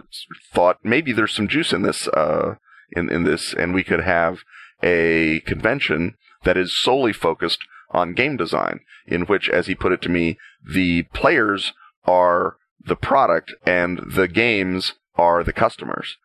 thought 0.53 0.77
maybe 0.83 1.11
there's 1.11 1.33
some 1.33 1.47
juice 1.47 1.73
in 1.73 1.81
this, 1.81 2.07
uh, 2.09 2.55
in, 2.95 3.12
in 3.12 3.23
this, 3.23 3.53
and 3.53 3.73
we 3.73 3.84
could 3.84 4.01
have 4.01 4.39
a 4.84 5.41
convention 5.41 6.15
that 6.43 6.58
is 6.58 6.77
solely 6.77 7.13
focused 7.13 7.60
on 7.91 8.13
game 8.13 8.38
design, 8.38 8.81
in 9.08 9.21
which, 9.23 9.49
as 9.49 9.67
he 9.67 9.75
put 9.75 9.91
it 9.91 10.01
to 10.01 10.10
me, 10.10 10.38
the 10.63 11.03
players 11.13 11.73
are 12.05 12.58
the 12.86 12.95
product 12.95 13.53
and 13.65 13.99
the 14.05 14.27
games 14.27 14.93
are 15.15 15.43
the 15.43 15.53
customers. 15.53 16.17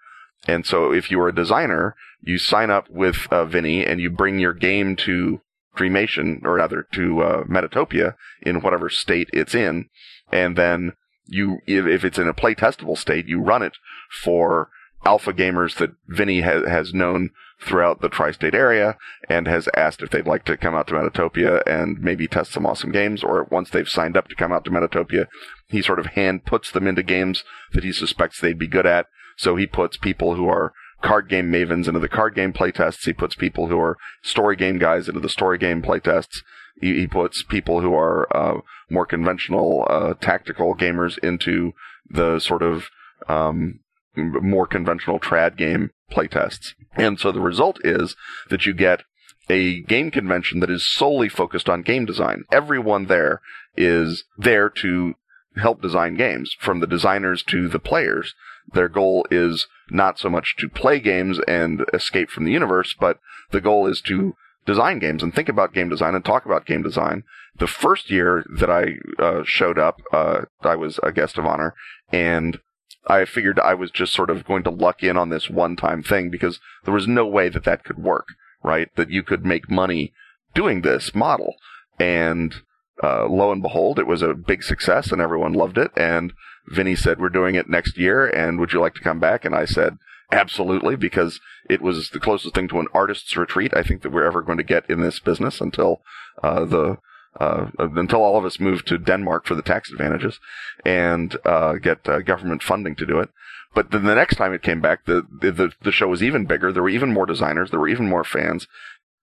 And 0.47 0.67
so 0.67 0.93
if 0.93 1.11
you 1.11 1.21
are 1.21 1.29
a 1.29 1.35
designer, 1.35 1.95
you 2.23 2.39
sign 2.39 2.71
up 2.71 2.89
with 2.91 3.27
uh, 3.31 3.45
Vinny 3.45 3.85
and 3.85 4.01
you 4.01 4.11
bring 4.11 4.39
your 4.39 4.55
game 4.55 4.97
to 4.97 5.41
Dreamation, 5.77 6.43
or 6.45 6.55
rather 6.55 6.87
to 6.93 7.23
uh, 7.23 7.45
Metatopia 7.45 8.15
in 8.43 8.61
whatever 8.61 8.91
state 8.91 9.31
it's 9.33 9.55
in, 9.55 9.89
and 10.33 10.57
then 10.57 10.95
you, 11.27 11.61
if, 11.67 12.05
it's 12.05 12.19
in 12.19 12.27
a 12.27 12.35
play 12.35 12.55
testable 12.55 12.99
state, 12.99 13.27
you 13.27 13.41
run 13.41 13.63
it 13.63 13.77
for 14.11 14.69
alpha 15.05 15.33
gamers 15.33 15.77
that 15.77 15.91
Vinny 16.09 16.43
ha- 16.43 16.67
has 16.69 16.93
known 16.93 17.31
throughout 17.63 18.01
the 18.01 18.09
tri-state 18.09 18.55
area 18.55 18.97
and 19.29 19.47
has 19.47 19.69
asked 19.77 20.03
if 20.03 20.11
they'd 20.11 20.27
like 20.27 20.45
to 20.45 20.57
come 20.57 20.75
out 20.75 20.87
to 20.87 20.95
Metatopia 20.95 21.63
and 21.67 22.01
maybe 22.01 22.27
test 22.27 22.53
some 22.53 22.67
awesome 22.67 22.91
games 22.91 23.23
or 23.23 23.47
once 23.51 23.71
they've 23.71 23.89
signed 23.89 24.17
up 24.17 24.29
to 24.29 24.35
come 24.35 24.53
out 24.53 24.65
to 24.65 24.71
Metatopia, 24.71 25.27
he 25.69 25.83
sort 25.83 25.99
of 25.99 26.07
hand 26.07 26.45
puts 26.45 26.71
them 26.71 26.87
into 26.87 27.03
games 27.03 27.45
that 27.73 27.85
he 27.85 27.93
suspects 27.93 28.41
they'd 28.41 28.59
be 28.59 28.67
good 28.67 28.87
at. 28.87 29.07
So 29.37 29.57
he 29.57 29.67
puts 29.67 29.97
people 29.97 30.35
who 30.35 30.49
are 30.49 30.73
card 31.03 31.29
game 31.29 31.51
mavens 31.51 31.87
into 31.87 32.01
the 32.01 32.09
card 32.09 32.35
game 32.35 32.53
playtests. 32.53 33.05
He 33.05 33.13
puts 33.13 33.35
people 33.35 33.69
who 33.69 33.79
are 33.79 33.97
story 34.23 34.57
game 34.57 34.79
guys 34.79 35.09
into 35.09 35.21
the 35.21 35.29
story 35.29 35.59
game 35.59 35.83
playtests. 35.83 36.43
He, 36.81 37.07
puts 37.07 37.43
people 37.43 37.83
who 37.83 37.95
are 37.95 38.27
uh, 38.35 38.61
more 38.89 39.05
conventional 39.05 39.87
uh, 39.91 40.15
tactical 40.15 40.75
gamers 40.75 41.19
into 41.19 41.73
the 42.09 42.39
sort 42.39 42.63
of 42.63 42.87
um, 43.29 43.81
more 44.17 44.67
conventional 44.67 45.21
trad 45.21 45.57
game 45.57 45.91
playtests. 46.11 46.75
And 46.97 47.19
so 47.19 47.33
the 47.33 47.41
result 47.41 47.79
is 47.85 48.17
that 48.49 48.67
you 48.67 48.75
get 48.75 49.03
a 49.49 49.81
game 49.83 50.11
convention 50.11 50.61
that 50.61 50.71
is 50.71 50.87
solely 50.87 51.29
focused 51.29 51.69
on 51.69 51.83
game 51.83 52.05
design. 52.05 52.45
Everyone 52.53 53.07
there 53.07 53.41
is 53.77 54.25
there 54.39 54.69
to 54.71 55.15
help 55.57 55.83
design 55.83 56.17
games, 56.17 56.55
from 56.59 56.81
the 56.81 56.87
designers 56.87 57.43
to 57.43 57.69
the 57.69 57.79
players. 57.79 58.35
Their 58.73 58.89
goal 58.89 59.27
is 59.31 59.67
not 59.91 60.19
so 60.19 60.31
much 60.31 60.55
to 60.59 60.69
play 60.69 61.01
games 61.01 61.41
and 61.49 61.85
escape 61.93 62.31
from 62.31 62.45
the 62.45 62.53
universe, 62.53 62.95
but 62.99 63.19
the 63.51 63.61
goal 63.61 63.87
is 63.87 64.01
to 64.03 64.37
design 64.65 65.01
games 65.01 65.23
and 65.23 65.35
think 65.35 65.49
about 65.49 65.73
game 65.73 65.89
design 65.89 66.15
and 66.15 66.25
talk 66.25 66.45
about 66.45 66.67
game 66.67 66.83
design. 66.83 67.25
The 67.59 67.67
first 67.67 68.11
year 68.11 68.45
that 68.59 68.71
I 68.71 68.95
uh, 69.21 69.43
showed 69.45 69.79
up, 69.79 70.01
uh, 70.13 70.43
I 70.63 70.77
was 70.77 71.01
a 71.03 71.11
guest 71.11 71.39
of 71.39 71.47
honor, 71.47 71.75
and 72.13 72.61
I 73.07 73.25
figured 73.25 73.59
I 73.59 73.75
was 73.75 73.91
just 73.91 74.13
sort 74.13 74.31
of 74.31 74.45
going 74.45 74.63
to 74.65 74.71
luck 74.71 75.03
in 75.03 75.17
on 75.17 75.31
this 75.31 75.49
one 75.49 75.77
time 75.77 76.03
thing 76.03 76.31
because 76.31 76.61
there 76.85 76.95
was 76.95 77.09
no 77.09 77.27
way 77.27 77.49
that 77.49 77.65
that 77.65 77.85
could 77.85 77.99
work, 77.99 78.29
right? 78.63 78.89
That 78.97 79.11
you 79.11 79.23
could 79.23 79.45
make 79.45 79.71
money 79.71 80.13
doing 80.55 80.83
this 80.83 81.15
model. 81.15 81.55
And 81.99 82.55
uh, 83.03 83.27
lo 83.27 83.53
and 83.53 83.63
behold, 83.63 83.99
it 83.99 84.07
was 84.07 84.23
a 84.23 84.35
big 84.35 84.63
success 84.63 85.13
and 85.13 85.21
everyone 85.21 85.55
loved 85.55 85.79
it. 85.79 85.91
And 85.97 86.33
Vinny 86.69 86.95
said, 86.95 87.21
We're 87.21 87.31
doing 87.31 87.55
it 87.55 87.69
next 87.69 87.97
year. 87.97 88.27
And 88.27 88.59
would 88.61 88.73
you 88.73 88.81
like 88.81 88.95
to 88.95 89.03
come 89.03 89.19
back? 89.19 89.45
And 89.45 89.55
I 89.55 89.65
said, 89.65 89.97
Absolutely, 90.33 90.95
because 90.95 91.41
it 91.69 91.81
was 91.81 92.11
the 92.11 92.21
closest 92.21 92.55
thing 92.55 92.69
to 92.69 92.81
an 92.81 92.87
artist's 92.95 93.37
retreat 93.37 93.73
I 93.75 93.83
think 93.83 94.03
that 94.03 94.13
we're 94.13 94.27
ever 94.27 94.43
going 94.43 94.59
to 94.59 94.65
get 94.65 94.89
in 94.89 95.01
this 95.01 95.19
business 95.19 95.61
until 95.61 96.03
uh, 96.43 96.65
the 96.65 96.99
uh, 97.39 97.67
until 97.79 98.23
all 98.23 98.37
of 98.37 98.45
us 98.45 98.61
move 98.61 98.85
to 98.85 98.99
Denmark 98.99 99.47
for 99.47 99.55
the 99.55 99.63
tax 99.63 99.91
advantages 99.91 100.41
and 100.85 101.37
uh, 101.45 101.75
get 101.75 102.09
uh, 102.09 102.21
government 102.21 102.63
funding 102.63 102.97
to 102.97 103.07
do 103.07 103.19
it. 103.21 103.31
But 103.75 103.93
then 103.93 104.05
the 104.05 104.17
next 104.17 104.37
time 104.37 104.53
it 104.53 104.63
came 104.63 104.81
back, 104.81 105.05
the, 105.05 105.23
the 105.41 105.73
the 105.81 105.93
show 105.93 106.09
was 106.09 106.23
even 106.23 106.45
bigger. 106.45 106.73
There 106.73 106.83
were 106.83 106.89
even 106.89 107.13
more 107.13 107.27
designers. 107.27 107.71
There 107.71 107.79
were 107.79 107.89
even 107.89 108.09
more 108.09 108.25
fans, 108.25 108.67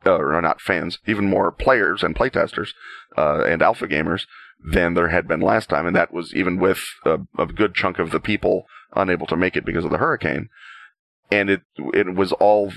uh, 0.05 0.15
or 0.15 0.41
not 0.41 0.61
fans, 0.61 0.99
even 1.05 1.29
more 1.29 1.51
players 1.51 2.01
and 2.01 2.15
playtesters 2.15 2.69
uh, 3.17 3.43
and 3.43 3.61
alpha 3.61 3.87
gamers 3.87 4.25
than 4.63 4.93
there 4.93 5.09
had 5.09 5.27
been 5.27 5.41
last 5.41 5.67
time, 5.69 5.85
and 5.85 5.95
that 5.95 6.13
was 6.13 6.33
even 6.33 6.59
with 6.59 6.79
a, 7.03 7.19
a 7.37 7.45
good 7.45 7.75
chunk 7.75 7.99
of 7.99 8.11
the 8.11 8.21
people 8.21 8.65
unable 8.95 9.27
to 9.27 9.35
make 9.35 9.57
it 9.57 9.65
because 9.65 9.83
of 9.83 9.91
the 9.91 9.97
hurricane 9.97 10.47
and 11.31 11.49
it 11.49 11.61
it 11.93 12.15
was 12.15 12.31
all 12.33 12.71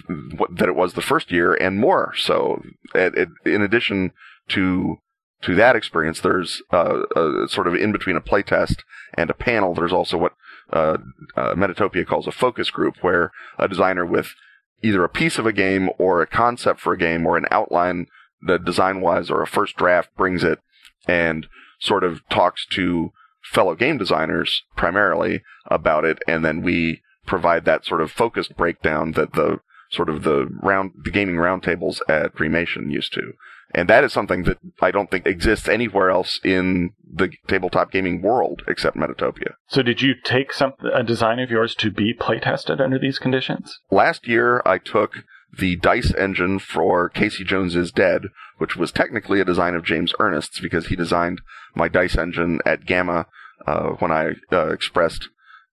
that 0.57 0.69
it 0.69 0.75
was 0.75 0.95
the 0.95 1.03
first 1.03 1.31
year 1.31 1.55
and 1.55 1.79
more 1.79 2.13
so. 2.17 2.63
It, 2.95 3.15
it, 3.15 3.29
in 3.45 3.63
addition 3.63 4.13
to 4.49 4.97
to 5.43 5.55
that 5.55 5.77
experience, 5.77 6.21
there's 6.21 6.63
a 6.71 7.47
sort 7.49 7.67
of 7.67 7.75
in 7.75 7.93
between 7.93 8.17
a 8.17 8.21
playtest 8.21 8.81
and 9.15 9.31
a 9.31 9.35
panel. 9.35 9.75
There's 9.75 9.93
also 9.93 10.19
what 10.19 10.35
uh, 10.73 10.99
uh, 11.37 11.55
Metatopia 11.55 12.07
calls 12.07 12.27
a 12.27 12.33
focus 12.33 12.71
group, 12.71 12.97
where 13.01 13.33
a 13.59 13.67
designer 13.67 14.05
with 14.05 14.35
either 14.83 15.03
a 15.05 15.09
piece 15.09 15.39
of 15.39 15.47
a 15.47 15.53
game 15.53 15.91
or 15.99 16.21
a 16.21 16.27
concept 16.27 16.81
for 16.81 16.93
a 16.93 16.99
game 16.99 17.27
or 17.27 17.37
an 17.37 17.47
outline, 17.51 18.07
the 18.43 18.59
design 18.59 19.01
wise 19.01 19.31
or 19.31 19.43
a 19.43 19.47
first 19.47 19.77
draft, 19.77 20.15
brings 20.17 20.45
it 20.45 20.59
and 21.07 21.47
sort 21.81 22.05
of 22.05 22.21
talks 22.29 22.67
to 22.67 23.13
fellow 23.43 23.75
game 23.75 23.99
designers 23.99 24.63
primarily 24.77 25.43
about 25.67 26.05
it, 26.05 26.19
and 26.29 26.45
then 26.45 26.63
we 26.63 27.03
provide 27.27 27.65
that 27.65 27.85
sort 27.85 28.01
of 28.01 28.11
focused 28.11 28.57
breakdown 28.57 29.13
that 29.13 29.33
the 29.33 29.59
sort 29.91 30.09
of 30.09 30.23
the 30.23 30.47
round 30.63 30.93
the 31.05 31.11
gaming 31.11 31.37
roundtables 31.37 32.01
at 32.09 32.35
Dreamation 32.35 32.91
used 32.91 33.13
to. 33.15 33.33
And 33.75 33.89
that 33.89 34.05
is 34.05 34.13
something 34.13 34.45
that 34.45 34.59
I 34.81 34.91
don't 34.91 35.11
think 35.11 35.27
exists 35.27 35.69
anywhere 35.69 36.11
else 36.11 36.41
in 36.45 36.91
the 37.13 37.31
tabletop 37.47 37.93
gaming 37.93 38.21
world 38.21 38.63
except 38.67 38.97
Metatopia. 38.97 39.55
So 39.69 39.83
did 39.83 40.03
you 40.03 40.15
take 40.25 40.53
some 40.53 40.73
a 40.93 41.03
design 41.03 41.39
of 41.39 41.51
yours 41.51 41.75
to 41.77 41.91
be 41.91 42.15
playtested 42.15 42.81
under 42.81 42.99
these 42.99 43.19
conditions? 43.19 43.79
Last 43.91 44.27
year 44.27 44.63
I 44.67 44.79
took 44.79 45.25
the 45.57 45.77
dice 45.77 46.13
engine 46.15 46.59
for 46.59 47.09
Casey 47.09 47.45
Jones 47.45 47.75
is 47.75 47.91
Dead, 47.91 48.27
which 48.59 48.77
was 48.77 48.93
technically 48.93 49.41
a 49.41 49.45
design 49.45 49.75
of 49.75 49.85
James 49.85 50.15
Ernest's 50.21 50.61
because 50.61 50.87
he 50.87 50.97
designed 50.97 51.41
my 51.75 51.89
dice 51.89 52.17
engine 52.17 52.61
at 52.65 52.87
GAMA 52.87 53.27
uh, 53.67 53.89
when 53.99 54.13
I 54.13 54.35
uh, 54.53 54.69
expressed 54.69 55.29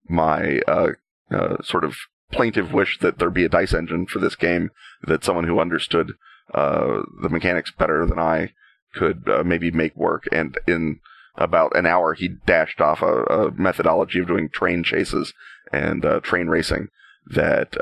my 0.08 0.60
uh, 0.66 0.90
uh, 1.30 1.62
sort 1.62 1.84
of 1.84 1.96
plaintive 2.32 2.72
wish 2.72 2.98
that 2.98 3.18
there 3.18 3.30
be 3.30 3.44
a 3.44 3.48
dice 3.48 3.72
engine 3.72 4.06
for 4.06 4.18
this 4.18 4.36
game, 4.36 4.70
that 5.02 5.24
someone 5.24 5.44
who 5.46 5.60
understood 5.60 6.12
uh, 6.54 7.02
the 7.22 7.28
mechanics 7.28 7.70
better 7.70 8.06
than 8.06 8.18
I 8.18 8.52
could 8.94 9.28
uh, 9.28 9.42
maybe 9.44 9.70
make 9.70 9.96
work. 9.96 10.24
And 10.32 10.58
in 10.66 11.00
about 11.36 11.76
an 11.76 11.86
hour, 11.86 12.14
he 12.14 12.28
dashed 12.28 12.80
off 12.80 13.02
a, 13.02 13.22
a 13.24 13.50
methodology 13.52 14.18
of 14.18 14.26
doing 14.26 14.48
train 14.48 14.82
chases 14.82 15.32
and 15.72 16.04
train 16.22 16.48
racing 16.48 16.88
that 17.26 17.76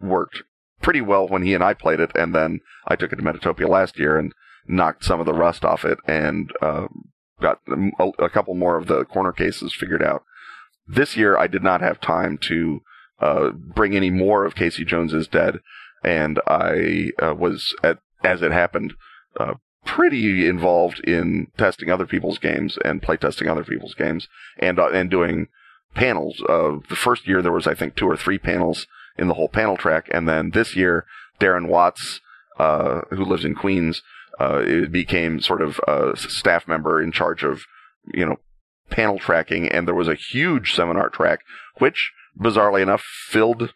worked 0.00 0.42
pretty 0.80 1.00
well 1.00 1.26
when 1.28 1.42
he 1.42 1.54
and 1.54 1.64
I 1.64 1.74
played 1.74 2.00
it, 2.00 2.10
and 2.14 2.34
then 2.34 2.60
I 2.86 2.96
took 2.96 3.12
it 3.12 3.16
to 3.16 3.22
Metatopia 3.22 3.68
last 3.68 3.98
year 3.98 4.18
and 4.18 4.32
knocked 4.68 5.04
some 5.04 5.20
of 5.20 5.26
the 5.26 5.34
rust 5.34 5.64
off 5.64 5.84
it 5.84 5.98
and 6.06 6.50
uh, 6.60 6.86
got 7.40 7.60
a, 8.18 8.28
couple 8.28 8.54
more 8.54 8.76
of 8.76 8.86
the 8.86 9.04
corner 9.04 9.32
cases 9.32 9.74
figured 9.74 10.02
out. 10.02 10.24
This 10.86 11.16
year, 11.16 11.36
I 11.36 11.46
did 11.46 11.62
not 11.62 11.80
have 11.80 12.00
time 12.00 12.38
to 12.42 12.80
uh, 13.20 13.50
bring 13.50 13.96
any 13.96 14.10
more 14.10 14.44
of 14.44 14.54
Casey 14.54 14.84
Jones 14.84 15.12
is 15.12 15.26
Dead, 15.26 15.60
and 16.04 16.40
I 16.46 17.10
uh, 17.20 17.34
was, 17.34 17.74
at, 17.82 17.98
as 18.26 18.42
it 18.42 18.52
happened, 18.52 18.94
uh, 19.38 19.54
pretty 19.84 20.46
involved 20.46 20.98
in 21.00 21.46
testing 21.56 21.90
other 21.90 22.06
people's 22.06 22.38
games 22.38 22.76
and 22.84 23.02
playtesting 23.02 23.48
other 23.48 23.64
people's 23.64 23.94
games 23.94 24.28
and 24.58 24.78
uh, 24.78 24.88
and 24.88 25.10
doing 25.10 25.46
panels. 25.94 26.42
Uh, 26.48 26.78
the 26.88 26.96
first 26.96 27.26
year 27.26 27.40
there 27.40 27.52
was 27.52 27.66
I 27.66 27.74
think 27.74 27.94
two 27.94 28.06
or 28.06 28.16
three 28.16 28.38
panels 28.38 28.86
in 29.18 29.28
the 29.28 29.34
whole 29.34 29.48
panel 29.48 29.76
track. 29.76 30.08
And 30.10 30.28
then 30.28 30.50
this 30.50 30.76
year, 30.76 31.06
Darren 31.40 31.68
Watts, 31.68 32.20
uh, 32.58 33.02
who 33.10 33.24
lives 33.24 33.44
in 33.44 33.54
Queens, 33.54 34.02
uh, 34.38 34.86
became 34.90 35.40
sort 35.40 35.62
of 35.62 35.80
a 35.88 36.16
staff 36.16 36.68
member 36.68 37.00
in 37.00 37.12
charge 37.12 37.42
of, 37.42 37.62
you 38.12 38.26
know, 38.26 38.36
panel 38.90 39.18
tracking. 39.18 39.68
And 39.68 39.86
there 39.86 39.94
was 39.94 40.08
a 40.08 40.14
huge 40.14 40.74
seminar 40.74 41.08
track, 41.08 41.40
which 41.78 42.12
bizarrely 42.38 42.82
enough 42.82 43.02
filled 43.28 43.72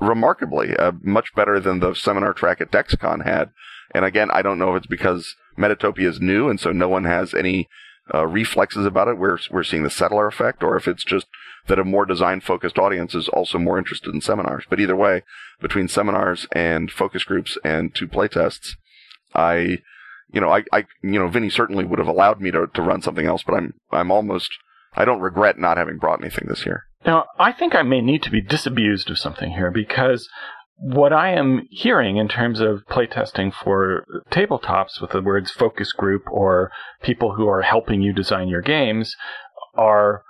remarkably, 0.00 0.76
uh, 0.76 0.92
much 1.02 1.34
better 1.34 1.58
than 1.60 1.80
the 1.80 1.94
seminar 1.94 2.32
track 2.32 2.60
at 2.60 2.70
DexCon 2.70 3.24
had. 3.24 3.50
And 3.94 4.04
again, 4.04 4.30
I 4.32 4.42
don't 4.42 4.58
know 4.58 4.74
if 4.74 4.78
it's 4.78 4.86
because 4.86 5.34
Metatopia 5.58 6.06
is 6.06 6.20
new 6.20 6.48
and 6.48 6.60
so 6.60 6.72
no 6.72 6.88
one 6.88 7.04
has 7.04 7.34
any 7.34 7.68
uh, 8.14 8.26
reflexes 8.26 8.86
about 8.86 9.08
it. 9.08 9.18
We're 9.18 9.38
we're 9.50 9.62
seeing 9.64 9.82
the 9.82 9.90
settler 9.90 10.26
effect, 10.26 10.62
or 10.62 10.76
if 10.76 10.88
it's 10.88 11.04
just 11.04 11.26
that 11.66 11.78
a 11.78 11.84
more 11.84 12.06
design 12.06 12.40
focused 12.40 12.78
audience 12.78 13.14
is 13.14 13.28
also 13.28 13.58
more 13.58 13.78
interested 13.78 14.12
in 14.14 14.20
seminars. 14.20 14.64
But 14.68 14.80
either 14.80 14.96
way, 14.96 15.22
between 15.60 15.88
seminars 15.88 16.46
and 16.52 16.90
focus 16.90 17.24
groups 17.24 17.58
and 17.62 17.94
two 17.94 18.08
playtests, 18.08 18.76
I, 19.34 19.78
you 20.32 20.40
know, 20.40 20.50
I, 20.50 20.64
I, 20.72 20.86
you 21.02 21.18
know, 21.18 21.28
Vinny 21.28 21.50
certainly 21.50 21.84
would 21.84 21.98
have 21.98 22.08
allowed 22.08 22.40
me 22.40 22.50
to, 22.50 22.66
to 22.66 22.82
run 22.82 23.02
something 23.02 23.26
else, 23.26 23.42
but 23.44 23.54
I'm, 23.54 23.74
I'm 23.92 24.10
almost, 24.10 24.50
I 24.94 25.04
don't 25.04 25.20
regret 25.20 25.58
not 25.58 25.76
having 25.76 25.98
brought 25.98 26.20
anything 26.20 26.48
this 26.48 26.66
year. 26.66 26.86
Now, 27.06 27.26
I 27.38 27.52
think 27.52 27.74
I 27.74 27.82
may 27.82 28.00
need 28.00 28.22
to 28.24 28.30
be 28.30 28.40
disabused 28.40 29.10
of 29.10 29.18
something 29.18 29.52
here 29.52 29.70
because 29.70 30.28
what 30.80 31.12
I 31.12 31.32
am 31.32 31.66
hearing 31.70 32.16
in 32.16 32.26
terms 32.26 32.60
of 32.60 32.86
playtesting 32.90 33.52
for 33.52 34.04
tabletops 34.30 35.00
with 35.00 35.10
the 35.10 35.20
words 35.20 35.50
focus 35.50 35.92
group 35.92 36.22
or 36.30 36.72
people 37.02 37.34
who 37.34 37.46
are 37.48 37.62
helping 37.62 38.00
you 38.00 38.14
design 38.14 38.48
your 38.48 38.62
games 38.62 39.14
are 39.74 40.22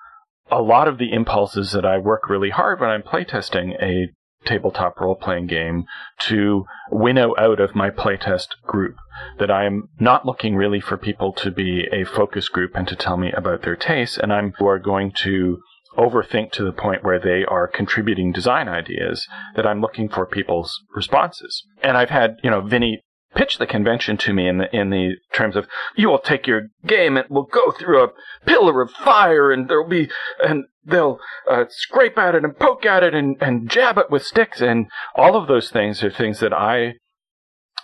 a 0.51 0.61
lot 0.61 0.89
of 0.89 0.99
the 0.99 1.13
impulses 1.13 1.71
that 1.73 1.85
I 1.85 1.99
work 1.99 2.29
really 2.29 2.51
hard 2.51 2.81
when 2.81 2.91
I'm 2.91 3.03
playtesting 3.03 3.81
a 3.81 4.09
tabletop 4.45 4.99
role 5.01 5.15
playing 5.15 5.47
game 5.47 5.85
to 6.19 6.65
winnow 6.91 7.35
out 7.39 7.61
of 7.61 7.75
my 7.75 7.91
playtest 7.91 8.49
group. 8.67 8.97
That 9.39 9.51
I'm 9.51 9.89
not 10.01 10.27
looking 10.27 10.57
really 10.57 10.81
for 10.81 10.97
people 10.97 11.33
to 11.35 11.51
be 11.51 11.87
a 11.93 12.05
focus 12.05 12.49
group 12.49 12.73
and 12.75 12.89
to 12.89 12.97
tell 12.97 13.17
me 13.17 13.31
about 13.33 13.63
their 13.63 13.77
tastes, 13.77 14.19
and 14.19 14.33
I'm 14.33 14.53
who 14.59 14.67
are 14.67 14.79
going 14.79 15.13
to 15.19 15.61
overthink 15.97 16.53
to 16.53 16.64
the 16.64 16.72
point 16.72 17.05
where 17.05 17.18
they 17.18 17.45
are 17.45 17.66
contributing 17.66 18.32
design 18.32 18.68
ideas 18.68 19.26
that 19.57 19.66
I'm 19.66 19.80
looking 19.80 20.09
for 20.09 20.26
people's 20.26 20.82
responses. 20.95 21.64
And 21.82 21.97
I've 21.97 22.11
had, 22.11 22.36
you 22.43 22.51
know, 22.51 22.61
Vinny 22.61 23.03
pitch 23.34 23.59
the 23.59 23.66
convention 23.66 24.16
to 24.16 24.32
me 24.32 24.49
in 24.49 24.59
the 24.59 24.76
in 24.76 24.91
the 24.91 25.14
terms 25.32 25.55
of 25.55 25.66
you 25.97 26.09
will 26.09 26.18
take 26.18 26.47
your 26.47 26.62
game 26.84 27.16
and 27.16 27.26
we'll 27.30 27.45
go 27.45 27.70
through 27.70 28.03
a 28.03 28.09
pillar 28.45 28.82
of 28.82 28.91
fire 28.91 29.53
and 29.53 29.68
there'll 29.68 29.88
be 29.88 30.11
and 30.43 30.64
they'll 30.84 31.18
uh, 31.49 31.64
scrape 31.68 32.18
at 32.18 32.34
it 32.34 32.43
and 32.43 32.59
poke 32.59 32.84
at 32.84 33.05
it 33.05 33.14
and, 33.14 33.36
and 33.41 33.70
jab 33.70 33.99
it 33.99 34.11
with 34.11 34.24
sticks 34.24 34.61
and 34.61 34.86
all 35.14 35.36
of 35.36 35.47
those 35.47 35.70
things 35.70 36.03
are 36.03 36.11
things 36.11 36.41
that 36.41 36.53
I 36.53 36.95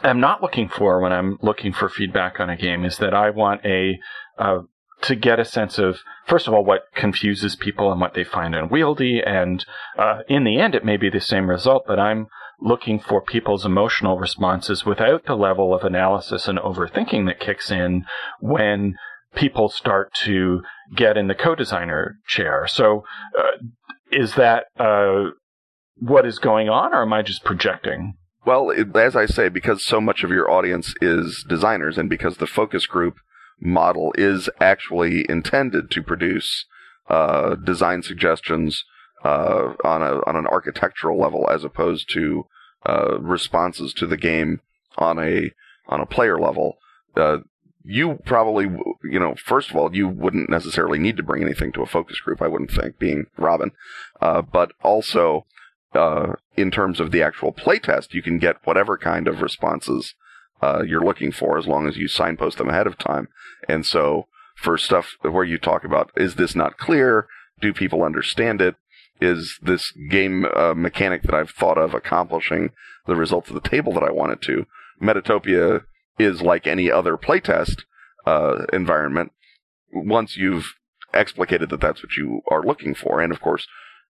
am 0.02 0.18
not 0.18 0.42
looking 0.42 0.68
for 0.68 1.00
when 1.00 1.12
I'm 1.12 1.38
looking 1.40 1.72
for 1.72 1.88
feedback 1.88 2.40
on 2.40 2.50
a 2.50 2.56
game 2.56 2.84
is 2.84 2.98
that 2.98 3.14
I 3.14 3.30
want 3.30 3.64
a 3.64 3.98
uh, 4.38 4.60
to 5.06 5.14
get 5.14 5.40
a 5.40 5.44
sense 5.44 5.78
of, 5.78 5.98
first 6.26 6.46
of 6.46 6.54
all, 6.54 6.64
what 6.64 6.82
confuses 6.94 7.56
people 7.56 7.90
and 7.90 8.00
what 8.00 8.14
they 8.14 8.24
find 8.24 8.54
unwieldy. 8.54 9.20
And 9.24 9.64
uh, 9.98 10.20
in 10.28 10.44
the 10.44 10.58
end, 10.58 10.74
it 10.74 10.84
may 10.84 10.96
be 10.96 11.10
the 11.10 11.20
same 11.20 11.48
result, 11.48 11.84
but 11.86 11.98
I'm 11.98 12.26
looking 12.60 12.98
for 12.98 13.20
people's 13.20 13.64
emotional 13.64 14.18
responses 14.18 14.84
without 14.84 15.26
the 15.26 15.34
level 15.34 15.74
of 15.74 15.84
analysis 15.84 16.48
and 16.48 16.58
overthinking 16.58 17.26
that 17.26 17.40
kicks 17.40 17.70
in 17.70 18.04
when 18.40 18.94
people 19.34 19.68
start 19.68 20.12
to 20.24 20.62
get 20.94 21.16
in 21.16 21.28
the 21.28 21.34
co-designer 21.34 22.16
chair. 22.26 22.66
So, 22.66 23.04
uh, 23.38 23.66
is 24.10 24.34
that 24.36 24.64
uh, 24.78 25.30
what 25.98 26.24
is 26.24 26.38
going 26.38 26.68
on, 26.68 26.94
or 26.94 27.02
am 27.02 27.12
I 27.12 27.22
just 27.22 27.44
projecting? 27.44 28.14
Well, 28.46 28.72
as 28.94 29.16
I 29.16 29.26
say, 29.26 29.48
because 29.48 29.84
so 29.84 30.00
much 30.00 30.22
of 30.22 30.30
your 30.30 30.50
audience 30.50 30.94
is 31.02 31.44
designers, 31.48 31.98
and 31.98 32.08
because 32.08 32.36
the 32.36 32.46
focus 32.46 32.86
group 32.86 33.16
model 33.60 34.12
is 34.16 34.48
actually 34.60 35.24
intended 35.28 35.90
to 35.90 36.02
produce 36.02 36.66
uh, 37.08 37.54
design 37.54 38.02
suggestions 38.02 38.84
uh, 39.24 39.74
on 39.84 40.02
a 40.02 40.20
on 40.26 40.36
an 40.36 40.46
architectural 40.46 41.18
level 41.18 41.48
as 41.50 41.64
opposed 41.64 42.10
to 42.12 42.46
uh, 42.84 43.18
responses 43.18 43.92
to 43.94 44.06
the 44.06 44.16
game 44.16 44.60
on 44.98 45.18
a 45.18 45.50
on 45.88 46.00
a 46.00 46.06
player 46.06 46.38
level. 46.38 46.78
Uh, 47.16 47.38
you 47.88 48.18
probably, 48.24 48.64
you 49.04 49.18
know, 49.18 49.36
first 49.36 49.70
of 49.70 49.76
all, 49.76 49.94
you 49.94 50.08
wouldn't 50.08 50.50
necessarily 50.50 50.98
need 50.98 51.16
to 51.16 51.22
bring 51.22 51.42
anything 51.42 51.70
to 51.72 51.82
a 51.82 51.86
focus 51.86 52.18
group. 52.18 52.42
I 52.42 52.48
wouldn't 52.48 52.72
think, 52.72 52.98
being 52.98 53.26
Robin, 53.38 53.70
uh, 54.20 54.42
but 54.42 54.72
also 54.82 55.46
uh, 55.94 56.34
in 56.56 56.70
terms 56.70 56.98
of 56.98 57.12
the 57.12 57.22
actual 57.22 57.52
playtest, 57.52 58.12
you 58.12 58.22
can 58.22 58.38
get 58.38 58.56
whatever 58.64 58.98
kind 58.98 59.28
of 59.28 59.40
responses 59.40 60.14
uh, 60.62 60.82
you're 60.86 61.04
looking 61.04 61.32
for 61.32 61.58
as 61.58 61.66
long 61.66 61.86
as 61.86 61.96
you 61.96 62.08
signpost 62.08 62.58
them 62.58 62.68
ahead 62.68 62.86
of 62.86 62.98
time. 62.98 63.28
And 63.68 63.84
so 63.84 64.26
for 64.56 64.78
stuff 64.78 65.16
where 65.22 65.44
you 65.44 65.58
talk 65.58 65.84
about, 65.84 66.10
is 66.16 66.36
this 66.36 66.54
not 66.54 66.78
clear? 66.78 67.26
Do 67.60 67.72
people 67.72 68.02
understand 68.02 68.60
it? 68.60 68.76
Is 69.20 69.58
this 69.62 69.92
game 70.10 70.44
uh, 70.44 70.74
mechanic 70.74 71.22
that 71.22 71.34
I've 71.34 71.50
thought 71.50 71.78
of 71.78 71.94
accomplishing 71.94 72.70
the 73.06 73.16
results 73.16 73.48
of 73.48 73.54
the 73.54 73.68
table 73.68 73.92
that 73.94 74.02
I 74.02 74.10
wanted 74.10 74.42
to? 74.42 74.66
Metatopia 75.00 75.84
is 76.18 76.42
like 76.42 76.66
any 76.66 76.90
other 76.90 77.16
playtest 77.16 77.82
uh, 78.26 78.66
environment. 78.72 79.32
Once 79.92 80.36
you've 80.36 80.74
explicated 81.14 81.70
that 81.70 81.80
that's 81.80 82.02
what 82.02 82.16
you 82.16 82.42
are 82.50 82.62
looking 82.62 82.94
for, 82.94 83.20
and 83.20 83.32
of 83.32 83.40
course, 83.40 83.66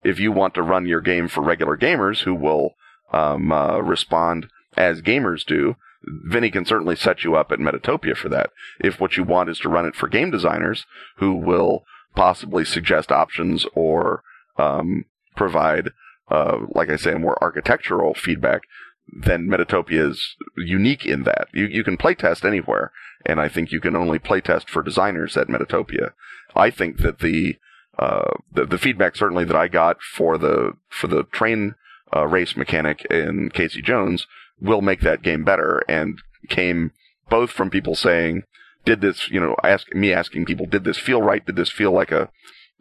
if 0.03 0.19
you 0.19 0.31
want 0.31 0.53
to 0.53 0.61
run 0.61 0.85
your 0.85 1.01
game 1.01 1.27
for 1.27 1.41
regular 1.41 1.77
gamers 1.77 2.23
who 2.23 2.35
will 2.35 2.75
um, 3.11 3.51
uh, 3.51 3.79
respond 3.79 4.47
as 4.75 5.01
gamers 5.01 5.45
do, 5.45 5.75
Vinny 6.05 6.51
can 6.51 6.65
certainly 6.65 6.95
set 6.95 7.23
you 7.23 7.35
up 7.35 7.51
at 7.51 7.59
Metatopia 7.59 8.15
for 8.15 8.29
that. 8.29 8.51
If 8.79 8.99
what 8.99 9.17
you 9.17 9.23
want 9.23 9.49
is 9.49 9.59
to 9.59 9.69
run 9.69 9.85
it 9.85 9.95
for 9.95 10.07
game 10.07 10.31
designers 10.31 10.85
who 11.17 11.33
will 11.33 11.85
possibly 12.15 12.65
suggest 12.65 13.11
options 13.11 13.65
or 13.73 14.23
um, 14.57 15.05
provide, 15.35 15.89
uh, 16.29 16.59
like 16.69 16.89
I 16.89 16.97
say, 16.97 17.13
more 17.15 17.41
architectural 17.41 18.13
feedback, 18.13 18.63
then 19.07 19.47
Metatopia 19.47 20.09
is 20.11 20.35
unique 20.57 21.05
in 21.05 21.23
that. 21.23 21.47
You, 21.53 21.65
you 21.65 21.83
can 21.83 21.97
playtest 21.97 22.45
anywhere, 22.45 22.91
and 23.25 23.39
I 23.39 23.49
think 23.49 23.71
you 23.71 23.79
can 23.79 23.95
only 23.95 24.19
playtest 24.19 24.69
for 24.69 24.81
designers 24.81 25.35
at 25.35 25.47
Metatopia. 25.47 26.11
I 26.55 26.69
think 26.69 26.99
that 26.99 27.19
the, 27.19 27.57
uh, 27.97 28.31
the, 28.51 28.65
the 28.65 28.77
feedback 28.77 29.15
certainly 29.15 29.43
that 29.45 29.55
I 29.55 29.67
got 29.67 30.01
for 30.01 30.37
the 30.37 30.73
for 30.89 31.07
the 31.07 31.23
train 31.23 31.75
uh, 32.15 32.27
race 32.27 32.55
mechanic 32.55 33.05
in 33.05 33.49
Casey 33.49 33.81
Jones 33.81 34.27
will 34.61 34.81
make 34.81 35.01
that 35.01 35.21
game 35.21 35.43
better 35.43 35.83
and 35.87 36.19
came 36.49 36.91
both 37.29 37.51
from 37.51 37.69
people 37.69 37.95
saying, 37.95 38.43
did 38.85 39.01
this, 39.01 39.29
you 39.29 39.39
know, 39.39 39.55
ask 39.63 39.93
me 39.93 40.13
asking 40.13 40.45
people, 40.45 40.65
did 40.65 40.83
this 40.83 40.97
feel 40.97 41.21
right? 41.21 41.45
Did 41.45 41.55
this 41.55 41.71
feel 41.71 41.91
like 41.91 42.11
a, 42.11 42.29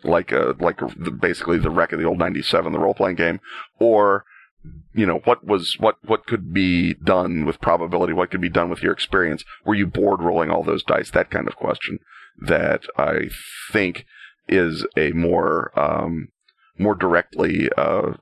like 0.03 0.33
a, 0.33 0.55
like 0.59 0.81
a, 0.83 0.89
basically 1.11 1.59
the 1.59 1.71
wreck 1.71 1.93
of 1.93 2.01
the 2.01 2.07
old 2.07 2.19
97, 2.19 2.73
the 2.73 2.79
role 2.79 2.95
playing 2.95 3.17
game? 3.17 3.41
Or, 3.79 4.25
you 4.95 5.07
know, 5.07 5.21
what 5.25 5.45
was, 5.47 5.77
what, 5.79 5.97
what 6.05 6.27
could 6.27 6.53
be 6.53 6.95
done 6.95 7.45
with 7.45 7.61
probability? 7.61 8.13
What 8.13 8.31
could 8.31 8.41
be 8.41 8.49
done 8.49 8.69
with 8.69 8.83
your 8.83 8.93
experience? 8.93 9.45
Were 9.65 9.75
you 9.75 9.87
bored 9.87 10.23
rolling 10.23 10.51
all 10.51 10.65
those 10.65 10.83
dice? 10.83 11.11
That 11.11 11.31
kind 11.31 11.47
of 11.47 11.57
question 11.57 11.99
that 12.41 12.83
I 12.99 13.29
think 13.71 14.05
is 14.49 14.85
a 14.97 15.13
more, 15.13 15.79
um, 15.79 16.29
more 16.79 16.95
directly, 16.95 17.69
uh, 17.77 18.15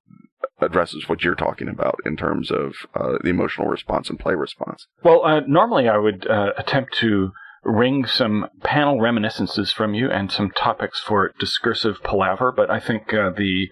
addresses 0.63 1.09
what 1.09 1.23
you're 1.23 1.35
talking 1.35 1.69
about 1.69 1.97
in 2.05 2.17
terms 2.17 2.51
of 2.51 2.75
uh, 2.95 3.19
the 3.23 3.31
emotional 3.31 3.69
response 3.69 4.11
and 4.11 4.19
play 4.19 4.35
response. 4.35 4.87
Well, 5.03 5.25
uh, 5.25 5.41
normally 5.47 5.89
I 5.89 5.99
would 5.99 6.27
uh, 6.29 6.53
attempt 6.57 6.95
to 6.99 7.33
wring 7.65 8.07
some 8.07 8.47
panel 8.63 9.01
reminiscences 9.01 9.73
from 9.73 9.95
you 9.95 10.11
and 10.11 10.33
some 10.33 10.51
topics 10.51 11.01
for 11.01 11.33
discursive 11.39 12.03
palaver, 12.03 12.53
but 12.53 12.71
I 12.71 12.81
think 12.81 13.13
uh, 13.13 13.31
the 13.31 13.69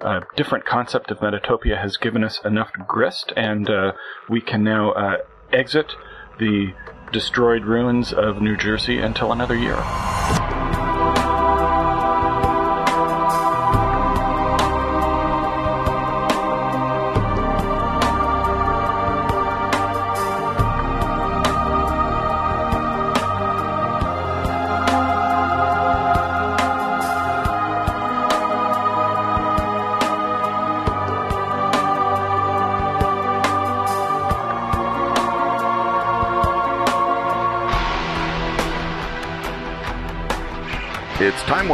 uh, 0.00 0.20
different 0.36 0.64
concept 0.64 1.10
of 1.10 1.18
Metatopia 1.18 1.80
has 1.80 1.96
given 1.96 2.24
us 2.24 2.40
enough 2.44 2.70
grist, 2.86 3.32
and 3.36 3.68
uh, 3.68 3.92
we 4.28 4.40
can 4.40 4.64
now 4.64 4.92
exit 5.52 5.92
the 6.38 6.72
destroyed 7.12 7.64
ruins 7.64 8.12
of 8.12 8.40
New 8.40 8.56
Jersey 8.56 8.98
until 8.98 9.32
another 9.32 9.56
year. 9.56 10.41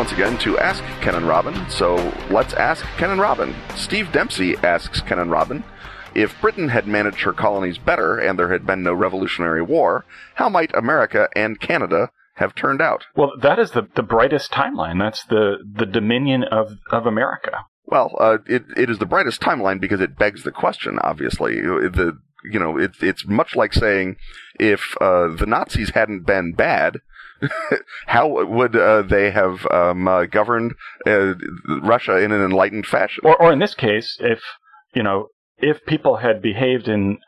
Once 0.08 0.18
again 0.18 0.38
to 0.38 0.58
ask 0.58 0.82
Ken 1.02 1.16
and 1.16 1.28
Robin. 1.28 1.68
So 1.68 1.96
let's 2.30 2.54
ask 2.54 2.82
Ken 2.96 3.10
and 3.10 3.20
Robin. 3.20 3.54
Steve 3.76 4.10
Dempsey 4.10 4.56
asks 4.56 5.02
Ken 5.02 5.18
and 5.18 5.30
Robin 5.30 5.62
if 6.14 6.40
Britain 6.40 6.70
had 6.70 6.86
managed 6.86 7.20
her 7.20 7.34
colonies 7.34 7.76
better 7.76 8.18
and 8.18 8.38
there 8.38 8.50
had 8.50 8.64
been 8.64 8.82
no 8.82 8.94
Revolutionary 8.94 9.60
War, 9.60 10.06
how 10.36 10.48
might 10.48 10.74
America 10.74 11.28
and 11.36 11.60
Canada 11.60 12.10
have 12.36 12.54
turned 12.54 12.80
out? 12.80 13.04
Well, 13.14 13.32
that 13.42 13.58
is 13.58 13.72
the, 13.72 13.86
the 13.96 14.02
brightest 14.02 14.50
timeline. 14.50 14.98
That's 14.98 15.24
the, 15.24 15.58
the 15.70 15.84
dominion 15.84 16.42
of, 16.44 16.78
of 16.90 17.04
America. 17.04 17.66
Well, 17.84 18.16
uh, 18.18 18.38
it, 18.46 18.64
it 18.78 18.88
is 18.88 18.96
the 18.98 19.04
brightest 19.04 19.42
timeline 19.42 19.78
because 19.78 20.00
it 20.00 20.16
begs 20.16 20.42
the 20.42 20.52
question, 20.52 20.98
obviously. 21.02 21.60
The, 21.60 22.18
you 22.50 22.58
know, 22.58 22.78
it, 22.78 22.92
it's 23.02 23.26
much 23.26 23.54
like 23.54 23.74
saying 23.74 24.16
if 24.58 24.96
uh, 25.02 25.28
the 25.36 25.46
Nazis 25.46 25.90
hadn't 25.90 26.24
been 26.24 26.54
bad, 26.54 27.00
how 28.06 28.44
would 28.44 28.76
uh, 28.76 29.02
they 29.02 29.30
have 29.30 29.66
um, 29.70 30.08
uh, 30.08 30.24
governed 30.24 30.74
uh, 31.06 31.34
Russia 31.82 32.18
in 32.18 32.32
an 32.32 32.42
enlightened 32.42 32.86
fashion? 32.86 33.22
Or, 33.24 33.40
or 33.40 33.52
in 33.52 33.58
this 33.58 33.74
case, 33.74 34.16
if 34.20 34.40
you 34.94 35.02
know, 35.02 35.28
if 35.58 35.84
people 35.86 36.16
had 36.16 36.42
behaved 36.42 36.88
in 36.88 37.18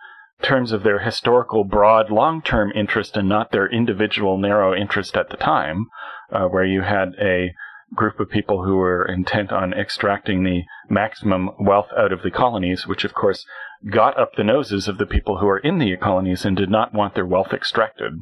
terms 0.43 0.73
of 0.73 0.83
their 0.83 1.01
historical, 1.01 1.65
broad, 1.65 2.11
long-term 2.11 2.73
interest 2.75 3.17
and 3.17 3.29
not 3.29 3.53
their 3.53 3.71
individual, 3.71 4.39
narrow 4.39 4.75
interest 4.75 5.17
at 5.17 5.29
the 5.29 5.37
time, 5.37 5.87
uh, 6.33 6.47
where 6.47 6.65
you 6.65 6.83
had 6.83 7.13
a 7.21 7.53
group 7.95 8.21
of 8.21 8.31
people 8.31 8.65
who 8.65 8.77
were 8.77 9.05
intent 9.05 9.53
on 9.53 9.75
extracting 9.75 10.45
the 10.45 10.63
maximum 10.89 11.51
wealth 11.59 11.89
out 11.97 12.13
of 12.13 12.23
the 12.23 12.31
colonies, 12.31 12.87
which 12.87 13.05
of 13.05 13.13
course 13.13 13.45
got 13.89 14.19
up 14.19 14.35
the 14.37 14.45
noses 14.45 14.89
of 14.89 14.99
the 14.99 15.07
people 15.07 15.39
who 15.39 15.47
are 15.47 15.59
in 15.59 15.79
the 15.79 15.97
colonies 15.97 16.45
and 16.45 16.57
did 16.57 16.71
not 16.71 16.93
want 16.93 17.15
their 17.15 17.27
wealth 17.27 17.53
extracted. 17.53 18.13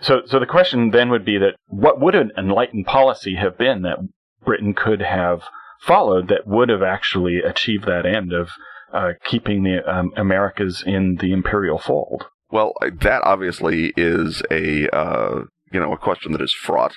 So, 0.00 0.22
so 0.26 0.38
the 0.38 0.46
question 0.46 0.90
then 0.90 1.10
would 1.10 1.24
be 1.24 1.38
that 1.38 1.56
what 1.66 2.00
would 2.00 2.14
an 2.14 2.32
enlightened 2.36 2.86
policy 2.86 3.34
have 3.34 3.58
been 3.58 3.82
that 3.82 3.98
Britain 4.44 4.74
could 4.74 5.02
have 5.02 5.42
followed 5.80 6.28
that 6.28 6.46
would 6.46 6.68
have 6.68 6.82
actually 6.82 7.38
achieved 7.38 7.84
that 7.84 8.06
end 8.06 8.32
of 8.32 8.50
uh, 8.92 9.12
keeping 9.24 9.64
the 9.64 9.86
um, 9.90 10.12
Americas 10.16 10.82
in 10.86 11.16
the 11.20 11.32
imperial 11.32 11.78
fold? 11.78 12.26
Well, 12.50 12.74
that 13.00 13.22
obviously 13.24 13.92
is 13.96 14.42
a 14.50 14.88
uh, 14.94 15.44
you 15.72 15.80
know 15.80 15.92
a 15.92 15.98
question 15.98 16.32
that 16.32 16.42
is 16.42 16.52
fraught, 16.52 16.92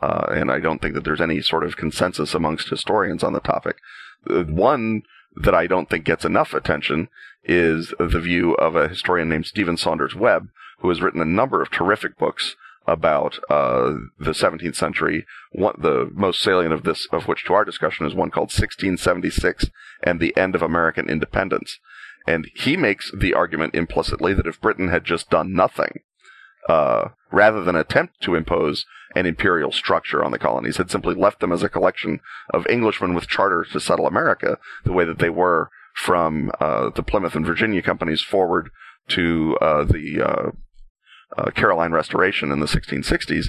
uh, 0.00 0.26
and 0.30 0.50
I 0.50 0.60
don't 0.60 0.80
think 0.80 0.94
that 0.94 1.04
there's 1.04 1.20
any 1.20 1.40
sort 1.40 1.64
of 1.64 1.76
consensus 1.76 2.34
amongst 2.34 2.68
historians 2.68 3.24
on 3.24 3.32
the 3.32 3.40
topic. 3.40 3.76
Uh, 4.28 4.44
one 4.44 5.02
that 5.36 5.54
I 5.54 5.66
don't 5.66 5.88
think 5.88 6.04
gets 6.04 6.24
enough 6.24 6.54
attention 6.54 7.08
is 7.44 7.94
the 7.98 8.20
view 8.20 8.54
of 8.54 8.76
a 8.76 8.88
historian 8.88 9.28
named 9.28 9.46
Stephen 9.46 9.76
Saunders 9.76 10.14
Webb, 10.14 10.48
who 10.80 10.88
has 10.88 11.00
written 11.00 11.20
a 11.20 11.26
number 11.26 11.62
of 11.62 11.70
terrific 11.70 12.18
books 12.18 12.56
about 12.86 13.38
uh, 13.48 13.94
the 14.18 14.32
17th 14.32 14.74
century. 14.74 15.26
One, 15.52 15.74
the 15.78 16.10
most 16.12 16.40
salient 16.40 16.72
of 16.72 16.82
this, 16.82 17.06
of 17.12 17.28
which 17.28 17.44
to 17.44 17.54
our 17.54 17.64
discussion, 17.64 18.06
is 18.06 18.14
one 18.14 18.30
called 18.30 18.52
1676 18.52 19.66
and 20.02 20.18
the 20.18 20.36
End 20.36 20.54
of 20.54 20.62
American 20.62 21.08
Independence. 21.08 21.78
And 22.26 22.50
he 22.54 22.76
makes 22.76 23.10
the 23.12 23.34
argument 23.34 23.74
implicitly 23.74 24.34
that 24.34 24.46
if 24.46 24.60
Britain 24.60 24.88
had 24.88 25.04
just 25.04 25.30
done 25.30 25.54
nothing, 25.54 26.00
uh, 26.68 27.08
rather 27.32 27.62
than 27.62 27.76
attempt 27.76 28.20
to 28.22 28.34
impose 28.34 28.84
an 29.14 29.26
imperial 29.26 29.72
structure 29.72 30.22
on 30.22 30.30
the 30.30 30.38
colonies, 30.38 30.76
had 30.76 30.90
simply 30.90 31.14
left 31.14 31.40
them 31.40 31.52
as 31.52 31.62
a 31.62 31.68
collection 31.68 32.20
of 32.52 32.66
Englishmen 32.66 33.14
with 33.14 33.28
charters 33.28 33.68
to 33.72 33.80
settle 33.80 34.06
America, 34.06 34.58
the 34.84 34.92
way 34.92 35.04
that 35.04 35.18
they 35.18 35.30
were 35.30 35.68
from 35.94 36.50
uh, 36.60 36.90
the 36.94 37.02
Plymouth 37.02 37.34
and 37.34 37.44
Virginia 37.44 37.82
companies 37.82 38.22
forward 38.22 38.70
to 39.08 39.56
uh, 39.60 39.84
the 39.84 40.22
uh, 40.22 40.50
uh, 41.36 41.50
Caroline 41.50 41.92
Restoration 41.92 42.52
in 42.52 42.60
the 42.60 42.66
1660s, 42.66 43.46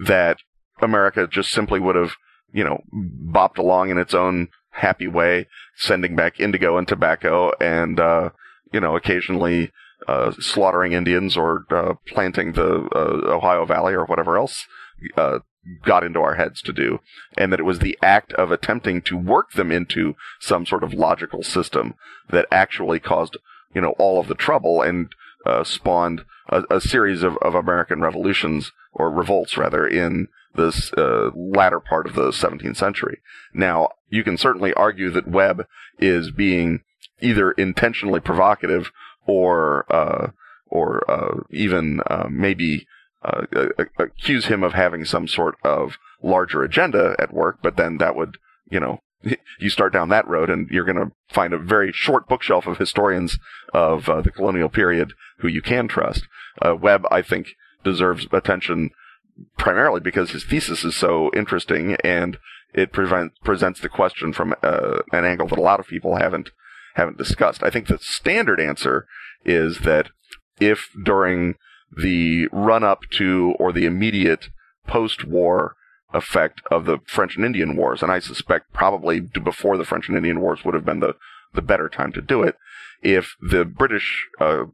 that 0.00 0.38
America 0.80 1.26
just 1.26 1.50
simply 1.50 1.80
would 1.80 1.96
have, 1.96 2.12
you 2.52 2.64
know, 2.64 2.82
bopped 3.30 3.58
along 3.58 3.90
in 3.90 3.98
its 3.98 4.14
own 4.14 4.48
happy 4.70 5.08
way, 5.08 5.46
sending 5.76 6.16
back 6.16 6.38
indigo 6.38 6.76
and 6.76 6.86
tobacco, 6.86 7.52
and 7.60 7.98
uh, 7.98 8.30
you 8.72 8.80
know, 8.80 8.96
occasionally 8.96 9.72
uh, 10.08 10.32
slaughtering 10.38 10.92
Indians 10.92 11.36
or 11.36 11.64
uh, 11.70 11.94
planting 12.06 12.52
the 12.52 12.88
uh, 12.94 13.34
Ohio 13.34 13.64
Valley 13.64 13.94
or 13.94 14.04
whatever 14.04 14.36
else 14.36 14.66
uh, 15.16 15.40
got 15.84 16.04
into 16.04 16.20
our 16.20 16.36
heads 16.36 16.62
to 16.62 16.72
do, 16.72 17.00
and 17.36 17.52
that 17.52 17.60
it 17.60 17.64
was 17.64 17.80
the 17.80 17.98
act 18.02 18.32
of 18.34 18.50
attempting 18.50 19.02
to 19.02 19.16
work 19.16 19.52
them 19.52 19.72
into 19.72 20.14
some 20.40 20.64
sort 20.64 20.84
of 20.84 20.94
logical 20.94 21.42
system 21.42 21.94
that 22.30 22.46
actually 22.52 23.00
caused, 23.00 23.36
you 23.74 23.80
know, 23.80 23.94
all 23.98 24.20
of 24.20 24.28
the 24.28 24.34
trouble 24.34 24.80
and 24.82 25.08
uh, 25.44 25.64
spawned 25.64 26.24
a, 26.48 26.62
a 26.70 26.80
series 26.80 27.22
of, 27.22 27.36
of 27.38 27.54
American 27.54 28.00
revolutions 28.00 28.72
or 28.92 29.10
revolts 29.10 29.56
rather 29.56 29.86
in 29.86 30.28
this 30.54 30.92
uh, 30.94 31.30
latter 31.34 31.80
part 31.80 32.06
of 32.06 32.14
the 32.14 32.30
17th 32.30 32.76
century. 32.76 33.18
Now, 33.52 33.90
you 34.08 34.24
can 34.24 34.38
certainly 34.38 34.72
argue 34.74 35.10
that 35.10 35.28
Webb 35.28 35.66
is 35.98 36.30
being 36.30 36.80
either 37.20 37.52
intentionally 37.52 38.20
provocative 38.20 38.90
or 39.26 39.86
uh, 39.92 40.30
or 40.68 41.08
uh, 41.10 41.42
even 41.50 42.00
uh, 42.08 42.26
maybe 42.30 42.86
uh, 43.22 43.42
accuse 43.98 44.46
him 44.46 44.62
of 44.62 44.72
having 44.72 45.04
some 45.04 45.26
sort 45.26 45.56
of 45.64 45.98
larger 46.22 46.62
agenda 46.62 47.16
at 47.18 47.32
work, 47.32 47.58
but 47.62 47.76
then 47.76 47.98
that 47.98 48.16
would, 48.16 48.36
you 48.70 48.80
know, 48.80 49.00
you 49.58 49.68
start 49.68 49.92
down 49.92 50.08
that 50.08 50.26
road 50.28 50.50
and 50.50 50.68
you're 50.70 50.84
going 50.84 50.96
to 50.96 51.12
find 51.28 51.52
a 51.52 51.58
very 51.58 51.92
short 51.92 52.28
bookshelf 52.28 52.66
of 52.66 52.78
historians 52.78 53.38
of 53.72 54.08
uh, 54.08 54.20
the 54.20 54.30
colonial 54.30 54.68
period 54.68 55.12
who 55.38 55.48
you 55.48 55.62
can 55.62 55.88
trust. 55.88 56.26
Uh, 56.60 56.74
Webb, 56.74 57.04
I 57.10 57.22
think, 57.22 57.48
deserves 57.84 58.26
attention 58.32 58.90
primarily 59.58 60.00
because 60.00 60.30
his 60.30 60.44
thesis 60.44 60.84
is 60.84 60.96
so 60.96 61.30
interesting 61.34 61.96
and 62.02 62.38
it 62.74 62.92
prevent, 62.92 63.32
presents 63.42 63.80
the 63.80 63.88
question 63.88 64.32
from 64.32 64.54
uh, 64.62 64.98
an 65.12 65.24
angle 65.24 65.48
that 65.48 65.58
a 65.58 65.62
lot 65.62 65.80
of 65.80 65.86
people 65.86 66.16
haven't 66.16 66.50
haven't 66.96 67.18
discussed. 67.18 67.62
I 67.62 67.70
think 67.70 67.86
the 67.86 67.98
standard 67.98 68.58
answer 68.58 69.06
is 69.44 69.80
that 69.80 70.08
if 70.58 70.88
during 71.04 71.54
the 71.94 72.48
run 72.50 72.82
up 72.82 73.02
to 73.12 73.54
or 73.58 73.72
the 73.72 73.84
immediate 73.84 74.48
post 74.86 75.24
war 75.24 75.76
effect 76.12 76.62
of 76.70 76.86
the 76.86 76.98
French 77.06 77.36
and 77.36 77.44
Indian 77.44 77.76
Wars, 77.76 78.02
and 78.02 78.10
I 78.10 78.18
suspect 78.18 78.72
probably 78.72 79.20
before 79.20 79.76
the 79.76 79.84
French 79.84 80.08
and 80.08 80.16
Indian 80.16 80.40
Wars 80.40 80.64
would 80.64 80.74
have 80.74 80.84
been 80.84 81.00
the, 81.00 81.14
the 81.52 81.62
better 81.62 81.88
time 81.88 82.12
to 82.12 82.22
do 82.22 82.42
it, 82.42 82.56
if 83.02 83.36
the 83.40 83.64
British 83.64 84.26
uh, 84.40 84.64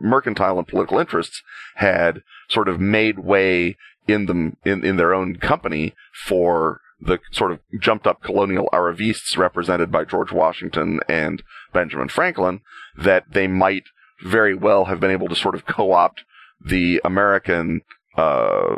mercantile 0.00 0.58
and 0.58 0.66
political 0.66 0.98
interests 0.98 1.42
had 1.76 2.22
sort 2.48 2.68
of 2.68 2.80
made 2.80 3.18
way 3.18 3.76
in 4.08 4.26
them 4.26 4.56
in, 4.64 4.84
in 4.84 4.96
their 4.96 5.12
own 5.12 5.36
company 5.36 5.94
for 6.26 6.80
the 7.00 7.18
sort 7.32 7.52
of 7.52 7.60
jumped 7.80 8.06
up 8.06 8.22
colonial 8.22 8.68
arrivistes 8.72 9.36
represented 9.36 9.90
by 9.90 10.04
George 10.04 10.32
Washington 10.32 11.00
and 11.08 11.42
Benjamin 11.72 12.08
Franklin, 12.08 12.60
that 12.96 13.32
they 13.32 13.46
might 13.46 13.84
very 14.22 14.54
well 14.54 14.86
have 14.86 15.00
been 15.00 15.10
able 15.10 15.28
to 15.28 15.36
sort 15.36 15.54
of 15.54 15.66
co-opt 15.66 16.24
the 16.64 17.00
American, 17.04 17.80
uh, 18.16 18.76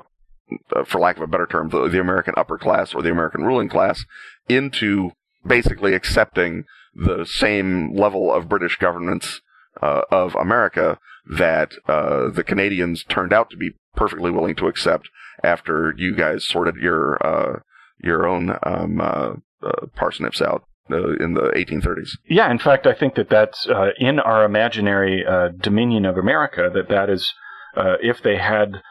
for 0.85 1.01
lack 1.01 1.17
of 1.17 1.23
a 1.23 1.27
better 1.27 1.47
term, 1.47 1.71
the, 1.71 1.89
the 1.89 2.01
American 2.01 2.35
upper 2.37 2.59
class 2.59 2.95
or 2.95 3.03
the 3.03 3.11
American 3.11 3.43
ruling 3.43 3.69
class 3.69 4.05
into 4.49 5.11
basically 5.45 5.95
accepting 5.95 6.65
the 6.95 7.25
same 7.25 7.95
level 7.95 8.33
of 8.33 8.49
British 8.49 8.77
governance 8.77 9.41
uh, 9.81 10.03
of 10.11 10.35
America 10.37 10.99
that 11.29 11.73
uh, 11.89 12.29
the 12.29 12.45
Canadians 12.45 13.05
turned 13.05 13.33
out 13.33 13.51
to 13.51 13.57
be 13.57 13.73
perfectly 13.97 14.31
willing 14.31 14.55
to 14.57 14.67
accept 14.67 15.09
after 15.43 15.95
you 15.97 16.15
guys 16.15 16.47
sorted 16.47 16.77
your 16.77 17.25
uh, 17.25 17.61
your 18.03 18.27
own 18.27 18.57
um, 18.63 19.01
uh, 19.01 19.35
uh, 19.63 19.87
parsnips 19.95 20.43
out 20.43 20.65
uh, 20.91 21.15
in 21.17 21.35
the 21.35 21.53
1830s. 21.57 22.11
Yeah, 22.29 22.51
in 22.51 22.59
fact, 22.59 22.87
I 22.87 22.95
think 22.95 23.15
that 23.15 23.29
that's 23.29 23.69
uh, 23.69 23.91
in 23.99 24.19
our 24.21 24.45
imaginary 24.45 25.25
uh, 25.25 25.49
Dominion 25.49 26.05
of 26.05 26.17
America. 26.17 26.71
That 26.73 26.89
that 26.89 27.09
is, 27.09 27.33
uh, 27.77 27.97
if 28.01 28.23
they 28.23 28.37
had 28.37 28.83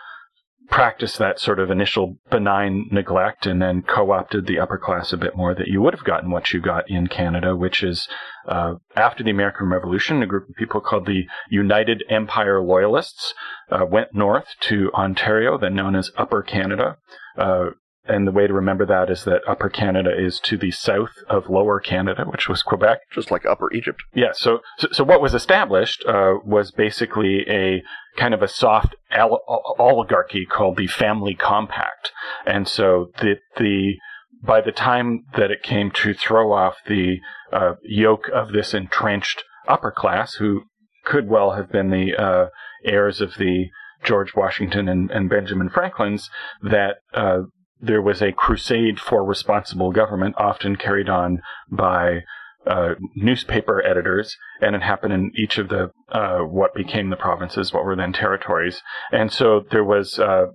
practiced 0.70 1.20
that 1.20 1.38
sort 1.38 1.59
of 1.59 1.70
initial 1.70 2.18
benign 2.30 2.88
neglect 2.91 3.45
and 3.45 3.62
then 3.62 3.82
co-opted 3.82 4.47
the 4.47 4.57
upper 4.57 4.78
class 4.78 5.12
a 5.12 5.18
bit 5.18 5.36
more, 5.36 5.53
that 5.53 5.68
you 5.68 5.82
would 5.82 5.93
have 5.93 6.05
gotten 6.05 6.32
what 6.32 6.53
you 6.53 6.62
got 6.62 6.89
in 6.89 7.07
Canada, 7.07 7.55
which 7.55 7.84
is 7.84 8.07
uh, 8.47 8.76
after 8.95 9.22
the 9.22 9.30
American 9.30 9.68
Revolution, 9.68 10.24
a 10.24 10.26
group 10.26 10.47
of 10.49 10.55
people 10.55 10.80
called 10.80 11.05
the 11.05 11.26
United 11.49 12.03
Empire 12.09 12.62
Loyalists 12.62 13.34
uh, 13.70 13.86
went 13.86 14.16
north 14.16 14.47
to 14.62 14.89
Ontario, 14.93 15.57
then 15.57 15.76
known 15.76 15.95
as 15.95 16.09
Upper 16.18 16.41
Canada. 16.41 16.95
Uh, 17.38 17.72
and 18.12 18.28
the 18.28 18.32
way 18.32 18.47
to 18.47 18.53
remember 18.53 18.86
that 18.86 19.09
is 19.09 19.24
that 19.24 19.41
Upper 19.47 19.70
Canada 19.70 20.12
is 20.16 20.39
to 20.41 20.57
the 20.57 20.72
south 20.72 21.14
of 21.30 21.49
Lower 21.49 21.80
Canada, 21.80 22.26
which 22.26 22.47
was 22.47 22.62
Quebec. 22.62 22.99
Just 23.12 23.32
like 23.32 23.45
Upper 23.45 23.72
Egypt. 23.74 24.01
Yeah. 24.14 24.32
So, 24.34 24.59
so, 24.78 24.88
so 24.91 25.03
what 25.03 25.22
was 25.22 25.34
established 25.34 26.03
uh, 26.07 26.36
was 26.43 26.72
basically 26.72 27.45
a 27.47 27.82
kind 28.18 28.34
of 28.34 28.41
a 28.41 28.47
soft 28.47 28.95
al- 29.12 29.41
oligarchy 29.80 30.45
called 30.45 30.78
the 30.78 30.88
Family 30.88 31.36
Compact, 31.36 32.12
and 32.45 32.68
so 32.68 33.12
the 33.20 33.36
the 33.57 33.95
by 34.43 34.62
the 34.62 34.72
time 34.72 35.24
that 35.36 35.51
it 35.51 35.64
came 35.64 35.91
to 35.91 36.14
throw 36.14 36.51
off 36.51 36.78
the 36.88 37.18
uh, 37.53 37.74
yoke 37.84 38.28
of 38.34 38.51
this 38.51 38.74
entrenched 38.74 39.43
upper 39.68 39.91
class, 39.91 40.36
who 40.36 40.64
could 41.05 41.30
well 41.30 41.51
have 41.51 41.72
been 41.72 41.89
the 41.89 42.16
uh, 42.16 42.45
heirs 42.86 43.22
of 43.22 43.36
the 43.36 43.68
George 44.03 44.36
Washington 44.36 44.88
and, 44.88 45.12
and 45.12 45.30
Benjamin 45.30 45.70
Franklin's, 45.70 46.30
that 46.62 46.97
uh, 47.14 47.41
there 47.82 48.01
was 48.01 48.21
a 48.21 48.32
crusade 48.32 48.99
for 48.99 49.23
responsible 49.23 49.91
government, 49.91 50.36
often 50.38 50.75
carried 50.75 51.09
on 51.09 51.41
by 51.69 52.21
uh, 52.65 52.93
newspaper 53.15 53.84
editors, 53.86 54.38
and 54.61 54.75
it 54.75 54.84
happened 54.84 55.13
in 55.13 55.32
each 55.36 55.57
of 55.57 55.69
the 55.69 55.91
uh, 56.11 56.39
what 56.39 56.75
became 56.75 57.09
the 57.09 57.15
provinces, 57.15 57.73
what 57.73 57.84
were 57.84 57.95
then 57.95 58.13
territories. 58.13 58.82
And 59.11 59.32
so 59.32 59.63
there 59.71 59.84
was 59.84 60.19
uh, 60.19 60.47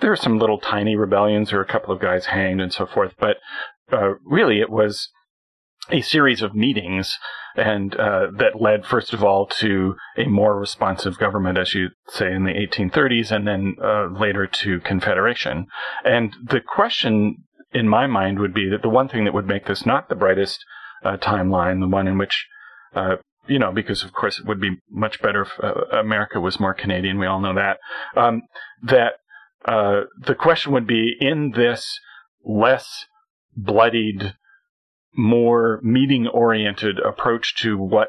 there 0.00 0.10
were 0.10 0.16
some 0.16 0.38
little 0.38 0.58
tiny 0.58 0.96
rebellions, 0.96 1.52
or 1.52 1.60
a 1.60 1.66
couple 1.66 1.94
of 1.94 2.00
guys 2.00 2.26
hanged 2.26 2.60
and 2.60 2.72
so 2.72 2.86
forth, 2.86 3.14
but 3.18 3.38
uh, 3.90 4.14
really 4.24 4.60
it 4.60 4.70
was 4.70 5.08
a 5.90 6.02
series 6.02 6.42
of 6.42 6.54
meetings 6.54 7.16
and 7.56 7.94
uh, 7.96 8.28
that 8.36 8.60
led 8.60 8.84
first 8.84 9.12
of 9.12 9.24
all 9.24 9.46
to 9.46 9.94
a 10.16 10.24
more 10.26 10.58
responsive 10.58 11.18
government 11.18 11.58
as 11.58 11.74
you 11.74 11.88
say 12.08 12.32
in 12.32 12.44
the 12.44 12.52
1830s 12.52 13.30
and 13.30 13.46
then 13.46 13.76
uh, 13.82 14.06
later 14.06 14.46
to 14.46 14.80
confederation 14.80 15.66
and 16.04 16.34
the 16.42 16.60
question 16.60 17.36
in 17.72 17.88
my 17.88 18.06
mind 18.06 18.38
would 18.38 18.54
be 18.54 18.68
that 18.68 18.82
the 18.82 18.88
one 18.88 19.08
thing 19.08 19.24
that 19.24 19.34
would 19.34 19.46
make 19.46 19.66
this 19.66 19.86
not 19.86 20.08
the 20.08 20.14
brightest 20.14 20.64
uh, 21.04 21.16
timeline 21.16 21.80
the 21.80 21.88
one 21.88 22.06
in 22.06 22.18
which 22.18 22.46
uh, 22.94 23.16
you 23.46 23.58
know, 23.58 23.72
because 23.72 24.02
of 24.04 24.12
course 24.12 24.38
it 24.38 24.46
would 24.46 24.60
be 24.60 24.76
much 24.90 25.20
better 25.20 25.42
if 25.42 25.50
uh, 25.62 25.98
America 25.98 26.40
was 26.40 26.60
more 26.60 26.74
Canadian. 26.74 27.18
We 27.18 27.26
all 27.26 27.40
know 27.40 27.54
that. 27.54 27.78
Um, 28.16 28.42
that 28.82 29.14
uh, 29.64 30.02
the 30.18 30.34
question 30.34 30.72
would 30.72 30.86
be 30.86 31.14
in 31.20 31.52
this 31.54 31.98
less 32.44 33.06
bloodied 33.56 34.34
more 35.14 35.80
meeting 35.82 36.26
oriented 36.26 36.98
approach 36.98 37.54
to 37.56 37.76
what 37.76 38.08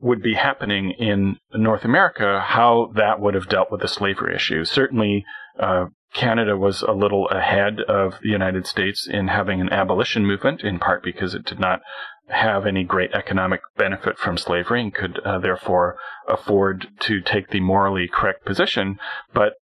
would 0.00 0.22
be 0.22 0.34
happening 0.34 0.92
in 0.98 1.36
North 1.52 1.84
America, 1.84 2.40
how 2.40 2.90
that 2.96 3.20
would 3.20 3.34
have 3.34 3.48
dealt 3.48 3.70
with 3.70 3.82
the 3.82 3.88
slavery 3.88 4.34
issue. 4.34 4.64
Certainly, 4.64 5.24
uh, 5.58 5.86
Canada 6.14 6.56
was 6.56 6.82
a 6.82 6.92
little 6.92 7.28
ahead 7.28 7.80
of 7.82 8.18
the 8.22 8.30
United 8.30 8.66
States 8.66 9.06
in 9.06 9.28
having 9.28 9.60
an 9.60 9.72
abolition 9.72 10.26
movement, 10.26 10.62
in 10.62 10.78
part 10.78 11.04
because 11.04 11.34
it 11.34 11.44
did 11.44 11.60
not 11.60 11.82
have 12.28 12.66
any 12.66 12.82
great 12.82 13.12
economic 13.12 13.60
benefit 13.76 14.18
from 14.18 14.36
slavery 14.36 14.80
and 14.80 14.94
could 14.94 15.18
uh, 15.20 15.38
therefore 15.38 15.96
afford 16.28 16.88
to 17.00 17.20
take 17.20 17.50
the 17.50 17.60
morally 17.60 18.08
correct 18.12 18.44
position. 18.44 18.98
But 19.32 19.54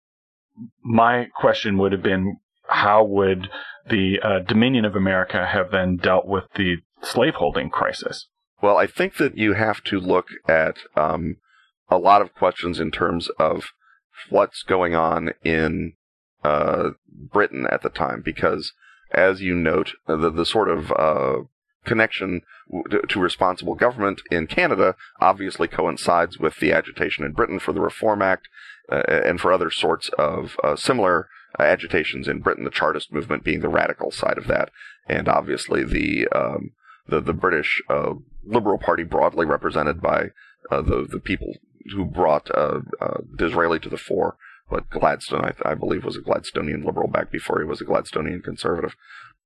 my 0.83 1.27
question 1.35 1.79
would 1.79 1.93
have 1.93 2.03
been 2.03 2.39
how 2.69 3.05
would 3.05 3.49
the 3.89 4.21
uh, 4.23 4.39
Dominion 4.41 4.85
of 4.85 4.95
America 4.95 5.47
have 5.47 5.71
then 5.71 5.97
dealt 5.97 6.27
with 6.27 6.45
the 6.57 6.79
slaveholding 7.03 7.71
crisis? 7.71 8.29
Well, 8.61 8.77
I 8.77 8.87
think 8.87 9.17
that 9.17 9.39
you 9.39 9.55
have 9.55 9.83
to 9.85 10.01
look 10.01 10.27
at 10.49 10.79
um, 10.97 11.37
a 11.89 11.99
lot 11.99 12.23
of 12.23 12.35
questions 12.35 12.81
in 12.81 12.91
terms 12.91 13.29
of 13.39 13.73
what's 14.31 14.63
going 14.63 14.95
on 14.95 15.31
in 15.45 15.93
uh, 16.43 16.91
Britain 17.09 17.67
at 17.71 17.83
the 17.83 17.89
time, 17.89 18.23
because 18.25 18.73
as 19.13 19.41
you 19.41 19.55
note, 19.55 19.93
the, 20.07 20.31
the 20.31 20.45
sort 20.45 20.69
of 20.69 20.93
uh, 20.93 21.45
connection 21.85 22.43
to 23.09 23.21
responsible 23.21 23.75
government 23.75 24.21
in 24.31 24.47
Canada 24.47 24.95
obviously 25.21 25.67
coincides 25.67 26.39
with 26.39 26.57
the 26.57 26.73
agitation 26.73 27.25
in 27.25 27.33
Britain 27.33 27.59
for 27.59 27.73
the 27.73 27.81
Reform 27.81 28.21
Act 28.21 28.49
uh, 28.91 29.03
and 29.09 29.41
for 29.41 29.53
other 29.53 29.71
sorts 29.71 30.11
of 30.19 30.57
uh, 30.63 30.77
similar 30.77 31.29
uh, 31.59 31.63
agitations 31.63 32.29
in 32.29 32.41
Britain, 32.41 32.65
the 32.65 32.71
Chartist 32.71 33.13
movement 33.13 33.45
being 33.45 33.61
the 33.61 33.69
radical 33.69 34.11
side 34.11 34.39
of 34.39 34.47
that, 34.49 34.71
and 35.09 35.29
obviously 35.29 35.85
the 35.85 36.29
um, 36.29 36.73
the, 37.07 37.21
the 37.21 37.33
British 37.33 37.83
uh, 37.89 38.15
Liberal 38.45 38.79
Party 38.79 39.03
broadly 39.03 39.47
represented 39.47 40.01
by 40.01 40.31
uh, 40.71 40.83
the 40.83 41.07
the 41.09 41.21
people 41.21 41.55
who 41.95 42.05
brought 42.05 42.51
uh, 42.55 42.81
uh, 43.01 43.19
Disraeli 43.37 43.79
to 43.81 43.89
the 43.89 43.97
fore. 43.97 44.37
But 44.71 44.91
Gladstone, 44.91 45.47
I, 45.47 45.71
I, 45.71 45.75
believe, 45.75 46.05
was 46.05 46.17
a 46.17 46.21
Gladstonian 46.21 46.85
liberal 46.85 47.09
back 47.09 47.31
before 47.31 47.59
he 47.59 47.65
was 47.65 47.81
a 47.81 47.87
Gladstonian 47.87 48.45
conservative. 48.45 48.97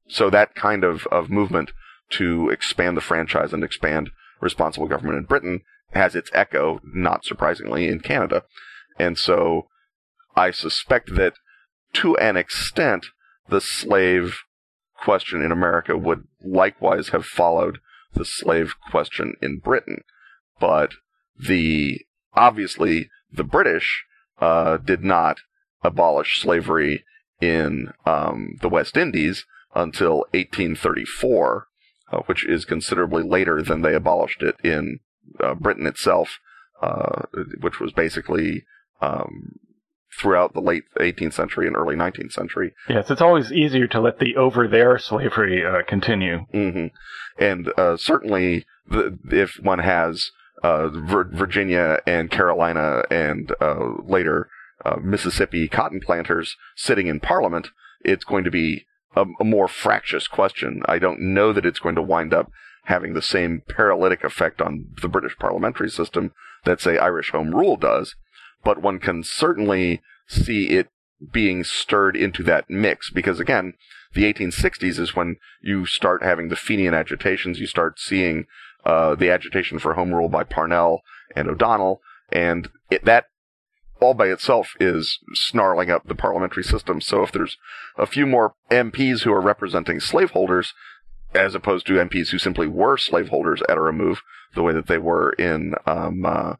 So 0.08 0.30
that 0.30 0.56
kind 0.56 0.82
of, 0.82 1.06
of 1.12 1.30
movement 1.30 1.70
to 2.10 2.50
expand 2.50 2.96
the 2.96 3.02
franchise 3.02 3.52
and 3.52 3.62
expand 3.62 4.10
responsible 4.40 4.88
government 4.88 5.18
in 5.18 5.24
Britain 5.24 5.60
has 5.92 6.16
its 6.16 6.30
echo, 6.34 6.80
not 6.84 7.24
surprisingly, 7.24 7.86
in 7.86 8.00
Canada. 8.00 8.42
And 8.98 9.16
so 9.16 9.68
I 10.34 10.50
suspect 10.50 11.14
that 11.14 11.34
to 11.94 12.16
an 12.16 12.36
extent, 12.36 13.06
the 13.48 13.60
slave 13.60 14.38
question 14.96 15.42
in 15.42 15.52
America 15.52 15.96
would 15.96 16.24
likewise 16.42 17.08
have 17.08 17.24
followed 17.24 17.78
the 18.14 18.24
slave 18.24 18.74
question 18.90 19.34
in 19.42 19.58
Britain. 19.58 20.02
But 20.60 20.92
the 21.38 22.02
obviously 22.34 23.10
the 23.30 23.44
British 23.44 24.04
uh, 24.40 24.76
did 24.78 25.02
not 25.02 25.38
abolish 25.82 26.40
slavery 26.40 27.04
in 27.40 27.92
um, 28.06 28.56
the 28.60 28.68
West 28.68 28.96
Indies 28.96 29.44
until 29.74 30.18
1834, 30.32 31.66
uh, 32.12 32.18
which 32.26 32.46
is 32.46 32.64
considerably 32.64 33.22
later 33.22 33.62
than 33.62 33.82
they 33.82 33.94
abolished 33.94 34.42
it 34.42 34.56
in 34.62 35.00
uh, 35.40 35.54
Britain 35.54 35.86
itself, 35.86 36.38
uh, 36.80 37.22
which 37.60 37.80
was 37.80 37.92
basically 37.92 38.64
um, 39.00 39.56
throughout 40.22 40.54
the 40.54 40.60
late 40.60 40.84
18th 41.00 41.34
century 41.34 41.66
and 41.66 41.76
early 41.76 41.96
19th 41.96 42.32
century. 42.32 42.72
Yes, 42.88 43.10
it's 43.10 43.20
always 43.20 43.50
easier 43.50 43.88
to 43.88 44.00
let 44.00 44.20
the 44.20 44.36
over 44.36 44.68
there 44.68 44.96
slavery 44.96 45.66
uh, 45.66 45.82
continue. 45.86 46.46
Mm-hmm. 46.54 46.86
And 47.42 47.72
uh, 47.76 47.96
certainly, 47.96 48.64
the, 48.88 49.18
if 49.30 49.56
one 49.60 49.80
has 49.80 50.30
uh, 50.62 50.88
Virginia 50.88 51.98
and 52.06 52.30
Carolina 52.30 53.02
and 53.10 53.52
uh, 53.60 53.94
later 54.04 54.48
uh, 54.84 54.96
Mississippi 55.02 55.66
cotton 55.66 56.00
planters 56.00 56.56
sitting 56.76 57.08
in 57.08 57.18
Parliament, 57.18 57.68
it's 58.02 58.24
going 58.24 58.44
to 58.44 58.50
be 58.50 58.86
a, 59.16 59.26
a 59.40 59.44
more 59.44 59.66
fractious 59.66 60.28
question. 60.28 60.82
I 60.86 61.00
don't 61.00 61.20
know 61.20 61.52
that 61.52 61.66
it's 61.66 61.80
going 61.80 61.96
to 61.96 62.02
wind 62.02 62.32
up 62.32 62.48
having 62.84 63.14
the 63.14 63.22
same 63.22 63.62
paralytic 63.68 64.22
effect 64.22 64.60
on 64.60 64.86
the 65.02 65.08
British 65.08 65.36
parliamentary 65.36 65.90
system 65.90 66.32
that, 66.64 66.80
say, 66.80 66.96
Irish 66.96 67.30
Home 67.30 67.52
Rule 67.52 67.76
does 67.76 68.14
but 68.64 68.82
one 68.82 68.98
can 68.98 69.22
certainly 69.22 70.02
see 70.26 70.70
it 70.70 70.88
being 71.32 71.64
stirred 71.64 72.16
into 72.16 72.42
that 72.42 72.68
mix 72.68 73.10
because 73.10 73.38
again, 73.38 73.74
the 74.14 74.30
1860s 74.32 74.98
is 74.98 75.16
when 75.16 75.36
you 75.62 75.86
start 75.86 76.22
having 76.22 76.48
the 76.48 76.56
Fenian 76.56 76.94
agitations. 76.94 77.60
You 77.60 77.66
start 77.66 77.98
seeing 77.98 78.46
uh, 78.84 79.14
the 79.14 79.30
agitation 79.30 79.78
for 79.78 79.94
home 79.94 80.12
rule 80.12 80.28
by 80.28 80.44
Parnell 80.44 81.02
and 81.34 81.48
O'Donnell, 81.48 82.02
and 82.30 82.68
it, 82.90 83.04
that 83.04 83.26
all 84.00 84.14
by 84.14 84.26
itself 84.26 84.74
is 84.80 85.18
snarling 85.32 85.90
up 85.90 86.06
the 86.06 86.14
parliamentary 86.14 86.64
system. 86.64 87.00
So 87.00 87.22
if 87.22 87.32
there's 87.32 87.56
a 87.96 88.06
few 88.06 88.26
more 88.26 88.54
MPs 88.70 89.22
who 89.22 89.32
are 89.32 89.40
representing 89.40 90.00
slaveholders, 90.00 90.74
as 91.34 91.54
opposed 91.54 91.86
to 91.86 91.94
MPs 91.94 92.30
who 92.30 92.38
simply 92.38 92.66
were 92.66 92.98
slaveholders 92.98 93.62
at 93.68 93.78
a 93.78 93.80
remove, 93.80 94.20
the 94.54 94.62
way 94.62 94.72
that 94.72 94.88
they 94.88 94.98
were 94.98 95.30
in 95.32 95.74
um, 95.86 96.26
uh, 96.26 96.54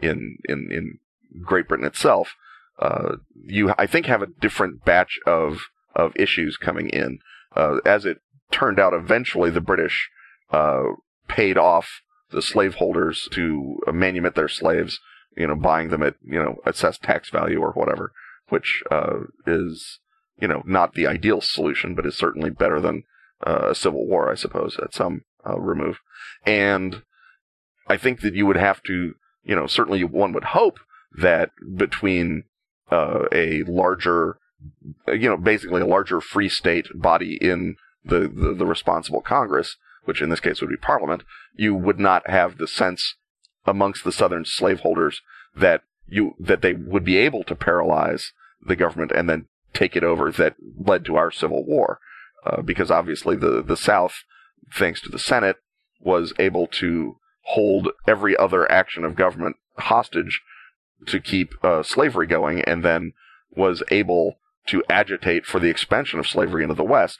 in 0.00 0.38
in 0.48 0.68
in 0.72 0.98
Great 1.44 1.68
Britain 1.68 1.86
itself, 1.86 2.34
uh, 2.78 3.16
you 3.44 3.72
I 3.78 3.86
think 3.86 4.06
have 4.06 4.22
a 4.22 4.26
different 4.40 4.84
batch 4.84 5.18
of 5.26 5.58
of 5.94 6.12
issues 6.16 6.56
coming 6.56 6.88
in. 6.90 7.18
Uh, 7.54 7.78
as 7.86 8.04
it 8.04 8.18
turned 8.50 8.78
out, 8.78 8.92
eventually 8.92 9.50
the 9.50 9.60
British 9.60 10.10
uh, 10.50 10.82
paid 11.28 11.56
off 11.56 12.02
the 12.30 12.42
slaveholders 12.42 13.28
to 13.32 13.78
manumit 13.86 14.34
their 14.34 14.48
slaves, 14.48 15.00
you 15.36 15.46
know, 15.46 15.56
buying 15.56 15.88
them 15.88 16.02
at 16.02 16.14
you 16.24 16.42
know 16.42 16.56
assessed 16.66 17.02
tax 17.02 17.30
value 17.30 17.60
or 17.60 17.72
whatever, 17.72 18.12
which 18.48 18.82
uh, 18.90 19.20
is 19.46 20.00
you 20.40 20.48
know 20.48 20.62
not 20.66 20.94
the 20.94 21.06
ideal 21.06 21.40
solution, 21.40 21.94
but 21.94 22.06
is 22.06 22.16
certainly 22.16 22.50
better 22.50 22.80
than 22.80 23.04
uh, 23.46 23.68
a 23.70 23.74
civil 23.74 24.06
war, 24.06 24.30
I 24.30 24.34
suppose, 24.34 24.78
at 24.82 24.94
some 24.94 25.22
remove. 25.56 26.00
And 26.44 27.02
I 27.88 27.96
think 27.96 28.20
that 28.20 28.34
you 28.34 28.46
would 28.46 28.56
have 28.56 28.82
to, 28.84 29.14
you 29.44 29.54
know, 29.54 29.66
certainly 29.66 30.02
one 30.04 30.32
would 30.32 30.44
hope 30.44 30.80
that 31.16 31.50
between 31.76 32.44
uh, 32.90 33.24
a 33.32 33.62
larger, 33.64 34.38
you 35.08 35.28
know, 35.28 35.36
basically 35.36 35.80
a 35.80 35.86
larger 35.86 36.20
free 36.20 36.48
state 36.48 36.86
body 36.94 37.36
in 37.40 37.76
the, 38.04 38.20
the, 38.20 38.54
the 38.54 38.66
responsible 38.66 39.20
Congress, 39.20 39.76
which 40.04 40.22
in 40.22 40.28
this 40.28 40.40
case 40.40 40.60
would 40.60 40.70
be 40.70 40.76
Parliament, 40.76 41.22
you 41.54 41.74
would 41.74 41.98
not 41.98 42.28
have 42.30 42.58
the 42.58 42.68
sense 42.68 43.16
amongst 43.66 44.04
the 44.04 44.12
Southern 44.12 44.44
slaveholders 44.44 45.22
that 45.54 45.82
you 46.08 46.34
that 46.38 46.62
they 46.62 46.72
would 46.72 47.04
be 47.04 47.16
able 47.16 47.42
to 47.44 47.56
paralyze 47.56 48.32
the 48.64 48.76
government 48.76 49.10
and 49.12 49.28
then 49.28 49.46
take 49.74 49.96
it 49.96 50.04
over 50.04 50.30
that 50.30 50.54
led 50.78 51.04
to 51.04 51.16
our 51.16 51.30
Civil 51.30 51.64
War, 51.64 51.98
uh, 52.44 52.62
because 52.62 52.90
obviously 52.90 53.36
the 53.36 53.62
the 53.62 53.76
South, 53.76 54.22
thanks 54.72 55.00
to 55.00 55.08
the 55.08 55.18
Senate, 55.18 55.56
was 56.00 56.32
able 56.38 56.66
to 56.68 57.18
hold 57.42 57.88
every 58.06 58.36
other 58.36 58.70
action 58.70 59.04
of 59.04 59.16
government 59.16 59.56
hostage 59.78 60.42
to 61.06 61.20
keep 61.20 61.52
uh, 61.62 61.82
slavery 61.82 62.26
going, 62.26 62.60
and 62.62 62.84
then 62.84 63.12
was 63.54 63.82
able 63.90 64.36
to 64.66 64.82
agitate 64.88 65.46
for 65.46 65.60
the 65.60 65.68
expansion 65.68 66.18
of 66.18 66.26
slavery 66.26 66.62
into 66.62 66.74
the 66.74 66.84
West, 66.84 67.18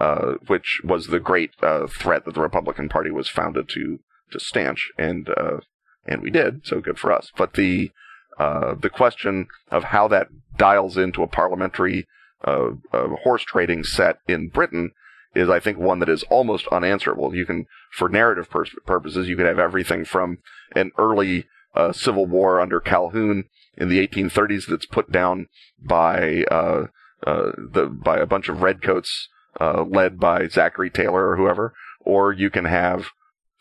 uh, 0.00 0.34
which 0.46 0.80
was 0.84 1.08
the 1.08 1.20
great 1.20 1.50
uh, 1.62 1.86
threat 1.86 2.24
that 2.24 2.34
the 2.34 2.40
Republican 2.40 2.88
Party 2.88 3.10
was 3.10 3.28
founded 3.28 3.68
to 3.70 4.00
to 4.32 4.40
stanch, 4.40 4.90
and 4.98 5.28
uh, 5.36 5.58
and 6.06 6.22
we 6.22 6.30
did. 6.30 6.66
So 6.66 6.80
good 6.80 6.98
for 6.98 7.12
us. 7.12 7.30
But 7.36 7.54
the 7.54 7.90
uh, 8.38 8.74
the 8.74 8.90
question 8.90 9.46
of 9.70 9.84
how 9.84 10.08
that 10.08 10.28
dials 10.56 10.96
into 10.96 11.22
a 11.22 11.28
parliamentary 11.28 12.06
uh, 12.44 12.70
horse 12.92 13.42
trading 13.42 13.84
set 13.84 14.18
in 14.28 14.48
Britain 14.48 14.90
is, 15.34 15.48
I 15.48 15.60
think, 15.60 15.78
one 15.78 15.98
that 16.00 16.08
is 16.08 16.22
almost 16.24 16.66
unanswerable. 16.68 17.34
You 17.34 17.46
can, 17.46 17.66
for 17.92 18.08
narrative 18.08 18.48
pur- 18.50 18.66
purposes, 18.86 19.28
you 19.28 19.36
could 19.36 19.46
have 19.46 19.58
everything 19.58 20.04
from 20.04 20.38
an 20.72 20.92
early 20.98 21.46
uh, 21.76 21.92
civil 21.92 22.26
war 22.26 22.60
under 22.60 22.80
Calhoun 22.80 23.44
in 23.76 23.88
the 23.88 24.06
1830s 24.06 24.66
that's 24.66 24.86
put 24.86 25.12
down 25.12 25.46
by 25.78 26.44
uh, 26.50 26.86
uh, 27.26 27.52
the 27.56 27.86
by 27.86 28.18
a 28.18 28.26
bunch 28.26 28.48
of 28.48 28.62
redcoats 28.62 29.28
uh, 29.60 29.82
led 29.82 30.18
by 30.18 30.48
Zachary 30.48 30.90
Taylor 30.90 31.28
or 31.28 31.36
whoever, 31.36 31.74
or 32.00 32.32
you 32.32 32.50
can 32.50 32.64
have 32.64 33.08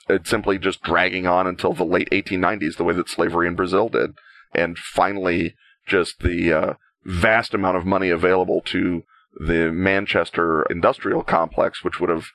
it 0.08 0.28
simply 0.28 0.58
just 0.58 0.84
dragging 0.84 1.26
on 1.26 1.48
until 1.48 1.74
the 1.74 1.84
late 1.84 2.10
1890s, 2.12 2.78
the 2.78 2.84
way 2.84 2.94
that 2.94 3.10
slavery 3.10 3.48
in 3.48 3.56
Brazil 3.56 3.90
did, 3.90 4.12
and 4.54 4.78
finally 4.78 5.56
just 5.88 6.20
the 6.20 6.54
uh, 6.54 6.74
vast 7.04 7.54
amount 7.54 7.78
of 7.78 7.86
money 7.86 8.10
available 8.10 8.62
to 8.62 9.04
the 9.34 9.72
Manchester 9.72 10.64
industrial 10.70 11.24
complex, 11.24 11.84
which 11.84 12.00
would 12.00 12.10
have 12.10 12.28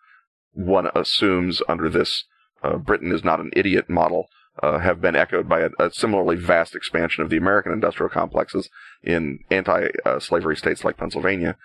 one 0.52 0.88
assumes 0.94 1.62
under 1.68 1.88
this 1.88 2.24
uh, 2.62 2.76
Britain 2.76 3.12
is 3.12 3.24
not 3.24 3.40
an 3.40 3.50
idiot 3.54 3.88
model, 3.88 4.28
uh, 4.62 4.78
have 4.78 5.00
been 5.00 5.16
echoed 5.16 5.48
by 5.48 5.60
a, 5.60 5.70
a, 5.78 5.90
similarly 5.90 6.36
vast 6.36 6.74
expansion 6.74 7.22
of 7.22 7.30
the 7.30 7.36
American 7.36 7.72
industrial 7.72 8.10
complexes 8.10 8.68
in 9.02 9.38
anti-slavery 9.50 10.56
states 10.56 10.84
like 10.84 10.96
Pennsylvania. 10.96 11.56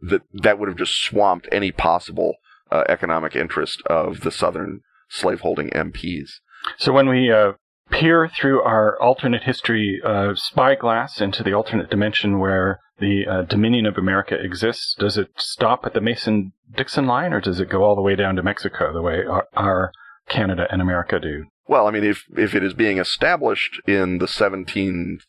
That 0.00 0.22
that 0.32 0.58
would 0.58 0.68
have 0.68 0.78
just 0.78 1.02
swamped 1.02 1.48
any 1.50 1.72
possible 1.72 2.36
uh, 2.70 2.84
economic 2.88 3.34
interest 3.34 3.82
of 3.86 4.20
the 4.20 4.30
Southern 4.30 4.80
slaveholding 5.08 5.70
MPs. 5.70 6.30
So 6.76 6.92
when 6.92 7.08
we 7.08 7.32
uh, 7.32 7.52
peer 7.90 8.28
through 8.28 8.62
our 8.62 9.00
alternate 9.00 9.42
history 9.42 10.00
uh, 10.04 10.34
spyglass 10.34 11.20
into 11.20 11.42
the 11.42 11.52
alternate 11.52 11.90
dimension 11.90 12.38
where 12.38 12.80
the 12.98 13.26
uh, 13.26 13.42
Dominion 13.42 13.86
of 13.86 13.96
America 13.96 14.36
exists, 14.40 14.94
does 14.98 15.16
it 15.16 15.28
stop 15.36 15.84
at 15.84 15.94
the 15.94 16.00
Mason 16.00 16.52
Dixon 16.74 17.06
line 17.06 17.32
or 17.32 17.40
does 17.40 17.60
it 17.60 17.70
go 17.70 17.82
all 17.82 17.96
the 17.96 18.02
way 18.02 18.16
down 18.16 18.36
to 18.36 18.42
Mexico 18.42 18.92
the 18.92 19.02
way 19.02 19.24
our, 19.24 19.46
our 19.54 19.92
Canada 20.28 20.66
and 20.70 20.82
America 20.82 21.18
do? 21.18 21.46
Well, 21.68 21.86
I 21.86 21.90
mean, 21.90 22.04
if, 22.04 22.24
if 22.34 22.54
it 22.54 22.64
is 22.64 22.72
being 22.72 22.96
established 22.98 23.80
in 23.86 24.18
the 24.18 24.26
1730s 24.26 25.20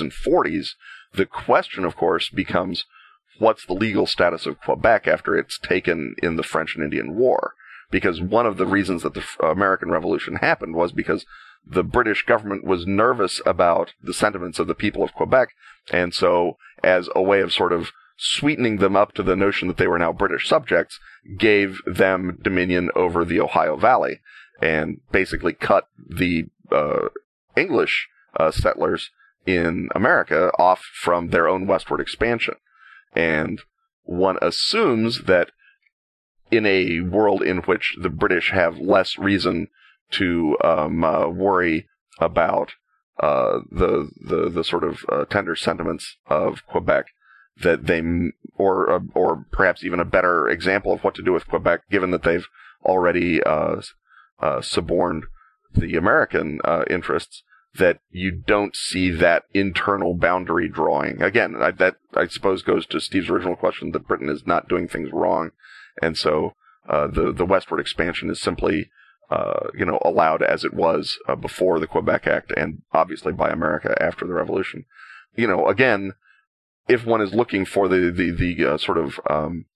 and 0.00 0.12
40s, 0.12 0.74
the 1.14 1.26
question, 1.26 1.84
of 1.86 1.96
course, 1.96 2.28
becomes 2.28 2.84
what's 3.38 3.64
the 3.64 3.72
legal 3.72 4.06
status 4.06 4.44
of 4.44 4.60
Quebec 4.60 5.08
after 5.08 5.34
it's 5.34 5.58
taken 5.58 6.14
in 6.22 6.36
the 6.36 6.42
French 6.42 6.76
and 6.76 6.84
Indian 6.84 7.16
War? 7.16 7.54
Because 7.90 8.20
one 8.20 8.44
of 8.46 8.58
the 8.58 8.66
reasons 8.66 9.02
that 9.02 9.14
the 9.14 9.24
American 9.42 9.90
Revolution 9.90 10.36
happened 10.36 10.74
was 10.74 10.92
because 10.92 11.24
the 11.66 11.82
British 11.82 12.24
government 12.24 12.62
was 12.62 12.86
nervous 12.86 13.40
about 13.46 13.94
the 14.02 14.14
sentiments 14.14 14.58
of 14.58 14.66
the 14.66 14.74
people 14.74 15.02
of 15.02 15.14
Quebec, 15.14 15.48
and 15.90 16.14
so 16.14 16.56
as 16.84 17.08
a 17.14 17.22
way 17.22 17.40
of 17.40 17.52
sort 17.52 17.72
of 17.72 17.90
sweetening 18.16 18.76
them 18.76 18.94
up 18.94 19.14
to 19.14 19.22
the 19.22 19.34
notion 19.34 19.66
that 19.68 19.78
they 19.78 19.88
were 19.88 19.98
now 19.98 20.12
British 20.12 20.46
subjects, 20.46 21.00
gave 21.38 21.80
them 21.86 22.38
dominion 22.42 22.90
over 22.94 23.24
the 23.24 23.40
Ohio 23.40 23.76
Valley, 23.76 24.20
and 24.60 25.00
basically 25.10 25.52
cut 25.52 25.88
the 25.98 26.46
uh, 26.70 27.08
English 27.56 28.08
uh, 28.38 28.50
settlers 28.50 29.10
in 29.46 29.88
America 29.94 30.50
off 30.58 30.82
from 30.94 31.28
their 31.28 31.48
own 31.48 31.66
westward 31.66 32.00
expansion. 32.00 32.54
And 33.14 33.60
one 34.04 34.38
assumes 34.42 35.22
that 35.24 35.50
in 36.50 36.66
a 36.66 37.00
world 37.00 37.42
in 37.42 37.58
which 37.58 37.96
the 38.00 38.08
British 38.08 38.50
have 38.50 38.78
less 38.78 39.18
reason 39.18 39.68
to 40.12 40.56
um, 40.62 41.04
uh, 41.04 41.28
worry 41.28 41.88
about 42.18 42.72
uh, 43.20 43.60
the, 43.70 44.10
the 44.20 44.48
the 44.48 44.64
sort 44.64 44.82
of 44.82 45.04
uh, 45.08 45.24
tender 45.26 45.54
sentiments 45.54 46.16
of 46.26 46.66
Quebec 46.66 47.06
that 47.62 47.86
they 47.86 48.02
or 48.54 48.90
uh, 48.90 49.00
or 49.14 49.44
perhaps 49.52 49.84
even 49.84 50.00
a 50.00 50.04
better 50.04 50.48
example 50.48 50.92
of 50.92 51.04
what 51.04 51.14
to 51.14 51.22
do 51.22 51.32
with 51.32 51.46
Quebec, 51.46 51.82
given 51.90 52.10
that 52.10 52.22
they've 52.22 52.46
already 52.84 53.40
uh, 54.40 54.44
uh, 54.44 54.60
suborned 54.60 55.24
the 55.74 55.96
American 55.96 56.60
interests. 56.88 57.42
That 57.72 58.00
you 58.10 58.32
don't 58.32 58.74
see 58.74 59.12
that 59.12 59.44
internal 59.54 60.14
boundary 60.14 60.68
drawing 60.68 61.22
again. 61.22 61.54
I, 61.60 61.70
that 61.70 61.98
I 62.14 62.26
suppose 62.26 62.62
goes 62.62 62.84
to 62.86 63.00
Steve's 63.00 63.30
original 63.30 63.54
question 63.54 63.92
that 63.92 64.08
Britain 64.08 64.28
is 64.28 64.44
not 64.44 64.68
doing 64.68 64.88
things 64.88 65.10
wrong, 65.12 65.52
and 66.02 66.18
so 66.18 66.54
the 66.88 67.32
the 67.32 67.46
westward 67.46 67.78
expansion 67.78 68.28
is 68.28 68.40
simply 68.40 68.90
uh, 69.30 69.68
you 69.74 69.84
know, 69.84 70.00
allowed 70.04 70.42
as 70.42 70.64
it 70.64 70.74
was 70.74 71.16
uh, 71.28 71.36
before 71.36 71.78
the 71.78 71.86
Quebec 71.86 72.26
Act 72.26 72.52
and 72.56 72.82
obviously 72.92 73.32
by 73.32 73.48
America 73.48 73.94
after 74.02 74.26
the 74.26 74.32
Revolution. 74.32 74.84
You 75.36 75.46
know, 75.46 75.68
again, 75.68 76.14
if 76.88 77.06
one 77.06 77.20
is 77.20 77.32
looking 77.32 77.64
for 77.64 77.86
the, 77.86 78.10
the, 78.10 78.32
the 78.32 78.64
uh, 78.72 78.76
sort 78.76 78.98
of 78.98 79.20
um, 79.30 79.66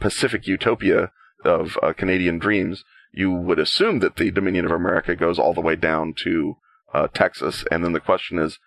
Pacific 0.00 0.46
utopia 0.46 1.10
of 1.44 1.76
uh, 1.82 1.92
Canadian 1.92 2.38
dreams, 2.38 2.84
you 3.12 3.32
would 3.32 3.58
assume 3.58 4.00
that 4.00 4.16
the 4.16 4.30
Dominion 4.30 4.64
of 4.64 4.72
America 4.72 5.16
goes 5.16 5.38
all 5.38 5.54
the 5.54 5.60
way 5.60 5.76
down 5.76 6.14
to 6.24 6.56
uh, 6.92 7.08
Texas. 7.08 7.64
And 7.70 7.84
then 7.84 7.92
the 7.92 8.00
question 8.00 8.38
is, 8.38 8.58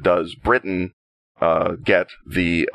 does 0.00 0.34
Britain 0.34 0.92
get 1.84 2.08
the 2.26 2.68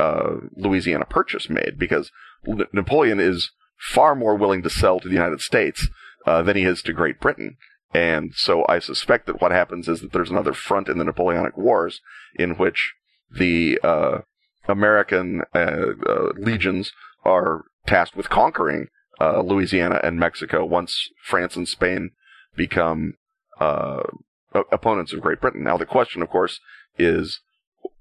Louisiana 0.55 1.05
Purchase 1.05 1.49
made? 1.49 1.77
Because 1.77 2.11
Napoleon 2.45 3.19
is 3.19 3.51
far 3.83 4.15
more 4.15 4.35
willing 4.35 4.63
to 4.63 4.69
sell 4.69 4.99
to 4.99 5.07
the 5.07 5.13
United 5.13 5.41
States 5.41 5.89
uh, 6.25 6.41
than 6.41 6.55
he 6.55 6.63
is 6.63 6.81
to 6.81 6.93
Great 6.93 7.19
Britain. 7.19 7.57
And 7.93 8.33
so 8.33 8.65
I 8.67 8.79
suspect 8.79 9.27
that 9.27 9.41
what 9.41 9.51
happens 9.51 9.87
is 9.87 10.01
that 10.01 10.13
there's 10.13 10.29
another 10.29 10.53
front 10.53 10.87
in 10.87 10.97
the 10.97 11.03
Napoleonic 11.03 11.57
Wars 11.57 12.01
in 12.35 12.51
which 12.55 12.93
the 13.29 13.79
uh, 13.83 14.19
American 14.67 15.41
uh, 15.53 15.93
uh 16.07 16.29
legions 16.37 16.91
are 17.23 17.65
tasked 17.85 18.15
with 18.15 18.29
conquering 18.29 18.87
uh, 19.23 19.41
Louisiana 19.41 19.99
and 20.03 20.19
Mexico 20.19 20.65
once 20.65 21.09
France 21.23 21.55
and 21.55 21.67
Spain 21.67 22.11
become 22.55 23.15
uh, 23.59 24.03
opponents 24.71 25.13
of 25.13 25.21
Great 25.21 25.41
Britain. 25.41 25.63
Now, 25.63 25.77
the 25.77 25.85
question, 25.85 26.21
of 26.21 26.29
course, 26.29 26.59
is 26.97 27.39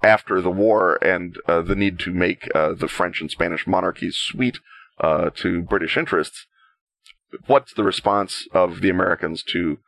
after 0.02 0.40
the 0.40 0.50
war 0.50 0.98
and 1.02 1.38
the 1.46 1.76
need 1.76 1.98
to 2.00 2.12
make 2.12 2.42
the 2.52 2.88
French 2.88 3.20
and 3.20 3.30
Spanish 3.30 3.66
monarchies 3.66 4.16
sweet 4.16 4.58
to 5.00 5.62
British 5.62 5.96
interests, 5.96 6.46
what's 7.46 7.72
the 7.72 7.84
response 7.84 8.46
of 8.52 8.80
the 8.80 8.90
Americans 8.90 9.42
to 9.44 9.78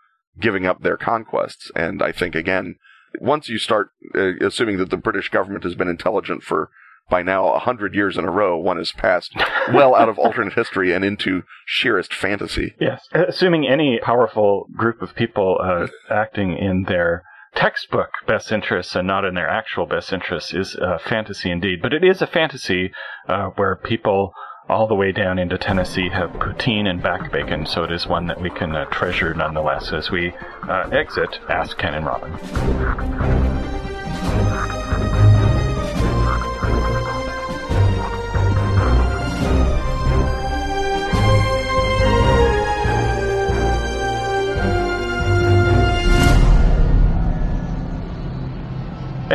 giving 0.41 0.66
up 0.66 0.82
their 0.82 0.97
conquests? 0.97 1.70
And 1.76 2.03
I 2.03 2.12
think 2.12 2.35
again, 2.35 2.76
once 3.20 3.49
you 3.49 3.59
start 3.59 3.91
uh, 4.14 4.32
assuming 4.41 4.78
that 4.78 4.91
the 4.91 4.97
British 4.97 5.28
government 5.28 5.64
has 5.64 5.74
been 5.74 5.89
intelligent 5.89 6.43
for 6.43 6.70
by 7.11 7.22
now 7.22 7.48
a 7.52 7.59
hundred 7.59 7.94
years 7.94 8.16
in 8.16 8.24
a 8.24 8.30
row, 8.30 8.57
one 8.57 8.78
has 8.78 8.92
passed 8.92 9.34
well 9.72 9.94
out 9.94 10.09
of 10.09 10.18
alternate 10.24 10.55
history 10.55 10.92
and 10.92 11.05
into 11.05 11.42
sheerest 11.66 12.12
fantasy. 12.12 12.74
Yes, 12.80 13.09
assuming 13.12 13.66
any 13.66 13.98
powerful 14.02 14.66
group 14.76 15.02
of 15.02 15.14
people 15.14 15.59
uh, 15.62 15.86
acting 16.11 16.57
in 16.57 16.84
their 16.84 17.24
textbook 17.55 18.11
best 18.26 18.50
interests 18.50 18.96
and 18.96 19.07
not 19.07 19.24
in 19.24 19.34
their 19.34 19.48
actual 19.48 19.86
best 19.86 20.12
interests 20.12 20.52
is 20.52 20.74
a 20.74 20.98
fantasy 20.98 21.50
indeed. 21.50 21.80
But 21.80 21.92
it 21.92 22.02
is 22.02 22.20
a 22.20 22.26
fantasy 22.26 22.92
uh, 23.28 23.50
where 23.50 23.76
people 23.76 24.32
all 24.68 24.86
the 24.86 24.94
way 24.94 25.12
down 25.12 25.38
into 25.38 25.59
Tennessee 25.59 26.09
have 26.09 26.30
poutine 26.30 26.86
and 26.86 27.02
back 27.02 27.30
bacon, 27.30 27.66
so 27.66 27.84
it 27.84 27.92
is 27.92 28.07
one 28.07 28.26
that 28.28 28.40
we 28.40 28.50
can 28.50 28.74
uh, 28.74 28.86
treasure 28.86 29.34
nonetheless 29.34 29.92
as 29.92 30.11
we 30.11 30.32
uh, 30.68 30.88
exit 30.90 31.38
Ask 31.48 31.76
Ken 31.76 31.94
and 31.94 32.07
Robin. 32.07 33.84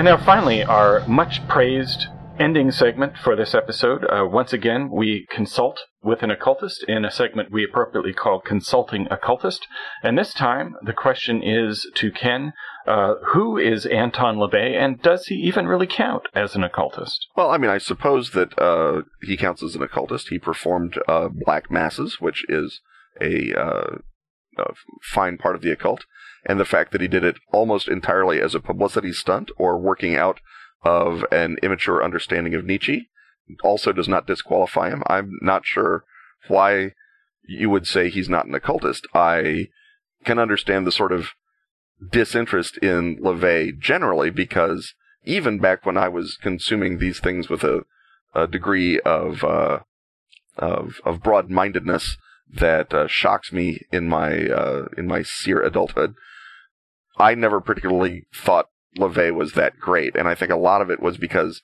Now, 0.09 0.17
finally, 0.17 0.63
our 0.63 1.05
much 1.07 1.47
praised 1.47 2.07
ending 2.39 2.71
segment 2.71 3.15
for 3.15 3.35
this 3.35 3.53
episode. 3.53 4.03
Uh, 4.05 4.25
once 4.25 4.51
again, 4.51 4.89
we 4.89 5.27
consult 5.29 5.81
with 6.01 6.23
an 6.23 6.31
occultist 6.31 6.83
in 6.87 7.05
a 7.05 7.11
segment 7.11 7.51
we 7.51 7.63
appropriately 7.63 8.11
call 8.11 8.41
Consulting 8.41 9.05
Occultist. 9.11 9.67
And 10.01 10.17
this 10.17 10.33
time, 10.33 10.73
the 10.81 10.93
question 10.93 11.43
is 11.43 11.85
to 11.93 12.11
Ken 12.11 12.53
uh, 12.87 13.15
who 13.33 13.59
is 13.59 13.85
Anton 13.85 14.37
LaVey, 14.37 14.75
and 14.75 14.99
does 14.99 15.27
he 15.27 15.35
even 15.35 15.67
really 15.67 15.85
count 15.85 16.23
as 16.33 16.55
an 16.55 16.63
occultist? 16.63 17.27
Well, 17.35 17.51
I 17.51 17.59
mean, 17.59 17.69
I 17.69 17.77
suppose 17.77 18.31
that 18.31 18.57
uh, 18.57 19.03
he 19.21 19.37
counts 19.37 19.61
as 19.61 19.75
an 19.75 19.83
occultist. 19.83 20.29
He 20.29 20.39
performed 20.39 20.97
uh, 21.07 21.27
black 21.31 21.69
masses, 21.69 22.17
which 22.19 22.45
is 22.49 22.81
a, 23.21 23.53
uh, 23.53 23.97
a 24.57 24.73
fine 25.03 25.37
part 25.37 25.55
of 25.55 25.61
the 25.61 25.71
occult 25.71 26.05
and 26.45 26.59
the 26.59 26.65
fact 26.65 26.91
that 26.91 27.01
he 27.01 27.07
did 27.07 27.23
it 27.23 27.37
almost 27.51 27.87
entirely 27.87 28.41
as 28.41 28.55
a 28.55 28.59
publicity 28.59 29.11
stunt 29.11 29.51
or 29.57 29.77
working 29.77 30.15
out 30.15 30.39
of 30.83 31.25
an 31.31 31.57
immature 31.61 32.03
understanding 32.03 32.53
of 32.53 32.65
Nietzsche 32.65 33.09
also 33.63 33.91
does 33.91 34.07
not 34.07 34.27
disqualify 34.27 34.89
him. 34.89 35.03
I'm 35.07 35.37
not 35.41 35.65
sure 35.65 36.03
why 36.47 36.91
you 37.47 37.69
would 37.69 37.87
say 37.87 38.09
he's 38.09 38.29
not 38.29 38.45
an 38.45 38.55
occultist. 38.55 39.07
I 39.13 39.69
can 40.23 40.39
understand 40.39 40.85
the 40.85 40.91
sort 40.91 41.11
of 41.11 41.29
disinterest 42.11 42.77
in 42.77 43.17
LaVey 43.17 43.77
generally 43.79 44.29
because 44.29 44.93
even 45.25 45.59
back 45.59 45.85
when 45.85 45.97
I 45.97 46.07
was 46.07 46.37
consuming 46.41 46.97
these 46.97 47.19
things 47.19 47.49
with 47.49 47.63
a, 47.63 47.81
a 48.33 48.47
degree 48.47 48.99
of, 49.01 49.43
uh, 49.43 49.79
of, 50.57 51.01
of 51.03 51.23
broad-mindedness 51.23 52.17
that 52.51 52.93
uh, 52.93 53.07
shocks 53.07 53.51
me 53.51 53.81
in 53.91 54.07
my, 54.07 54.47
uh, 54.47 54.87
in 54.97 55.07
my 55.07 55.23
sere 55.23 55.61
adulthood, 55.61 56.15
I 57.19 57.35
never 57.35 57.59
particularly 57.59 58.25
thought 58.33 58.69
LaVey 58.97 59.33
was 59.33 59.53
that 59.53 59.79
great. 59.79 60.15
And 60.15 60.27
I 60.27 60.35
think 60.35 60.51
a 60.51 60.57
lot 60.57 60.81
of 60.81 60.89
it 60.89 61.01
was 61.01 61.17
because 61.17 61.61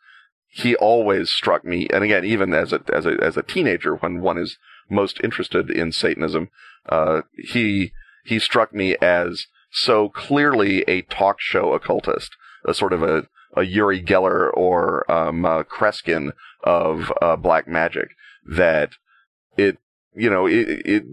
he 0.47 0.76
always 0.76 1.30
struck 1.30 1.66
me, 1.66 1.88
and 1.91 2.03
again, 2.03 2.24
even 2.24 2.53
as 2.53 2.72
a, 2.72 2.82
as 2.93 3.06
a, 3.06 3.18
as 3.22 3.36
a 3.36 3.43
teenager, 3.43 3.95
when 3.95 4.22
one 4.22 4.38
is 4.38 4.58
most 4.89 5.20
interested 5.24 5.70
in 5.70 5.91
Satanism, 5.91 6.49
uh, 6.88 7.22
he, 7.34 7.91
he 8.24 8.39
struck 8.39 8.74
me 8.74 8.95
as 9.01 9.47
so 9.72 10.08
clearly 10.08 10.84
a 10.88 11.01
talk 11.01 11.41
show 11.41 11.74
occultist, 11.74 12.32
a 12.64 12.74
sort 12.74 12.93
of 12.93 13.03
a, 13.03 13.28
a 13.56 13.64
Uri 13.64 14.01
Geller 14.01 14.49
or 14.53 15.10
um, 15.12 15.45
uh, 15.45 15.64
Kreskin 15.64 16.32
of 16.64 17.12
uh, 17.22 17.36
black 17.36 17.68
magic 17.68 18.10
that 18.45 18.91
it, 19.58 19.78
you 20.16 20.30
know, 20.30 20.45
it, 20.45 20.82
it, 20.86 21.03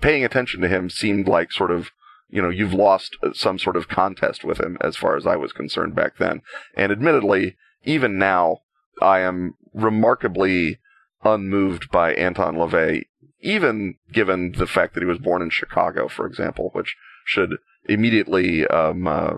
paying 0.00 0.24
attention 0.24 0.60
to 0.60 0.68
him 0.68 0.90
seemed 0.90 1.26
like 1.26 1.52
sort 1.52 1.70
of, 1.70 1.90
you 2.30 2.40
know, 2.40 2.48
you've 2.48 2.74
lost 2.74 3.16
some 3.32 3.58
sort 3.58 3.76
of 3.76 3.88
contest 3.88 4.44
with 4.44 4.60
him 4.60 4.76
as 4.80 4.96
far 4.96 5.16
as 5.16 5.26
I 5.26 5.36
was 5.36 5.52
concerned 5.52 5.94
back 5.94 6.18
then. 6.18 6.42
And 6.76 6.92
admittedly, 6.92 7.56
even 7.84 8.18
now, 8.18 8.58
I 9.02 9.20
am 9.20 9.54
remarkably 9.74 10.78
unmoved 11.24 11.90
by 11.90 12.14
Anton 12.14 12.56
LaVey, 12.56 13.04
even 13.40 13.96
given 14.12 14.52
the 14.52 14.66
fact 14.66 14.94
that 14.94 15.00
he 15.00 15.06
was 15.06 15.18
born 15.18 15.42
in 15.42 15.50
Chicago, 15.50 16.08
for 16.08 16.26
example, 16.26 16.70
which 16.72 16.96
should 17.24 17.56
immediately 17.88 18.66
um, 18.66 19.06
uh, 19.06 19.34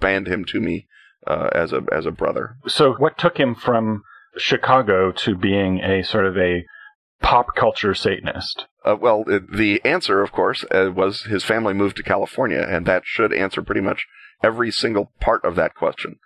banned 0.00 0.28
him 0.28 0.44
to 0.46 0.60
me 0.60 0.86
uh, 1.26 1.48
as 1.52 1.72
a 1.72 1.82
as 1.92 2.06
a 2.06 2.10
brother. 2.10 2.56
So, 2.66 2.94
what 2.94 3.18
took 3.18 3.38
him 3.38 3.54
from 3.54 4.02
Chicago 4.36 5.12
to 5.12 5.34
being 5.34 5.80
a 5.80 6.02
sort 6.02 6.26
of 6.26 6.36
a 6.36 6.64
pop 7.20 7.54
culture 7.54 7.94
Satanist? 7.94 8.66
Uh, 8.84 8.96
well, 9.00 9.24
the 9.24 9.80
answer, 9.84 10.22
of 10.22 10.32
course, 10.32 10.64
uh, 10.70 10.90
was 10.94 11.22
his 11.22 11.44
family 11.44 11.74
moved 11.74 11.96
to 11.96 12.02
California, 12.02 12.64
and 12.68 12.86
that 12.86 13.02
should 13.04 13.32
answer 13.32 13.62
pretty 13.62 13.80
much 13.80 14.06
every 14.42 14.70
single 14.70 15.10
part 15.20 15.44
of 15.44 15.56
that 15.56 15.74
question. 15.74 16.18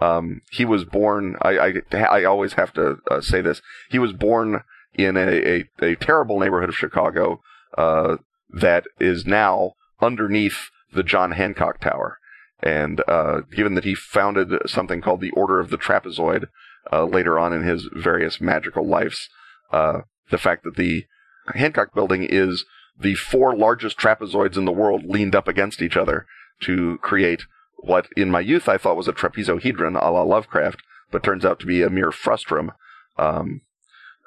Um, 0.00 0.42
he 0.50 0.64
was 0.64 0.84
born. 0.84 1.36
I, 1.42 1.82
I, 1.92 1.98
I 1.98 2.24
always 2.24 2.54
have 2.54 2.72
to 2.74 2.98
uh, 3.10 3.20
say 3.20 3.40
this. 3.40 3.62
He 3.90 3.98
was 3.98 4.12
born 4.12 4.62
in 4.94 5.16
a, 5.16 5.20
a, 5.20 5.64
a 5.80 5.96
terrible 5.96 6.38
neighborhood 6.38 6.68
of 6.68 6.76
Chicago 6.76 7.40
uh, 7.76 8.16
that 8.50 8.84
is 9.00 9.26
now 9.26 9.74
underneath 10.00 10.70
the 10.92 11.02
John 11.02 11.32
Hancock 11.32 11.80
Tower. 11.80 12.18
And 12.62 13.02
uh, 13.08 13.40
given 13.54 13.74
that 13.74 13.84
he 13.84 13.94
founded 13.94 14.50
something 14.66 15.00
called 15.00 15.20
the 15.20 15.32
Order 15.32 15.60
of 15.60 15.70
the 15.70 15.76
Trapezoid 15.76 16.46
uh, 16.92 17.04
later 17.04 17.38
on 17.38 17.52
in 17.52 17.62
his 17.62 17.88
various 17.92 18.40
magical 18.40 18.86
lives, 18.86 19.28
uh, 19.72 20.02
the 20.30 20.38
fact 20.38 20.64
that 20.64 20.76
the 20.76 21.06
Hancock 21.54 21.94
building 21.94 22.26
is 22.28 22.64
the 22.98 23.14
four 23.14 23.56
largest 23.56 23.98
trapezoids 23.98 24.56
in 24.56 24.64
the 24.64 24.72
world 24.72 25.04
leaned 25.04 25.34
up 25.34 25.48
against 25.48 25.82
each 25.82 25.96
other 25.96 26.26
to 26.60 26.98
create 26.98 27.42
what 27.78 28.06
in 28.16 28.30
my 28.30 28.40
youth 28.40 28.68
I 28.68 28.78
thought 28.78 28.96
was 28.96 29.08
a 29.08 29.12
trapezohedron 29.12 30.00
a 30.00 30.10
la 30.10 30.22
Lovecraft, 30.22 30.82
but 31.10 31.22
turns 31.22 31.44
out 31.44 31.60
to 31.60 31.66
be 31.66 31.82
a 31.82 31.90
mere 31.90 32.10
frustrum, 32.10 32.70
um, 33.18 33.60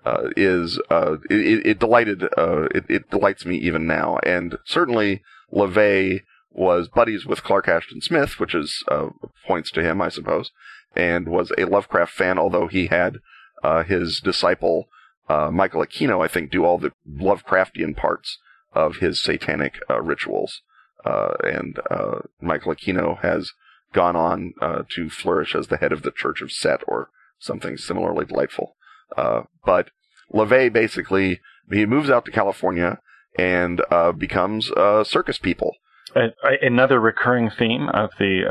uh, 0.05 0.29
is 0.37 0.79
uh, 0.89 1.17
it, 1.29 1.65
it, 1.65 1.79
delighted 1.79 2.23
uh, 2.37 2.67
it, 2.73 2.85
it, 2.87 3.09
delights 3.09 3.45
me 3.45 3.57
even 3.57 3.87
now, 3.87 4.19
and 4.23 4.57
certainly 4.63 5.21
LaVey 5.51 6.21
was 6.51 6.87
buddies 6.87 7.25
with 7.25 7.43
Clark 7.43 7.67
Ashton 7.67 8.01
Smith, 8.01 8.39
which 8.39 8.55
is 8.55 8.83
uh, 8.87 9.09
points 9.45 9.69
to 9.71 9.83
him, 9.83 10.01
I 10.01 10.09
suppose, 10.09 10.51
and 10.95 11.27
was 11.27 11.51
a 11.57 11.65
Lovecraft 11.65 12.13
fan, 12.13 12.39
although 12.39 12.67
he 12.67 12.87
had 12.87 13.17
uh, 13.63 13.83
his 13.83 14.21
disciple 14.23 14.87
uh, 15.29 15.51
Michael 15.51 15.83
Aquino, 15.85 16.23
I 16.23 16.27
think, 16.27 16.51
do 16.51 16.65
all 16.65 16.77
the 16.77 16.93
Lovecraftian 17.09 17.95
parts 17.95 18.37
of 18.73 18.97
his 18.97 19.21
satanic 19.21 19.79
uh, 19.89 20.01
rituals. 20.01 20.61
Uh, 21.05 21.33
and 21.43 21.79
uh, 21.89 22.19
Michael 22.41 22.73
Aquino 22.73 23.19
has 23.21 23.53
gone 23.93 24.15
on 24.15 24.53
to 24.89 25.09
flourish 25.09 25.55
as 25.55 25.67
the 25.67 25.77
head 25.77 25.91
of 25.91 26.01
the 26.01 26.11
Church 26.11 26.41
of 26.41 26.51
Set 26.51 26.81
or 26.87 27.09
something 27.39 27.77
similarly 27.77 28.25
delightful. 28.25 28.75
but 29.15 29.91
LaVey 30.33 30.71
basically 30.71 31.39
he 31.71 31.85
moves 31.85 32.09
out 32.09 32.25
to 32.25 32.31
California 32.31 32.99
and 33.37 33.81
becomes 34.17 34.71
circus 35.03 35.37
people 35.37 35.77
another 36.15 36.99
recurring 36.99 37.49
theme 37.49 37.89
of 37.89 38.11
the 38.19 38.43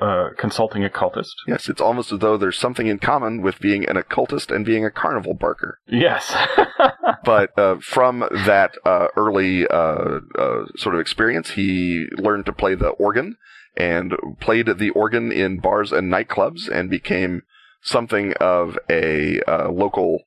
uh, 0.00 0.04
uh, 0.04 0.30
consulting 0.38 0.84
occultist. 0.84 1.34
Yes, 1.46 1.68
it's 1.68 1.80
almost 1.80 2.12
as 2.12 2.20
though 2.20 2.36
there's 2.36 2.58
something 2.58 2.86
in 2.86 2.98
common 2.98 3.42
with 3.42 3.60
being 3.60 3.88
an 3.88 3.96
occultist 3.96 4.50
and 4.50 4.64
being 4.64 4.84
a 4.84 4.90
carnival 4.90 5.34
barker. 5.34 5.78
Yes. 5.86 6.34
but 7.24 7.56
uh, 7.58 7.76
from 7.80 8.20
that 8.20 8.72
uh, 8.84 9.08
early 9.16 9.66
uh, 9.66 10.20
uh, 10.38 10.64
sort 10.76 10.94
of 10.94 11.00
experience, 11.00 11.50
he 11.50 12.06
learned 12.16 12.46
to 12.46 12.52
play 12.52 12.74
the 12.74 12.90
organ 12.90 13.36
and 13.76 14.14
played 14.40 14.66
the 14.78 14.90
organ 14.90 15.32
in 15.32 15.58
bars 15.58 15.92
and 15.92 16.12
nightclubs 16.12 16.68
and 16.68 16.90
became 16.90 17.42
something 17.82 18.32
of 18.34 18.78
a 18.90 19.40
local 19.70 20.20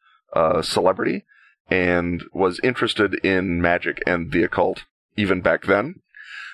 celebrity 0.61 1.25
and 1.69 2.23
was 2.33 2.59
interested 2.63 3.13
in 3.23 3.61
magic 3.61 4.01
and 4.05 4.31
the 4.31 4.43
occult 4.43 4.83
even 5.15 5.41
back 5.41 5.63
then 5.63 5.95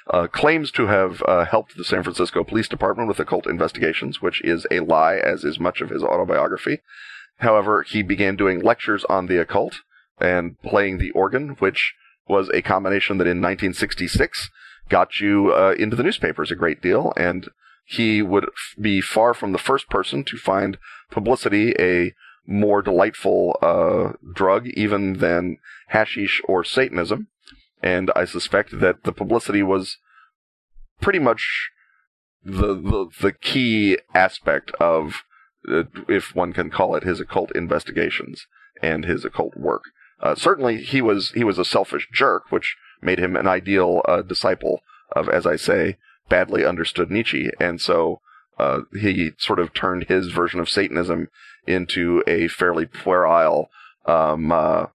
uh, 0.09 0.27
claims 0.27 0.71
to 0.71 0.87
have 0.87 1.21
uh, 1.27 1.45
helped 1.45 1.77
the 1.77 1.83
San 1.83 2.03
Francisco 2.03 2.43
Police 2.43 2.67
Department 2.67 3.07
with 3.07 3.19
occult 3.19 3.47
investigations, 3.47 4.21
which 4.21 4.41
is 4.43 4.65
a 4.71 4.79
lie, 4.79 5.15
as 5.15 5.43
is 5.43 5.59
much 5.59 5.81
of 5.81 5.89
his 5.89 6.03
autobiography. 6.03 6.79
However, 7.37 7.83
he 7.83 8.03
began 8.03 8.35
doing 8.35 8.59
lectures 8.59 9.05
on 9.05 9.27
the 9.27 9.39
occult 9.39 9.81
and 10.19 10.61
playing 10.61 10.97
the 10.97 11.11
organ, 11.11 11.55
which 11.59 11.93
was 12.27 12.49
a 12.49 12.61
combination 12.61 13.17
that 13.17 13.27
in 13.27 13.41
1966 13.41 14.49
got 14.89 15.19
you 15.19 15.53
uh, 15.53 15.73
into 15.77 15.95
the 15.95 16.03
newspapers 16.03 16.51
a 16.51 16.55
great 16.55 16.81
deal, 16.81 17.13
and 17.17 17.49
he 17.85 18.21
would 18.21 18.45
f- 18.45 18.75
be 18.79 19.01
far 19.01 19.33
from 19.33 19.51
the 19.51 19.57
first 19.57 19.89
person 19.89 20.23
to 20.23 20.37
find 20.37 20.77
publicity 21.09 21.73
a 21.79 22.13
more 22.45 22.81
delightful 22.81 23.57
uh, 23.61 24.13
drug 24.33 24.67
even 24.67 25.13
than 25.13 25.57
hashish 25.87 26.41
or 26.45 26.63
Satanism 26.63 27.27
and 27.81 28.11
I 28.15 28.25
suspect 28.25 28.79
that 28.79 29.03
the 29.03 29.11
publicity 29.11 29.63
was 29.63 29.97
pretty 30.99 31.19
much 31.19 31.71
the 32.43 32.75
the, 32.75 33.09
the 33.19 33.31
key 33.33 33.97
aspect 34.13 34.71
of, 34.79 35.23
uh, 35.67 35.83
if 36.07 36.35
one 36.35 36.53
can 36.53 36.69
call 36.69 36.95
it, 36.95 37.03
his 37.03 37.19
occult 37.19 37.51
investigations 37.55 38.47
and 38.81 39.05
his 39.05 39.25
occult 39.25 39.55
work. 39.57 39.83
Uh, 40.21 40.35
certainly, 40.35 40.77
he 40.77 41.01
was 41.01 41.31
he 41.31 41.43
was 41.43 41.57
a 41.57 41.65
selfish 41.65 42.07
jerk, 42.11 42.51
which 42.51 42.75
made 43.01 43.19
him 43.19 43.35
an 43.35 43.47
ideal 43.47 44.01
uh, 44.07 44.21
disciple 44.21 44.81
of, 45.15 45.27
as 45.27 45.45
I 45.45 45.55
say, 45.55 45.97
badly 46.29 46.65
understood 46.65 47.09
Nietzsche, 47.09 47.49
and 47.59 47.81
so 47.81 48.21
uh, 48.57 48.81
he 48.93 49.31
sort 49.37 49.59
of 49.59 49.73
turned 49.73 50.05
his 50.05 50.27
version 50.27 50.59
of 50.59 50.69
Satanism 50.69 51.29
into 51.65 52.23
a 52.27 52.47
fairly 52.47 52.85
puerile 52.85 53.69
um, 54.05 54.51
uh, 54.51 54.87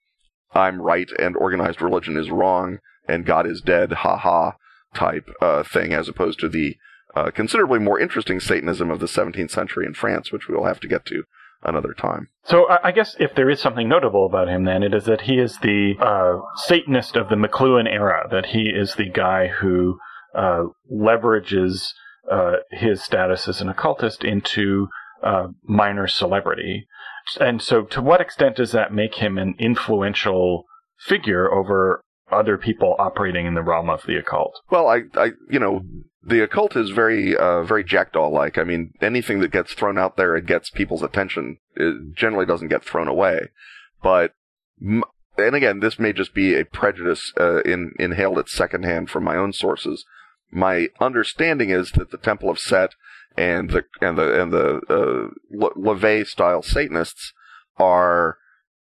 I'm 0.57 0.81
right 0.81 1.09
and 1.19 1.37
organized 1.37 1.83
religion 1.83 2.17
is 2.17 2.31
wrong 2.31 2.79
and 3.07 3.27
God 3.27 3.47
is 3.47 3.61
dead, 3.61 3.93
ha 3.93 4.17
ha 4.17 4.55
type 4.95 5.29
uh, 5.41 5.63
thing, 5.63 5.93
as 5.93 6.09
opposed 6.09 6.41
to 6.41 6.49
the 6.49 6.77
uh, 7.15 7.31
considerably 7.31 7.79
more 7.79 8.01
interesting 8.01 8.41
Satanism 8.41 8.91
of 8.91 9.01
the 9.01 9.07
17th 9.07 9.51
century 9.51 9.87
in 9.87 9.95
France, 9.95 10.33
which 10.33 10.49
we 10.49 10.55
will 10.55 10.67
have 10.67 10.81
to 10.81 10.89
get 10.89 11.07
to 11.07 11.23
another 11.63 11.95
time. 11.95 12.29
So 12.45 12.67
I 12.69 12.93
guess 12.93 13.17
if 13.19 13.35
there 13.35 13.49
is 13.49 13.61
something 13.61 13.89
notable 13.89 14.27
about 14.27 14.49
him, 14.49 14.65
then 14.65 14.83
it 14.83 14.95
is 14.95 15.05
that 15.07 15.23
he 15.23 15.39
is 15.39 15.59
the 15.59 15.95
uh, 15.99 16.41
Satanist 16.57 17.17
of 17.17 17.29
the 17.29 17.35
McLuhan 17.35 17.91
era. 17.91 18.29
That 18.31 18.47
he 18.47 18.69
is 18.69 18.95
the 18.95 19.09
guy 19.09 19.49
who 19.49 19.99
uh, 20.35 20.65
leverages 20.93 21.93
uh, 22.31 22.57
his 22.71 23.03
status 23.03 23.49
as 23.49 23.61
an 23.61 23.69
occultist 23.69 24.23
into 24.23 24.89
uh, 25.23 25.49
minor 25.65 26.07
celebrity. 26.07 26.87
And 27.41 27.61
so, 27.61 27.83
to 27.85 28.01
what 28.01 28.21
extent 28.21 28.57
does 28.57 28.73
that 28.73 28.93
make 28.93 29.17
him 29.17 29.39
an 29.39 29.55
influential 29.59 30.65
figure 30.99 31.53
over 31.53 32.01
other 32.31 32.57
people 32.57 32.97
operating 32.99 33.47
in 33.47 33.55
the 33.55 33.63
realm 33.63 33.89
of 33.91 34.05
the 34.07 34.17
occult? 34.17 34.61
Well, 34.71 34.89
I, 34.89 35.03
I, 35.15 35.33
you 35.51 35.59
know, 35.59 35.83
the 36.23 36.43
occult 36.43 36.77
is 36.77 36.91
very, 36.91 37.37
uh, 37.37 37.63
very 37.63 37.85
jackdaw-like. 37.85 38.59
I 38.59 38.65
mean, 38.65 38.93
anything 39.01 39.41
that 39.41 39.53
gets 39.53 39.75
thrown 39.75 39.99
out 39.99 40.17
there, 40.17 40.37
it 40.37 40.47
gets 40.47 40.71
people's 40.71 41.03
attention. 41.03 41.59
It 41.75 42.15
generally 42.15 42.47
doesn't 42.47 42.69
get 42.69 42.85
thrown 42.85 43.09
away. 43.09 43.51
But, 44.03 44.33
and 44.81 45.55
again, 45.55 45.81
this 45.81 45.99
may 45.99 46.13
just 46.13 46.35
be 46.35 46.55
a 46.55 46.65
prejudice 46.65 47.33
uh, 47.39 47.61
in, 47.61 47.93
inhaled 47.99 48.39
at 48.39 48.49
secondhand 48.49 49.11
from 49.11 49.25
my 49.25 49.37
own 49.37 49.53
sources. 49.53 50.05
My 50.51 50.89
understanding 51.01 51.71
is 51.71 51.93
that 51.93 52.11
the 52.11 52.19
Temple 52.19 52.51
of 52.51 52.59
Set 52.59 52.95
and 53.37 53.71
the 53.71 53.85
and 54.01 54.17
the 54.19 54.43
and 54.43 54.53
the 54.53 54.77
uh, 54.89 55.67
LaVey 55.77 56.27
style 56.27 56.63
Satanists 56.63 57.33
are 57.79 58.39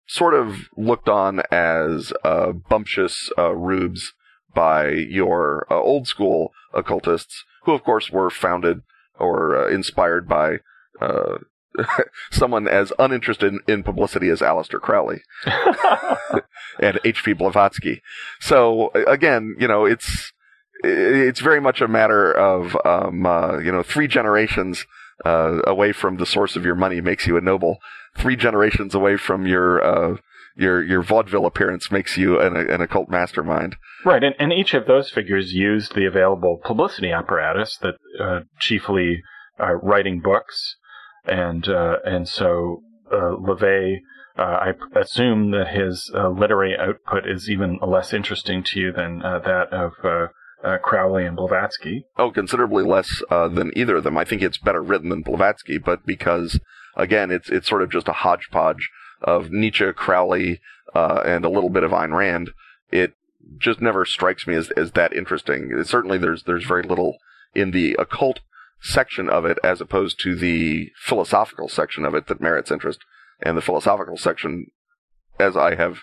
sort 0.06 0.34
of 0.34 0.68
looked 0.76 1.08
on 1.08 1.42
as 1.50 2.12
uh, 2.24 2.52
bumptious 2.52 3.30
uh, 3.38 3.54
rubes 3.54 4.12
by 4.54 4.88
your 4.90 5.66
uh, 5.70 5.74
old 5.74 6.06
school 6.06 6.52
occultists, 6.72 7.44
who 7.64 7.72
of 7.72 7.82
course 7.82 8.10
were 8.10 8.30
founded 8.30 8.82
or 9.18 9.56
uh, 9.56 9.68
inspired 9.68 10.28
by 10.28 10.58
uh, 11.00 11.38
someone 12.30 12.68
as 12.68 12.92
uninterested 12.98 13.52
in, 13.52 13.60
in, 13.66 13.82
publicity 13.82 14.28
as 14.28 14.40
Aleister 14.40 14.80
Crowley 14.80 15.22
and 16.80 17.00
H.P. 17.04 17.32
Blavatsky. 17.32 18.00
So 18.40 18.90
again, 19.06 19.56
you 19.58 19.66
know, 19.66 19.84
it's 19.84 20.32
it's 20.84 21.40
very 21.40 21.60
much 21.60 21.80
a 21.80 21.88
matter 21.88 22.32
of 22.32 22.76
um, 22.84 23.26
uh, 23.26 23.58
you 23.58 23.72
know 23.72 23.82
three 23.82 24.06
generations 24.06 24.86
uh, 25.24 25.60
away 25.66 25.92
from 25.92 26.16
the 26.16 26.26
source 26.26 26.56
of 26.56 26.64
your 26.64 26.74
money 26.74 27.00
makes 27.00 27.26
you 27.26 27.36
a 27.36 27.40
noble. 27.40 27.78
Three 28.16 28.36
generations 28.36 28.94
away 28.94 29.16
from 29.16 29.46
your 29.46 29.82
uh, 29.82 30.16
your 30.56 30.82
your 30.82 31.02
vaudeville 31.02 31.46
appearance 31.46 31.90
makes 31.90 32.16
you 32.16 32.40
an, 32.40 32.56
an 32.56 32.80
occult 32.80 33.08
mastermind. 33.08 33.76
Right, 34.04 34.22
and, 34.22 34.34
and 34.38 34.52
each 34.52 34.74
of 34.74 34.86
those 34.86 35.10
figures 35.10 35.52
used 35.52 35.94
the 35.94 36.06
available 36.06 36.60
publicity 36.62 37.10
apparatus 37.10 37.78
that 37.78 37.94
uh, 38.20 38.40
chiefly 38.58 39.22
uh, 39.58 39.74
writing 39.74 40.20
books, 40.20 40.76
and 41.24 41.68
uh, 41.68 41.96
and 42.04 42.28
so 42.28 42.82
LaVey. 43.12 43.98
I 44.36 44.72
assume 44.96 45.52
that 45.52 45.68
his 45.68 46.10
literary 46.12 46.76
output 46.76 47.22
is 47.24 47.48
even 47.48 47.78
less 47.80 48.12
interesting 48.12 48.64
to 48.64 48.80
you 48.80 48.92
than 48.92 49.20
that 49.20 49.68
of 49.70 49.92
uh, 50.64 50.78
Crowley 50.78 51.26
and 51.26 51.36
Blavatsky. 51.36 52.06
Oh, 52.16 52.30
considerably 52.30 52.84
less 52.84 53.22
uh, 53.30 53.48
than 53.48 53.70
either 53.76 53.96
of 53.96 54.04
them. 54.04 54.16
I 54.16 54.24
think 54.24 54.42
it's 54.42 54.58
better 54.58 54.82
written 54.82 55.10
than 55.10 55.22
Blavatsky, 55.22 55.78
but 55.78 56.06
because 56.06 56.58
again, 56.96 57.30
it's 57.30 57.50
it's 57.50 57.68
sort 57.68 57.82
of 57.82 57.90
just 57.90 58.08
a 58.08 58.12
hodgepodge 58.12 58.90
of 59.22 59.50
Nietzsche, 59.50 59.92
Crowley, 59.92 60.60
uh, 60.94 61.22
and 61.24 61.44
a 61.44 61.50
little 61.50 61.70
bit 61.70 61.84
of 61.84 61.90
Ayn 61.90 62.16
Rand. 62.16 62.50
It 62.90 63.14
just 63.58 63.80
never 63.80 64.04
strikes 64.04 64.46
me 64.46 64.54
as 64.54 64.70
as 64.70 64.92
that 64.92 65.12
interesting. 65.12 65.70
Certainly, 65.84 66.18
there's 66.18 66.44
there's 66.44 66.64
very 66.64 66.82
little 66.82 67.18
in 67.54 67.70
the 67.70 67.94
occult 67.98 68.40
section 68.80 69.28
of 69.28 69.44
it 69.44 69.58
as 69.64 69.80
opposed 69.80 70.20
to 70.20 70.34
the 70.34 70.90
philosophical 70.96 71.68
section 71.68 72.04
of 72.04 72.14
it 72.14 72.26
that 72.26 72.40
merits 72.40 72.70
interest. 72.70 73.00
And 73.40 73.56
the 73.56 73.62
philosophical 73.62 74.16
section, 74.16 74.66
as 75.38 75.56
I 75.56 75.74
have 75.74 75.98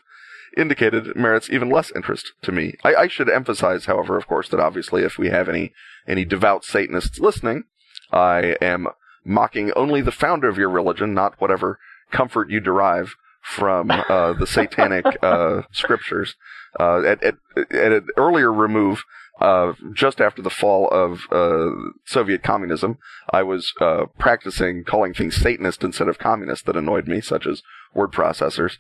indicated 0.58 1.16
merits 1.16 1.50
even 1.50 1.70
less 1.70 1.92
interest 1.96 2.34
to 2.42 2.52
me. 2.52 2.76
I, 2.84 2.96
I, 2.96 3.08
should 3.08 3.30
emphasize, 3.30 3.86
however, 3.86 4.18
of 4.18 4.28
course, 4.28 4.50
that 4.50 4.60
obviously 4.60 5.04
if 5.04 5.18
we 5.18 5.30
have 5.30 5.48
any 5.48 5.74
any 6.08 6.26
devout 6.26 6.66
Satanists 6.66 7.20
listening, 7.20 7.64
I 8.12 8.56
am 8.62 8.88
mocking 9.24 9.72
only 9.76 10.02
the 10.02 10.12
founder 10.12 10.50
of 10.50 10.58
your 10.58 10.70
religion, 10.70 11.14
not 11.14 11.40
whatever 11.40 11.80
comfort 12.12 12.50
you 12.50 12.60
derive 12.60 13.16
from 13.42 13.92
uh, 13.92 14.34
the 14.34 14.48
satanic 14.48 15.06
uh, 15.24 15.64
scriptures. 15.72 16.36
Uh, 16.80 17.04
at, 17.04 17.24
at, 17.24 17.36
at, 17.58 17.92
an 17.92 18.08
earlier 18.18 18.52
remove, 18.52 19.04
uh, 19.42 19.74
just 19.94 20.22
after 20.22 20.42
the 20.42 20.50
fall 20.50 20.88
of 20.90 21.22
uh, 21.32 21.70
Soviet 22.06 22.44
communism, 22.44 22.98
I 23.32 23.44
was 23.44 23.74
uh, 23.82 24.06
practicing 24.18 24.84
calling 24.84 25.14
things 25.14 25.36
Satanist 25.36 25.84
instead 25.84 26.08
of 26.08 26.20
communist 26.20 26.66
that 26.66 26.78
annoyed 26.78 27.08
me, 27.08 27.22
such 27.22 27.48
as 27.48 27.64
word 27.94 28.12
processors 28.12 28.78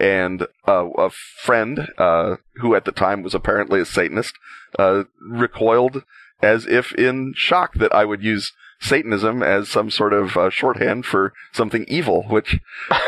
and 0.00 0.46
uh, 0.66 0.88
a 0.96 1.10
friend 1.10 1.88
uh, 1.98 2.36
who 2.56 2.74
at 2.74 2.84
the 2.84 2.92
time 2.92 3.22
was 3.22 3.34
apparently 3.34 3.80
a 3.80 3.86
Satanist 3.86 4.34
uh, 4.78 5.04
recoiled 5.20 6.04
as 6.42 6.66
if 6.66 6.92
in 6.94 7.32
shock 7.36 7.74
that 7.74 7.94
I 7.94 8.04
would 8.04 8.22
use 8.22 8.52
Satanism 8.80 9.42
as 9.42 9.68
some 9.68 9.90
sort 9.90 10.12
of 10.12 10.36
uh, 10.36 10.50
shorthand 10.50 11.06
for 11.06 11.32
something 11.52 11.84
evil, 11.88 12.24
which. 12.24 12.60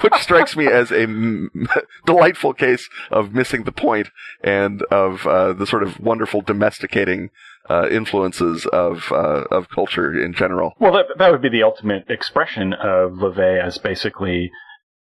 which 0.00 0.14
strikes 0.14 0.56
me 0.56 0.66
as 0.66 0.90
a 0.90 1.02
m- 1.02 1.50
delightful 2.06 2.52
case 2.52 2.88
of 3.10 3.32
missing 3.32 3.64
the 3.64 3.72
point 3.72 4.08
and 4.42 4.82
of 4.90 5.26
uh, 5.26 5.52
the 5.52 5.66
sort 5.66 5.82
of 5.82 5.98
wonderful 6.00 6.40
domesticating 6.40 7.30
uh, 7.70 7.88
influences 7.88 8.66
of 8.66 9.10
uh, 9.12 9.44
of 9.50 9.68
culture 9.68 10.18
in 10.18 10.32
general. 10.32 10.74
Well, 10.78 10.92
that, 10.92 11.06
that 11.18 11.30
would 11.30 11.42
be 11.42 11.48
the 11.48 11.62
ultimate 11.62 12.08
expression 12.08 12.72
of 12.72 13.12
LaVey 13.12 13.62
as 13.62 13.78
basically 13.78 14.50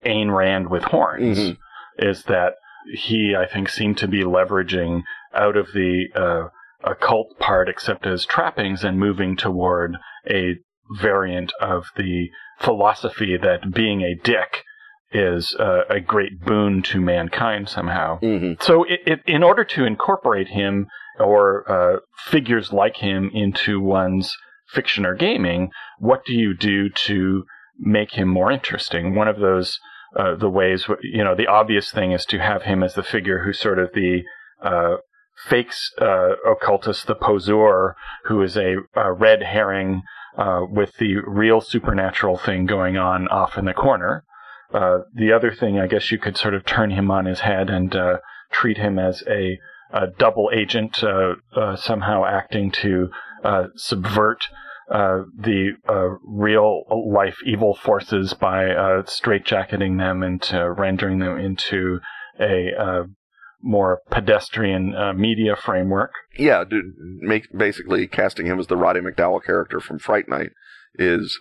Ayn 0.07 0.35
Rand 0.35 0.69
with 0.69 0.83
horns 0.83 1.37
mm-hmm. 1.37 2.07
is 2.07 2.23
that 2.23 2.53
he, 2.93 3.35
I 3.37 3.45
think, 3.45 3.69
seemed 3.69 3.97
to 3.97 4.07
be 4.07 4.23
leveraging 4.23 5.03
out 5.33 5.57
of 5.57 5.67
the 5.73 6.05
uh, 6.15 6.89
occult 6.89 7.37
part, 7.39 7.69
except 7.69 8.05
as 8.05 8.25
trappings, 8.25 8.83
and 8.83 8.99
moving 8.99 9.35
toward 9.35 9.97
a 10.29 10.55
variant 10.99 11.51
of 11.59 11.87
the 11.97 12.29
philosophy 12.59 13.37
that 13.37 13.73
being 13.73 14.01
a 14.01 14.15
dick 14.15 14.63
is 15.11 15.55
uh, 15.59 15.83
a 15.89 15.99
great 15.99 16.39
boon 16.41 16.81
to 16.83 16.99
mankind 16.99 17.69
somehow. 17.69 18.19
Mm-hmm. 18.19 18.61
So, 18.61 18.83
it, 18.83 18.99
it, 19.05 19.19
in 19.25 19.43
order 19.43 19.63
to 19.65 19.85
incorporate 19.85 20.47
him 20.47 20.87
or 21.19 21.69
uh, 21.69 21.99
figures 22.29 22.71
like 22.71 22.97
him 22.97 23.31
into 23.33 23.79
one's 23.81 24.35
fiction 24.69 25.05
or 25.05 25.15
gaming, 25.15 25.69
what 25.99 26.25
do 26.25 26.33
you 26.33 26.55
do 26.55 26.89
to 26.89 27.43
make 27.79 28.13
him 28.13 28.27
more 28.27 28.51
interesting. 28.51 29.15
One 29.15 29.27
of 29.27 29.39
those 29.39 29.79
uh, 30.15 30.35
the 30.35 30.49
ways, 30.49 30.85
you 31.01 31.23
know, 31.23 31.35
the 31.35 31.47
obvious 31.47 31.91
thing 31.91 32.11
is 32.11 32.25
to 32.25 32.39
have 32.39 32.63
him 32.63 32.83
as 32.83 32.93
the 32.93 33.03
figure 33.03 33.43
who's 33.43 33.59
sort 33.59 33.79
of 33.79 33.91
the 33.93 34.23
uh, 34.61 34.97
fakes 35.47 35.91
uh, 36.01 36.35
occultist, 36.49 37.07
the 37.07 37.15
poseur, 37.15 37.95
who 38.25 38.41
is 38.41 38.57
a, 38.57 38.77
a 38.95 39.11
red 39.11 39.43
herring 39.43 40.01
uh, 40.37 40.61
with 40.69 40.95
the 40.97 41.15
real 41.25 41.61
supernatural 41.61 42.37
thing 42.37 42.65
going 42.65 42.97
on 42.97 43.27
off 43.27 43.57
in 43.57 43.65
the 43.65 43.73
corner. 43.73 44.23
Uh, 44.73 44.99
the 45.13 45.31
other 45.31 45.51
thing, 45.51 45.79
I 45.79 45.87
guess, 45.87 46.11
you 46.11 46.17
could 46.17 46.37
sort 46.37 46.53
of 46.53 46.65
turn 46.65 46.91
him 46.91 47.11
on 47.11 47.25
his 47.25 47.41
head 47.41 47.69
and 47.69 47.95
treat 48.51 48.77
him 48.77 48.99
as 48.99 49.23
a, 49.27 49.57
a 49.91 50.07
double 50.07 50.49
agent, 50.53 51.03
somehow 51.75 52.25
acting 52.25 52.71
to 52.71 53.09
subvert 53.75 54.47
uh, 54.89 55.23
the 55.37 55.71
uh, 55.89 56.15
real 56.23 56.83
life 57.11 57.35
evil 57.45 57.75
forces 57.75 58.33
by 58.33 58.67
uh, 58.67 59.01
straitjacketing 59.03 59.97
them 59.97 60.23
into 60.23 60.71
rendering 60.71 61.19
them 61.19 61.37
into 61.37 61.99
a 62.39 62.71
uh, 62.79 63.03
more 63.61 63.99
pedestrian 64.09 64.95
uh, 64.95 65.11
media 65.11 65.57
framework. 65.57 66.11
Yeah, 66.37 66.63
dude, 66.63 66.93
make, 66.97 67.51
basically 67.51 68.07
casting 68.07 68.45
him 68.45 68.59
as 68.59 68.67
the 68.67 68.77
Roddy 68.77 69.01
McDowall 69.01 69.43
character 69.43 69.81
from 69.81 69.99
Fright 69.99 70.29
Night 70.29 70.51
is 70.95 71.37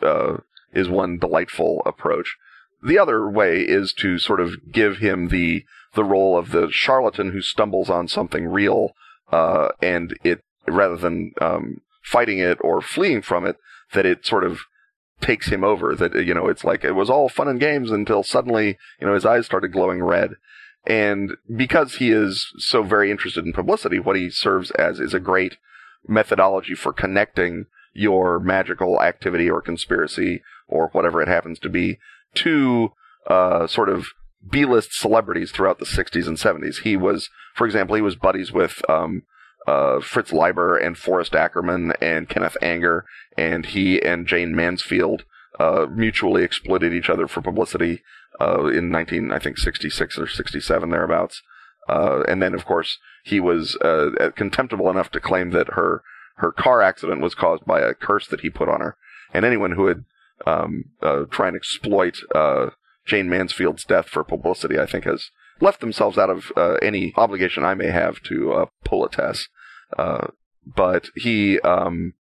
is 0.72 0.88
one 0.88 1.18
delightful 1.18 1.82
approach. 1.86 2.36
The 2.82 2.98
other 2.98 3.30
way 3.30 3.60
is 3.60 3.92
to 4.00 4.18
sort 4.18 4.40
of 4.40 4.72
give 4.72 4.98
him 4.98 5.28
the 5.28 5.64
the 5.94 6.04
role 6.04 6.36
of 6.36 6.50
the 6.50 6.68
charlatan 6.70 7.30
who 7.30 7.40
stumbles 7.40 7.88
on 7.88 8.08
something 8.08 8.48
real, 8.48 8.90
and 9.30 10.18
it 10.24 10.40
rather 10.66 10.96
than 10.96 11.32
um, 11.40 11.80
fighting 12.06 12.38
it 12.38 12.56
or 12.60 12.80
fleeing 12.80 13.20
from 13.20 13.44
it 13.44 13.56
that 13.92 14.06
it 14.06 14.24
sort 14.24 14.44
of 14.44 14.60
takes 15.20 15.48
him 15.48 15.64
over. 15.64 15.94
That, 15.96 16.14
you 16.14 16.34
know, 16.34 16.46
it's 16.46 16.64
like 16.64 16.84
it 16.84 16.92
was 16.92 17.10
all 17.10 17.28
fun 17.28 17.48
and 17.48 17.58
games 17.58 17.90
until 17.90 18.22
suddenly, 18.22 18.78
you 19.00 19.06
know, 19.06 19.14
his 19.14 19.26
eyes 19.26 19.44
started 19.44 19.72
glowing 19.72 20.02
red. 20.02 20.30
And 20.86 21.32
because 21.54 21.96
he 21.96 22.12
is 22.12 22.52
so 22.58 22.84
very 22.84 23.10
interested 23.10 23.44
in 23.44 23.52
publicity, 23.52 23.98
what 23.98 24.14
he 24.14 24.30
serves 24.30 24.70
as 24.72 25.00
is 25.00 25.14
a 25.14 25.20
great 25.20 25.56
methodology 26.06 26.76
for 26.76 26.92
connecting 26.92 27.66
your 27.92 28.38
magical 28.38 29.02
activity 29.02 29.50
or 29.50 29.60
conspiracy 29.60 30.42
or 30.68 30.90
whatever 30.92 31.20
it 31.20 31.28
happens 31.28 31.58
to 31.58 31.68
be 31.68 31.98
to 32.34 32.92
uh, 33.26 33.66
sort 33.66 33.88
of 33.88 34.06
B-list 34.48 34.92
celebrities 34.92 35.50
throughout 35.50 35.80
the 35.80 35.86
60s 35.86 36.28
and 36.28 36.36
70s. 36.36 36.82
He 36.82 36.96
was, 36.96 37.30
for 37.56 37.66
example, 37.66 37.96
he 37.96 38.02
was 38.02 38.14
buddies 38.14 38.52
with 38.52 38.80
um, 38.88 39.22
uh, 39.66 40.00
Fritz 40.00 40.32
Leiber 40.32 40.76
and 40.76 40.96
Forrest 40.96 41.34
Ackerman 41.34 41.92
and 42.00 42.28
Kenneth 42.28 42.56
Anger, 42.62 43.04
and 43.36 43.66
he 43.66 44.00
and 44.00 44.26
Jayne 44.26 44.54
Mansfield 44.54 45.24
uh, 45.58 45.86
mutually 45.90 46.44
exploited 46.44 46.92
each 46.92 47.10
other 47.10 47.26
for 47.26 47.40
publicity 47.40 48.02
uh, 48.40 48.66
in 48.66 48.90
19, 48.90 49.32
I 49.32 49.38
think, 49.38 49.58
66 49.58 50.18
or 50.18 50.26
67 50.26 50.90
thereabouts. 50.90 51.42
Uh, 51.88 52.22
and 52.28 52.42
then, 52.42 52.54
of 52.54 52.64
course, 52.64 52.98
he 53.24 53.40
was 53.40 53.76
uh, 53.76 54.30
contemptible 54.34 54.90
enough 54.90 55.10
to 55.12 55.20
claim 55.20 55.50
that 55.50 55.74
her 55.74 56.02
her 56.36 56.52
car 56.52 56.82
accident 56.82 57.20
was 57.20 57.34
caused 57.34 57.64
by 57.64 57.80
a 57.80 57.94
curse 57.94 58.26
that 58.28 58.40
he 58.40 58.50
put 58.50 58.68
on 58.68 58.80
her. 58.80 58.96
And 59.32 59.44
anyone 59.44 59.72
who 59.72 59.84
would 59.84 60.04
um, 60.46 60.84
uh, 61.02 61.24
try 61.30 61.48
and 61.48 61.56
exploit 61.56 62.18
uh, 62.34 62.70
Jayne 63.06 63.28
Mansfield's 63.28 63.84
death 63.84 64.08
for 64.08 64.22
publicity, 64.22 64.78
I 64.78 64.86
think 64.86 65.04
has 65.04 65.30
left 65.60 65.80
themselves 65.80 66.18
out 66.18 66.30
of 66.30 66.52
uh, 66.56 66.74
any 66.82 67.14
obligation 67.16 67.64
I 67.64 67.74
may 67.74 67.90
have 67.90 68.22
to 68.24 68.52
uh, 68.52 68.66
pull 68.84 69.04
a 69.04 69.10
test. 69.10 69.48
Uh, 69.96 70.28
but 70.64 71.10
he 71.14 71.60
um, 71.60 72.14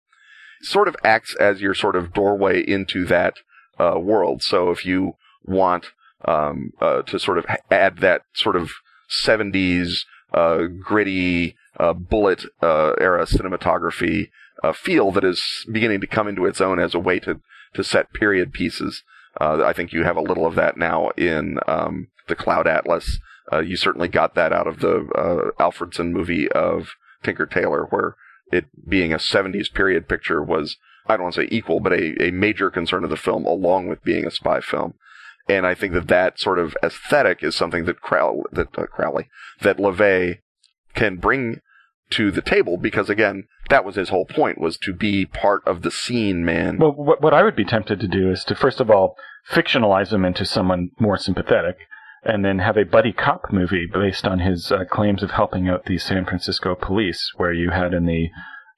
sort 0.63 0.89
of 0.89 0.97
acts 1.05 1.35
as 1.37 1.61
your 1.61 1.75
sort 1.75 1.97
of 1.97 2.13
doorway 2.13 2.61
into 2.61 3.05
that 3.07 3.35
uh, 3.79 3.99
world. 3.99 4.43
So 4.43 4.71
if 4.71 4.85
you 4.85 5.17
want 5.45 5.87
um, 6.25 6.73
uh, 6.81 7.03
to 7.03 7.19
sort 7.19 7.39
of 7.39 7.47
add 7.71 7.99
that 7.99 8.23
sort 8.35 8.57
of 8.57 8.71
70s 9.11 10.01
uh, 10.33 10.65
gritty 10.81 11.57
Bullitt 11.79 12.45
era 12.63 13.27
cinematography 13.27 14.31
feel 14.75 15.11
that 15.11 15.25
is 15.25 15.67
beginning 15.71 16.01
to 16.01 16.07
come 16.07 16.29
into 16.29 16.47
its 16.47 16.61
own 16.61 16.79
as 16.79 16.95
a 16.95 16.99
way 16.99 17.19
to, 17.21 17.41
to 17.75 17.85
set 17.85 18.13
period 18.13 18.53
pieces, 18.53 19.03
I 19.39 19.73
think 19.73 19.93
you 19.93 20.05
have 20.05 20.17
a 20.17 20.23
little 20.23 20.47
of 20.47 20.55
that 20.55 20.77
now 20.77 21.11
in 21.11 21.59
um, 21.67 22.09
the 22.29 22.37
Cloud 22.37 22.67
Atlas. 22.67 23.19
Uh, 23.53 23.61
you 23.61 23.77
certainly 23.77 24.09
got 24.09 24.35
that 24.35 24.53
out 24.53 24.67
of 24.67 24.81
the 24.81 25.07
uh, 25.15 25.63
Alfredson 25.63 26.11
movie 26.11 26.51
of 26.53 26.89
Tinker 27.25 27.47
Tailor, 27.47 27.87
where 27.91 28.17
it 28.53 28.67
being 28.89 29.13
a 29.13 29.19
70s 29.19 29.73
period 29.73 30.09
picture 30.09 30.43
was, 30.43 30.77
I 31.07 31.17
don't 31.17 31.25
want 31.25 31.35
to 31.35 31.43
say 31.43 31.49
equal, 31.51 31.81
but 31.81 31.93
a, 31.93 32.29
a 32.29 32.31
major 32.31 32.71
concern 32.71 33.05
of 33.05 33.11
the 33.11 33.17
film, 33.17 33.45
along 33.45 33.89
with 33.89 34.05
being 34.05 34.27
a 34.27 34.31
spy 34.31 34.61
film. 34.61 34.95
And 35.49 35.67
I 35.67 35.75
think 35.75 35.93
that 35.93 36.09
that 36.09 36.39
sort 36.39 36.59
of 36.59 36.77
aesthetic 36.83 37.43
is 37.43 37.55
something 37.55 37.85
that 37.85 38.01
Crow- 38.01 38.45
that 38.53 38.79
uh, 38.79 38.87
Crowley, 38.87 39.29
that 39.61 39.77
LaVey 39.77 40.39
can 40.95 41.17
bring 41.17 41.61
to 42.11 42.31
the 42.31 42.43
table 42.43 42.77
because 42.77 43.11
again, 43.11 43.45
that 43.71 43.85
was 43.85 43.97
his 43.97 44.11
whole 44.11 44.25
point 44.25 44.61
was 44.61 44.79
to 44.79 44.93
be 44.93 45.27
part 45.27 45.63
of 45.67 45.83
the 45.83 45.91
scene, 45.91 46.45
man. 46.45 46.79
Well, 46.79 46.93
what 46.93 47.35
I 47.35 47.43
would 47.43 47.57
be 47.57 47.65
tempted 47.65 48.01
to 48.01 48.09
do 48.09 48.31
is 48.31 48.45
to 48.45 48.55
first 48.55 48.81
of 48.81 48.91
all 48.91 49.17
fictionalize 49.51 50.13
him 50.13 50.25
into 50.25 50.45
someone 50.45 50.91
more 50.99 51.19
sympathetic, 51.19 51.77
and 52.25 52.45
then 52.45 52.59
have 52.59 52.77
a 52.77 52.85
buddy 52.85 53.13
cop 53.13 53.53
movie 53.53 53.87
based 53.93 54.27
on 54.27 54.39
his 54.39 54.73
uh, 54.73 54.85
claims 54.91 55.23
of 55.23 55.33
helping 55.33 55.69
out 55.69 55.85
the 55.85 55.99
San 55.99 56.25
Francisco 56.25 56.75
police, 56.75 57.33
where 57.37 57.53
you 57.53 57.71
had 57.71 57.93
in 57.93 58.07
the 58.07 58.29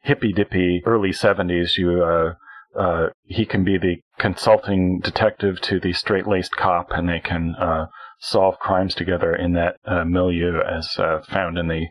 hippy 0.03 0.33
dippy 0.33 0.83
early 0.85 1.11
70s, 1.11 1.77
you 1.77 2.03
uh, 2.03 2.35
uh, 2.79 3.09
he 3.25 3.47
can 3.47 3.65
be 3.65 3.79
the 3.79 3.97
consulting 4.19 5.01
detective 5.01 5.61
to 5.63 5.81
the 5.81 5.93
straight 5.93 6.27
laced 6.27 6.57
cop, 6.57 6.91
and 6.91 7.09
they 7.09 7.21
can 7.21 7.55
uh, 7.59 7.87
solve 8.21 8.59
crimes 8.59 8.95
together 8.95 9.35
in 9.35 9.55
that 9.55 9.77
uh, 9.87 10.05
milieu, 10.05 10.61
as 10.61 10.97
uh, 10.99 11.21
found 11.29 11.57
in 11.57 11.69
the 11.69 11.87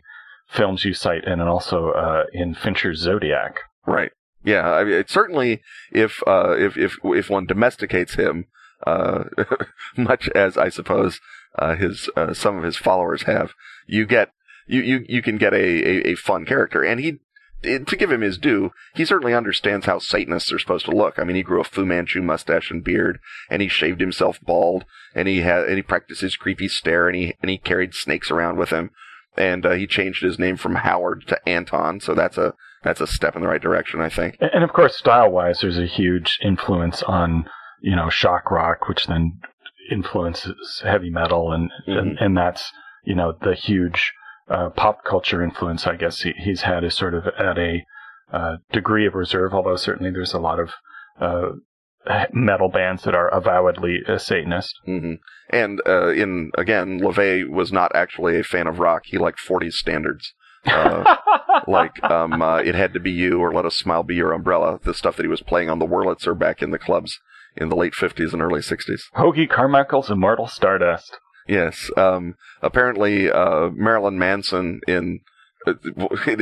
films 0.48 0.84
you 0.84 0.94
cite, 0.94 1.26
and 1.26 1.42
also 1.42 1.92
in 2.32 2.54
Fincher's 2.54 3.00
Zodiac. 3.00 3.58
Right. 3.84 4.12
Yeah. 4.44 4.70
I 4.70 4.84
mean, 4.84 5.04
certainly, 5.08 5.60
if 5.90 6.22
if 6.26 6.76
if 6.76 6.98
if 7.02 7.30
one 7.30 7.46
domesticates 7.46 8.14
him, 8.14 8.46
much 9.96 10.28
as 10.36 10.56
I 10.56 10.68
suppose 10.68 11.18
uh, 11.18 11.35
his 11.76 12.08
uh, 12.16 12.34
some 12.34 12.56
of 12.56 12.64
his 12.64 12.76
followers 12.76 13.22
have, 13.22 13.52
you 13.86 14.06
get 14.06 14.32
you 14.66 14.80
you, 14.80 15.04
you 15.08 15.22
can 15.22 15.38
get 15.38 15.52
a, 15.52 15.56
a, 15.56 16.12
a 16.12 16.14
fun 16.14 16.44
character, 16.44 16.82
and 16.82 17.00
he. 17.00 17.18
To 17.62 17.96
give 17.96 18.12
him 18.12 18.20
his 18.20 18.38
due, 18.38 18.70
he 18.94 19.04
certainly 19.04 19.34
understands 19.34 19.86
how 19.86 19.98
Satanists 19.98 20.52
are 20.52 20.58
supposed 20.58 20.84
to 20.84 20.94
look. 20.94 21.18
I 21.18 21.24
mean, 21.24 21.34
he 21.36 21.42
grew 21.42 21.60
a 21.60 21.64
Fu 21.64 21.84
Manchu 21.84 22.22
mustache 22.22 22.70
and 22.70 22.84
beard, 22.84 23.18
and 23.50 23.60
he 23.60 23.66
shaved 23.66 24.00
himself 24.00 24.38
bald, 24.40 24.84
and 25.16 25.26
he 25.26 25.40
had 25.40 25.64
and 25.64 25.76
he 25.76 25.82
practiced 25.82 26.20
his 26.20 26.36
creepy 26.36 26.68
stare, 26.68 27.08
and 27.08 27.16
he 27.16 27.34
and 27.40 27.50
he 27.50 27.56
carried 27.56 27.94
snakes 27.94 28.30
around 28.30 28.58
with 28.58 28.70
him, 28.70 28.90
and 29.36 29.64
uh, 29.66 29.72
he 29.72 29.86
changed 29.86 30.22
his 30.22 30.38
name 30.38 30.56
from 30.56 30.76
Howard 30.76 31.26
to 31.28 31.48
Anton. 31.48 31.98
So 31.98 32.14
that's 32.14 32.38
a 32.38 32.54
that's 32.84 33.00
a 33.00 33.06
step 33.06 33.34
in 33.34 33.42
the 33.42 33.48
right 33.48 33.60
direction, 33.60 34.00
I 34.00 34.10
think. 34.10 34.36
And 34.40 34.62
of 34.62 34.72
course, 34.72 34.96
style 34.96 35.30
wise, 35.30 35.60
there's 35.60 35.78
a 35.78 35.86
huge 35.86 36.38
influence 36.42 37.02
on 37.02 37.48
you 37.80 37.96
know 37.96 38.10
shock 38.10 38.50
rock, 38.50 38.86
which 38.86 39.06
then 39.06 39.40
influences 39.90 40.82
heavy 40.84 41.10
metal, 41.10 41.52
and 41.52 41.70
mm-hmm. 41.86 41.98
and, 41.98 42.18
and, 42.18 42.36
that's 42.36 42.72
you 43.04 43.14
know 43.14 43.34
the 43.40 43.54
huge 43.54 44.12
uh, 44.48 44.70
pop 44.70 45.04
culture 45.04 45.42
influence. 45.42 45.86
I 45.86 45.96
guess 45.96 46.20
he, 46.20 46.32
he's 46.36 46.62
had 46.62 46.84
is 46.84 46.94
sort 46.94 47.14
of 47.14 47.26
at 47.38 47.58
a 47.58 47.84
uh, 48.32 48.56
degree 48.72 49.06
of 49.06 49.14
reserve, 49.14 49.54
although 49.54 49.76
certainly 49.76 50.10
there's 50.10 50.34
a 50.34 50.40
lot 50.40 50.58
of 50.58 50.70
uh, 51.20 51.52
metal 52.32 52.68
bands 52.68 53.02
that 53.04 53.14
are 53.14 53.28
avowedly 53.28 54.00
a 54.06 54.18
Satanist. 54.18 54.74
Mm-hmm. 54.86 55.14
And 55.50 55.80
uh, 55.86 56.08
in 56.08 56.50
again, 56.56 57.00
LaVey 57.00 57.48
was 57.48 57.72
not 57.72 57.94
actually 57.94 58.38
a 58.38 58.44
fan 58.44 58.66
of 58.66 58.78
rock. 58.78 59.02
He 59.06 59.18
liked 59.18 59.38
40s 59.46 59.72
standards. 59.72 60.34
Uh, 60.64 61.16
like 61.68 62.02
um, 62.04 62.42
uh, 62.42 62.58
it 62.58 62.74
had 62.74 62.92
to 62.92 63.00
be 63.00 63.12
you 63.12 63.40
or 63.40 63.52
let 63.52 63.64
a 63.64 63.70
smile 63.70 64.02
be 64.02 64.16
your 64.16 64.32
umbrella 64.32 64.80
the 64.82 64.94
stuff 64.94 65.16
that 65.16 65.22
he 65.22 65.28
was 65.28 65.42
playing 65.42 65.70
on 65.70 65.78
the 65.78 65.86
wurlitzer 65.86 66.36
back 66.36 66.60
in 66.60 66.70
the 66.70 66.78
clubs 66.78 67.20
in 67.56 67.68
the 67.68 67.76
late 67.76 67.92
50s 67.92 68.32
and 68.32 68.42
early 68.42 68.60
60s. 68.60 69.02
Hoagy 69.16 69.48
Carmichael's 69.48 70.10
Immortal 70.10 70.46
Stardust. 70.46 71.18
Yes. 71.48 71.90
Um, 71.96 72.34
apparently, 72.62 73.30
uh, 73.30 73.70
Marilyn 73.72 74.18
Manson 74.18 74.80
in, 74.86 75.20
uh, 75.66 75.74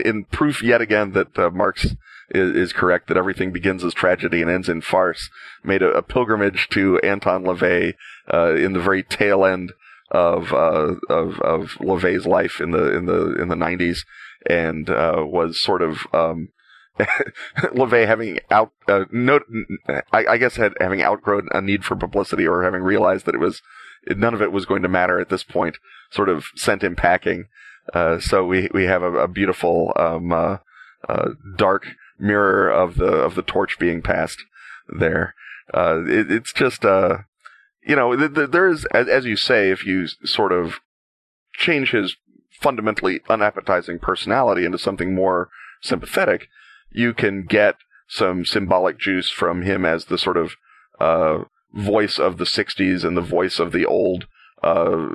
in 0.04 0.24
proof 0.24 0.62
yet 0.62 0.80
again 0.80 1.12
that 1.12 1.38
uh, 1.38 1.50
Marx 1.50 1.84
is, 2.30 2.56
is, 2.56 2.72
correct 2.72 3.08
that 3.08 3.16
everything 3.16 3.52
begins 3.52 3.84
as 3.84 3.92
tragedy 3.92 4.40
and 4.40 4.50
ends 4.50 4.68
in 4.68 4.80
farce, 4.80 5.28
made 5.62 5.82
a, 5.82 5.90
a 5.90 6.02
pilgrimage 6.02 6.68
to 6.70 6.98
Anton 7.00 7.44
LaVey 7.44 7.94
uh, 8.32 8.54
in 8.54 8.72
the 8.72 8.80
very 8.80 9.02
tail 9.02 9.44
end 9.44 9.72
of 10.10 10.52
uh, 10.52 10.94
of 11.10 11.40
of 11.40 11.70
LaVey's 11.80 12.26
life 12.26 12.60
in 12.60 12.70
the 12.70 12.96
in 12.96 13.06
the 13.06 13.34
in 13.40 13.48
the 13.48 13.54
90s, 13.54 13.98
and 14.48 14.88
uh, 14.88 15.16
was 15.18 15.62
sort 15.62 15.82
of 15.82 16.06
um, 16.12 16.48
LaVey 17.58 18.06
having 18.06 18.38
out, 18.50 18.72
uh, 18.88 19.04
no, 19.10 19.40
I, 20.12 20.26
I, 20.26 20.38
guess 20.38 20.56
had, 20.56 20.74
having 20.80 21.02
outgrown 21.02 21.48
a 21.52 21.60
need 21.60 21.84
for 21.84 21.96
publicity 21.96 22.46
or 22.46 22.62
having 22.62 22.82
realized 22.82 23.26
that 23.26 23.34
it 23.34 23.40
was, 23.40 23.62
none 24.08 24.34
of 24.34 24.42
it 24.42 24.52
was 24.52 24.64
going 24.64 24.82
to 24.82 24.88
matter 24.88 25.18
at 25.18 25.28
this 25.28 25.42
point, 25.42 25.78
sort 26.10 26.28
of 26.28 26.46
sent 26.54 26.84
him 26.84 26.94
packing. 26.94 27.46
Uh, 27.92 28.20
so 28.20 28.44
we, 28.44 28.68
we 28.72 28.84
have 28.84 29.02
a, 29.02 29.12
a 29.12 29.28
beautiful, 29.28 29.92
um, 29.96 30.32
uh, 30.32 30.58
uh 31.08 31.30
dark 31.56 31.86
mirror 32.18 32.70
of 32.70 32.96
the, 32.96 33.06
of 33.06 33.34
the 33.34 33.42
torch 33.42 33.78
being 33.78 34.00
passed 34.00 34.38
there. 34.88 35.34
Uh, 35.72 36.02
it, 36.06 36.30
it's 36.30 36.52
just, 36.52 36.84
uh, 36.84 37.18
you 37.86 37.96
know, 37.96 38.16
th- 38.16 38.34
th- 38.34 38.50
there 38.50 38.68
is, 38.68 38.84
as, 38.86 39.08
as 39.08 39.24
you 39.24 39.36
say, 39.36 39.70
if 39.70 39.84
you 39.84 40.06
sort 40.24 40.52
of 40.52 40.80
change 41.54 41.90
his 41.90 42.16
fundamentally 42.50 43.20
unappetizing 43.28 43.98
personality 43.98 44.64
into 44.64 44.78
something 44.78 45.14
more 45.14 45.48
sympathetic, 45.82 46.48
you 46.94 47.12
can 47.12 47.44
get 47.44 47.76
some 48.08 48.44
symbolic 48.44 48.98
juice 48.98 49.30
from 49.30 49.62
him 49.62 49.84
as 49.84 50.06
the 50.06 50.16
sort 50.16 50.36
of 50.36 50.52
uh, 51.00 51.44
voice 51.74 52.18
of 52.18 52.38
the 52.38 52.44
60s 52.44 53.04
and 53.04 53.16
the 53.16 53.20
voice 53.22 53.58
of 53.58 53.72
the 53.72 53.84
old 53.84 54.26
uh, 54.62 55.06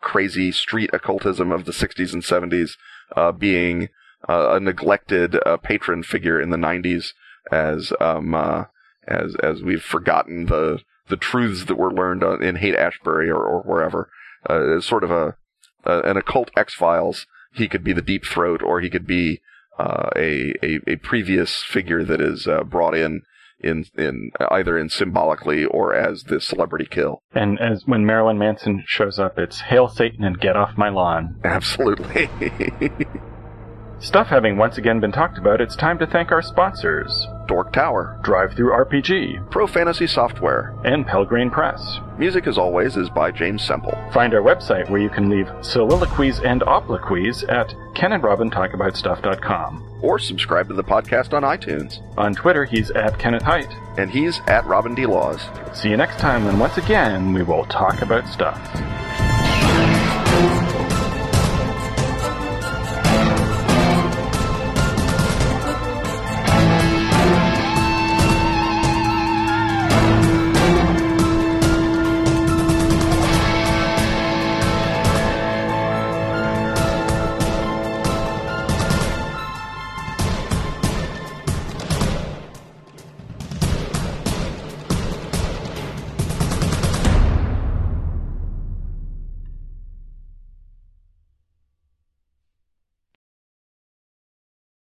crazy 0.00 0.50
street 0.52 0.88
occultism 0.92 1.52
of 1.52 1.64
the 1.64 1.72
60s 1.72 2.12
and 2.12 2.22
70s 2.22 2.72
uh, 3.14 3.32
being 3.32 3.88
uh, 4.28 4.54
a 4.54 4.60
neglected 4.60 5.36
uh, 5.44 5.56
patron 5.58 6.02
figure 6.02 6.40
in 6.40 6.50
the 6.50 6.56
90s 6.56 7.12
as 7.52 7.92
um, 8.00 8.34
uh, 8.34 8.64
as 9.06 9.36
as 9.36 9.62
we've 9.62 9.82
forgotten 9.82 10.46
the 10.46 10.80
the 11.08 11.16
truths 11.16 11.66
that 11.66 11.76
were 11.76 11.92
learned 11.92 12.24
in 12.42 12.56
Haight 12.56 12.74
Ashbury 12.74 13.30
or, 13.30 13.44
or 13.44 13.62
wherever. 13.62 14.10
Uh, 14.48 14.80
sort 14.80 15.04
of 15.04 15.10
a 15.10 15.36
an 15.84 16.16
occult 16.16 16.50
X 16.56 16.74
Files. 16.74 17.26
He 17.52 17.68
could 17.68 17.84
be 17.84 17.92
the 17.92 18.02
Deep 18.02 18.26
Throat, 18.26 18.62
or 18.62 18.80
he 18.80 18.90
could 18.90 19.06
be 19.06 19.40
uh, 19.78 20.10
a, 20.16 20.54
a, 20.62 20.80
a 20.86 20.96
previous 20.96 21.62
figure 21.62 22.04
that 22.04 22.20
is 22.20 22.46
uh, 22.46 22.62
brought 22.64 22.94
in 22.94 23.22
in 23.60 23.84
in 23.96 24.30
either 24.50 24.76
in 24.78 24.88
symbolically 24.88 25.64
or 25.64 25.94
as 25.94 26.24
the 26.24 26.40
celebrity 26.40 26.86
kill. 26.88 27.22
And 27.32 27.58
as 27.58 27.86
when 27.86 28.04
Marilyn 28.04 28.38
Manson 28.38 28.84
shows 28.86 29.18
up, 29.18 29.38
it's 29.38 29.60
"Hail 29.60 29.88
Satan 29.88 30.24
and 30.24 30.38
get 30.38 30.56
off 30.56 30.76
my 30.76 30.88
lawn." 30.88 31.40
Absolutely. 31.44 32.28
Stuff 33.98 34.26
having 34.26 34.58
once 34.58 34.76
again 34.76 35.00
been 35.00 35.10
talked 35.10 35.38
about, 35.38 35.58
it's 35.60 35.74
time 35.74 35.98
to 35.98 36.06
thank 36.06 36.30
our 36.30 36.42
sponsors. 36.42 37.26
Dork 37.48 37.72
Tower, 37.72 38.20
DriveThruRPG, 38.22 39.50
Pro 39.50 39.66
Fantasy 39.66 40.06
Software, 40.06 40.74
and 40.84 41.06
Pelgrane 41.06 41.50
Press. 41.50 41.98
Music, 42.18 42.46
as 42.46 42.58
always, 42.58 42.98
is 42.98 43.08
by 43.08 43.30
James 43.30 43.64
Semple. 43.64 43.96
Find 44.12 44.34
our 44.34 44.42
website 44.42 44.90
where 44.90 45.00
you 45.00 45.08
can 45.08 45.30
leave 45.30 45.50
soliloquies 45.62 46.40
and 46.40 46.62
obloquies 46.64 47.42
at 47.44 47.68
kenandrobintalkaboutstuff.com. 47.94 49.98
Or 50.02 50.18
subscribe 50.18 50.68
to 50.68 50.74
the 50.74 50.84
podcast 50.84 51.32
on 51.32 51.42
iTunes. 51.42 52.02
On 52.18 52.34
Twitter, 52.34 52.66
he's 52.66 52.90
at 52.90 53.18
Kenneth 53.18 53.44
Hite. 53.44 53.74
And 53.96 54.10
he's 54.10 54.40
at 54.46 54.66
Robin 54.66 54.94
D. 54.94 55.06
Laws. 55.06 55.48
See 55.72 55.88
you 55.88 55.96
next 55.96 56.18
time, 56.18 56.46
and 56.46 56.60
once 56.60 56.76
again, 56.76 57.32
we 57.32 57.42
will 57.42 57.64
talk 57.64 58.02
about 58.02 58.28
stuff. 58.28 58.60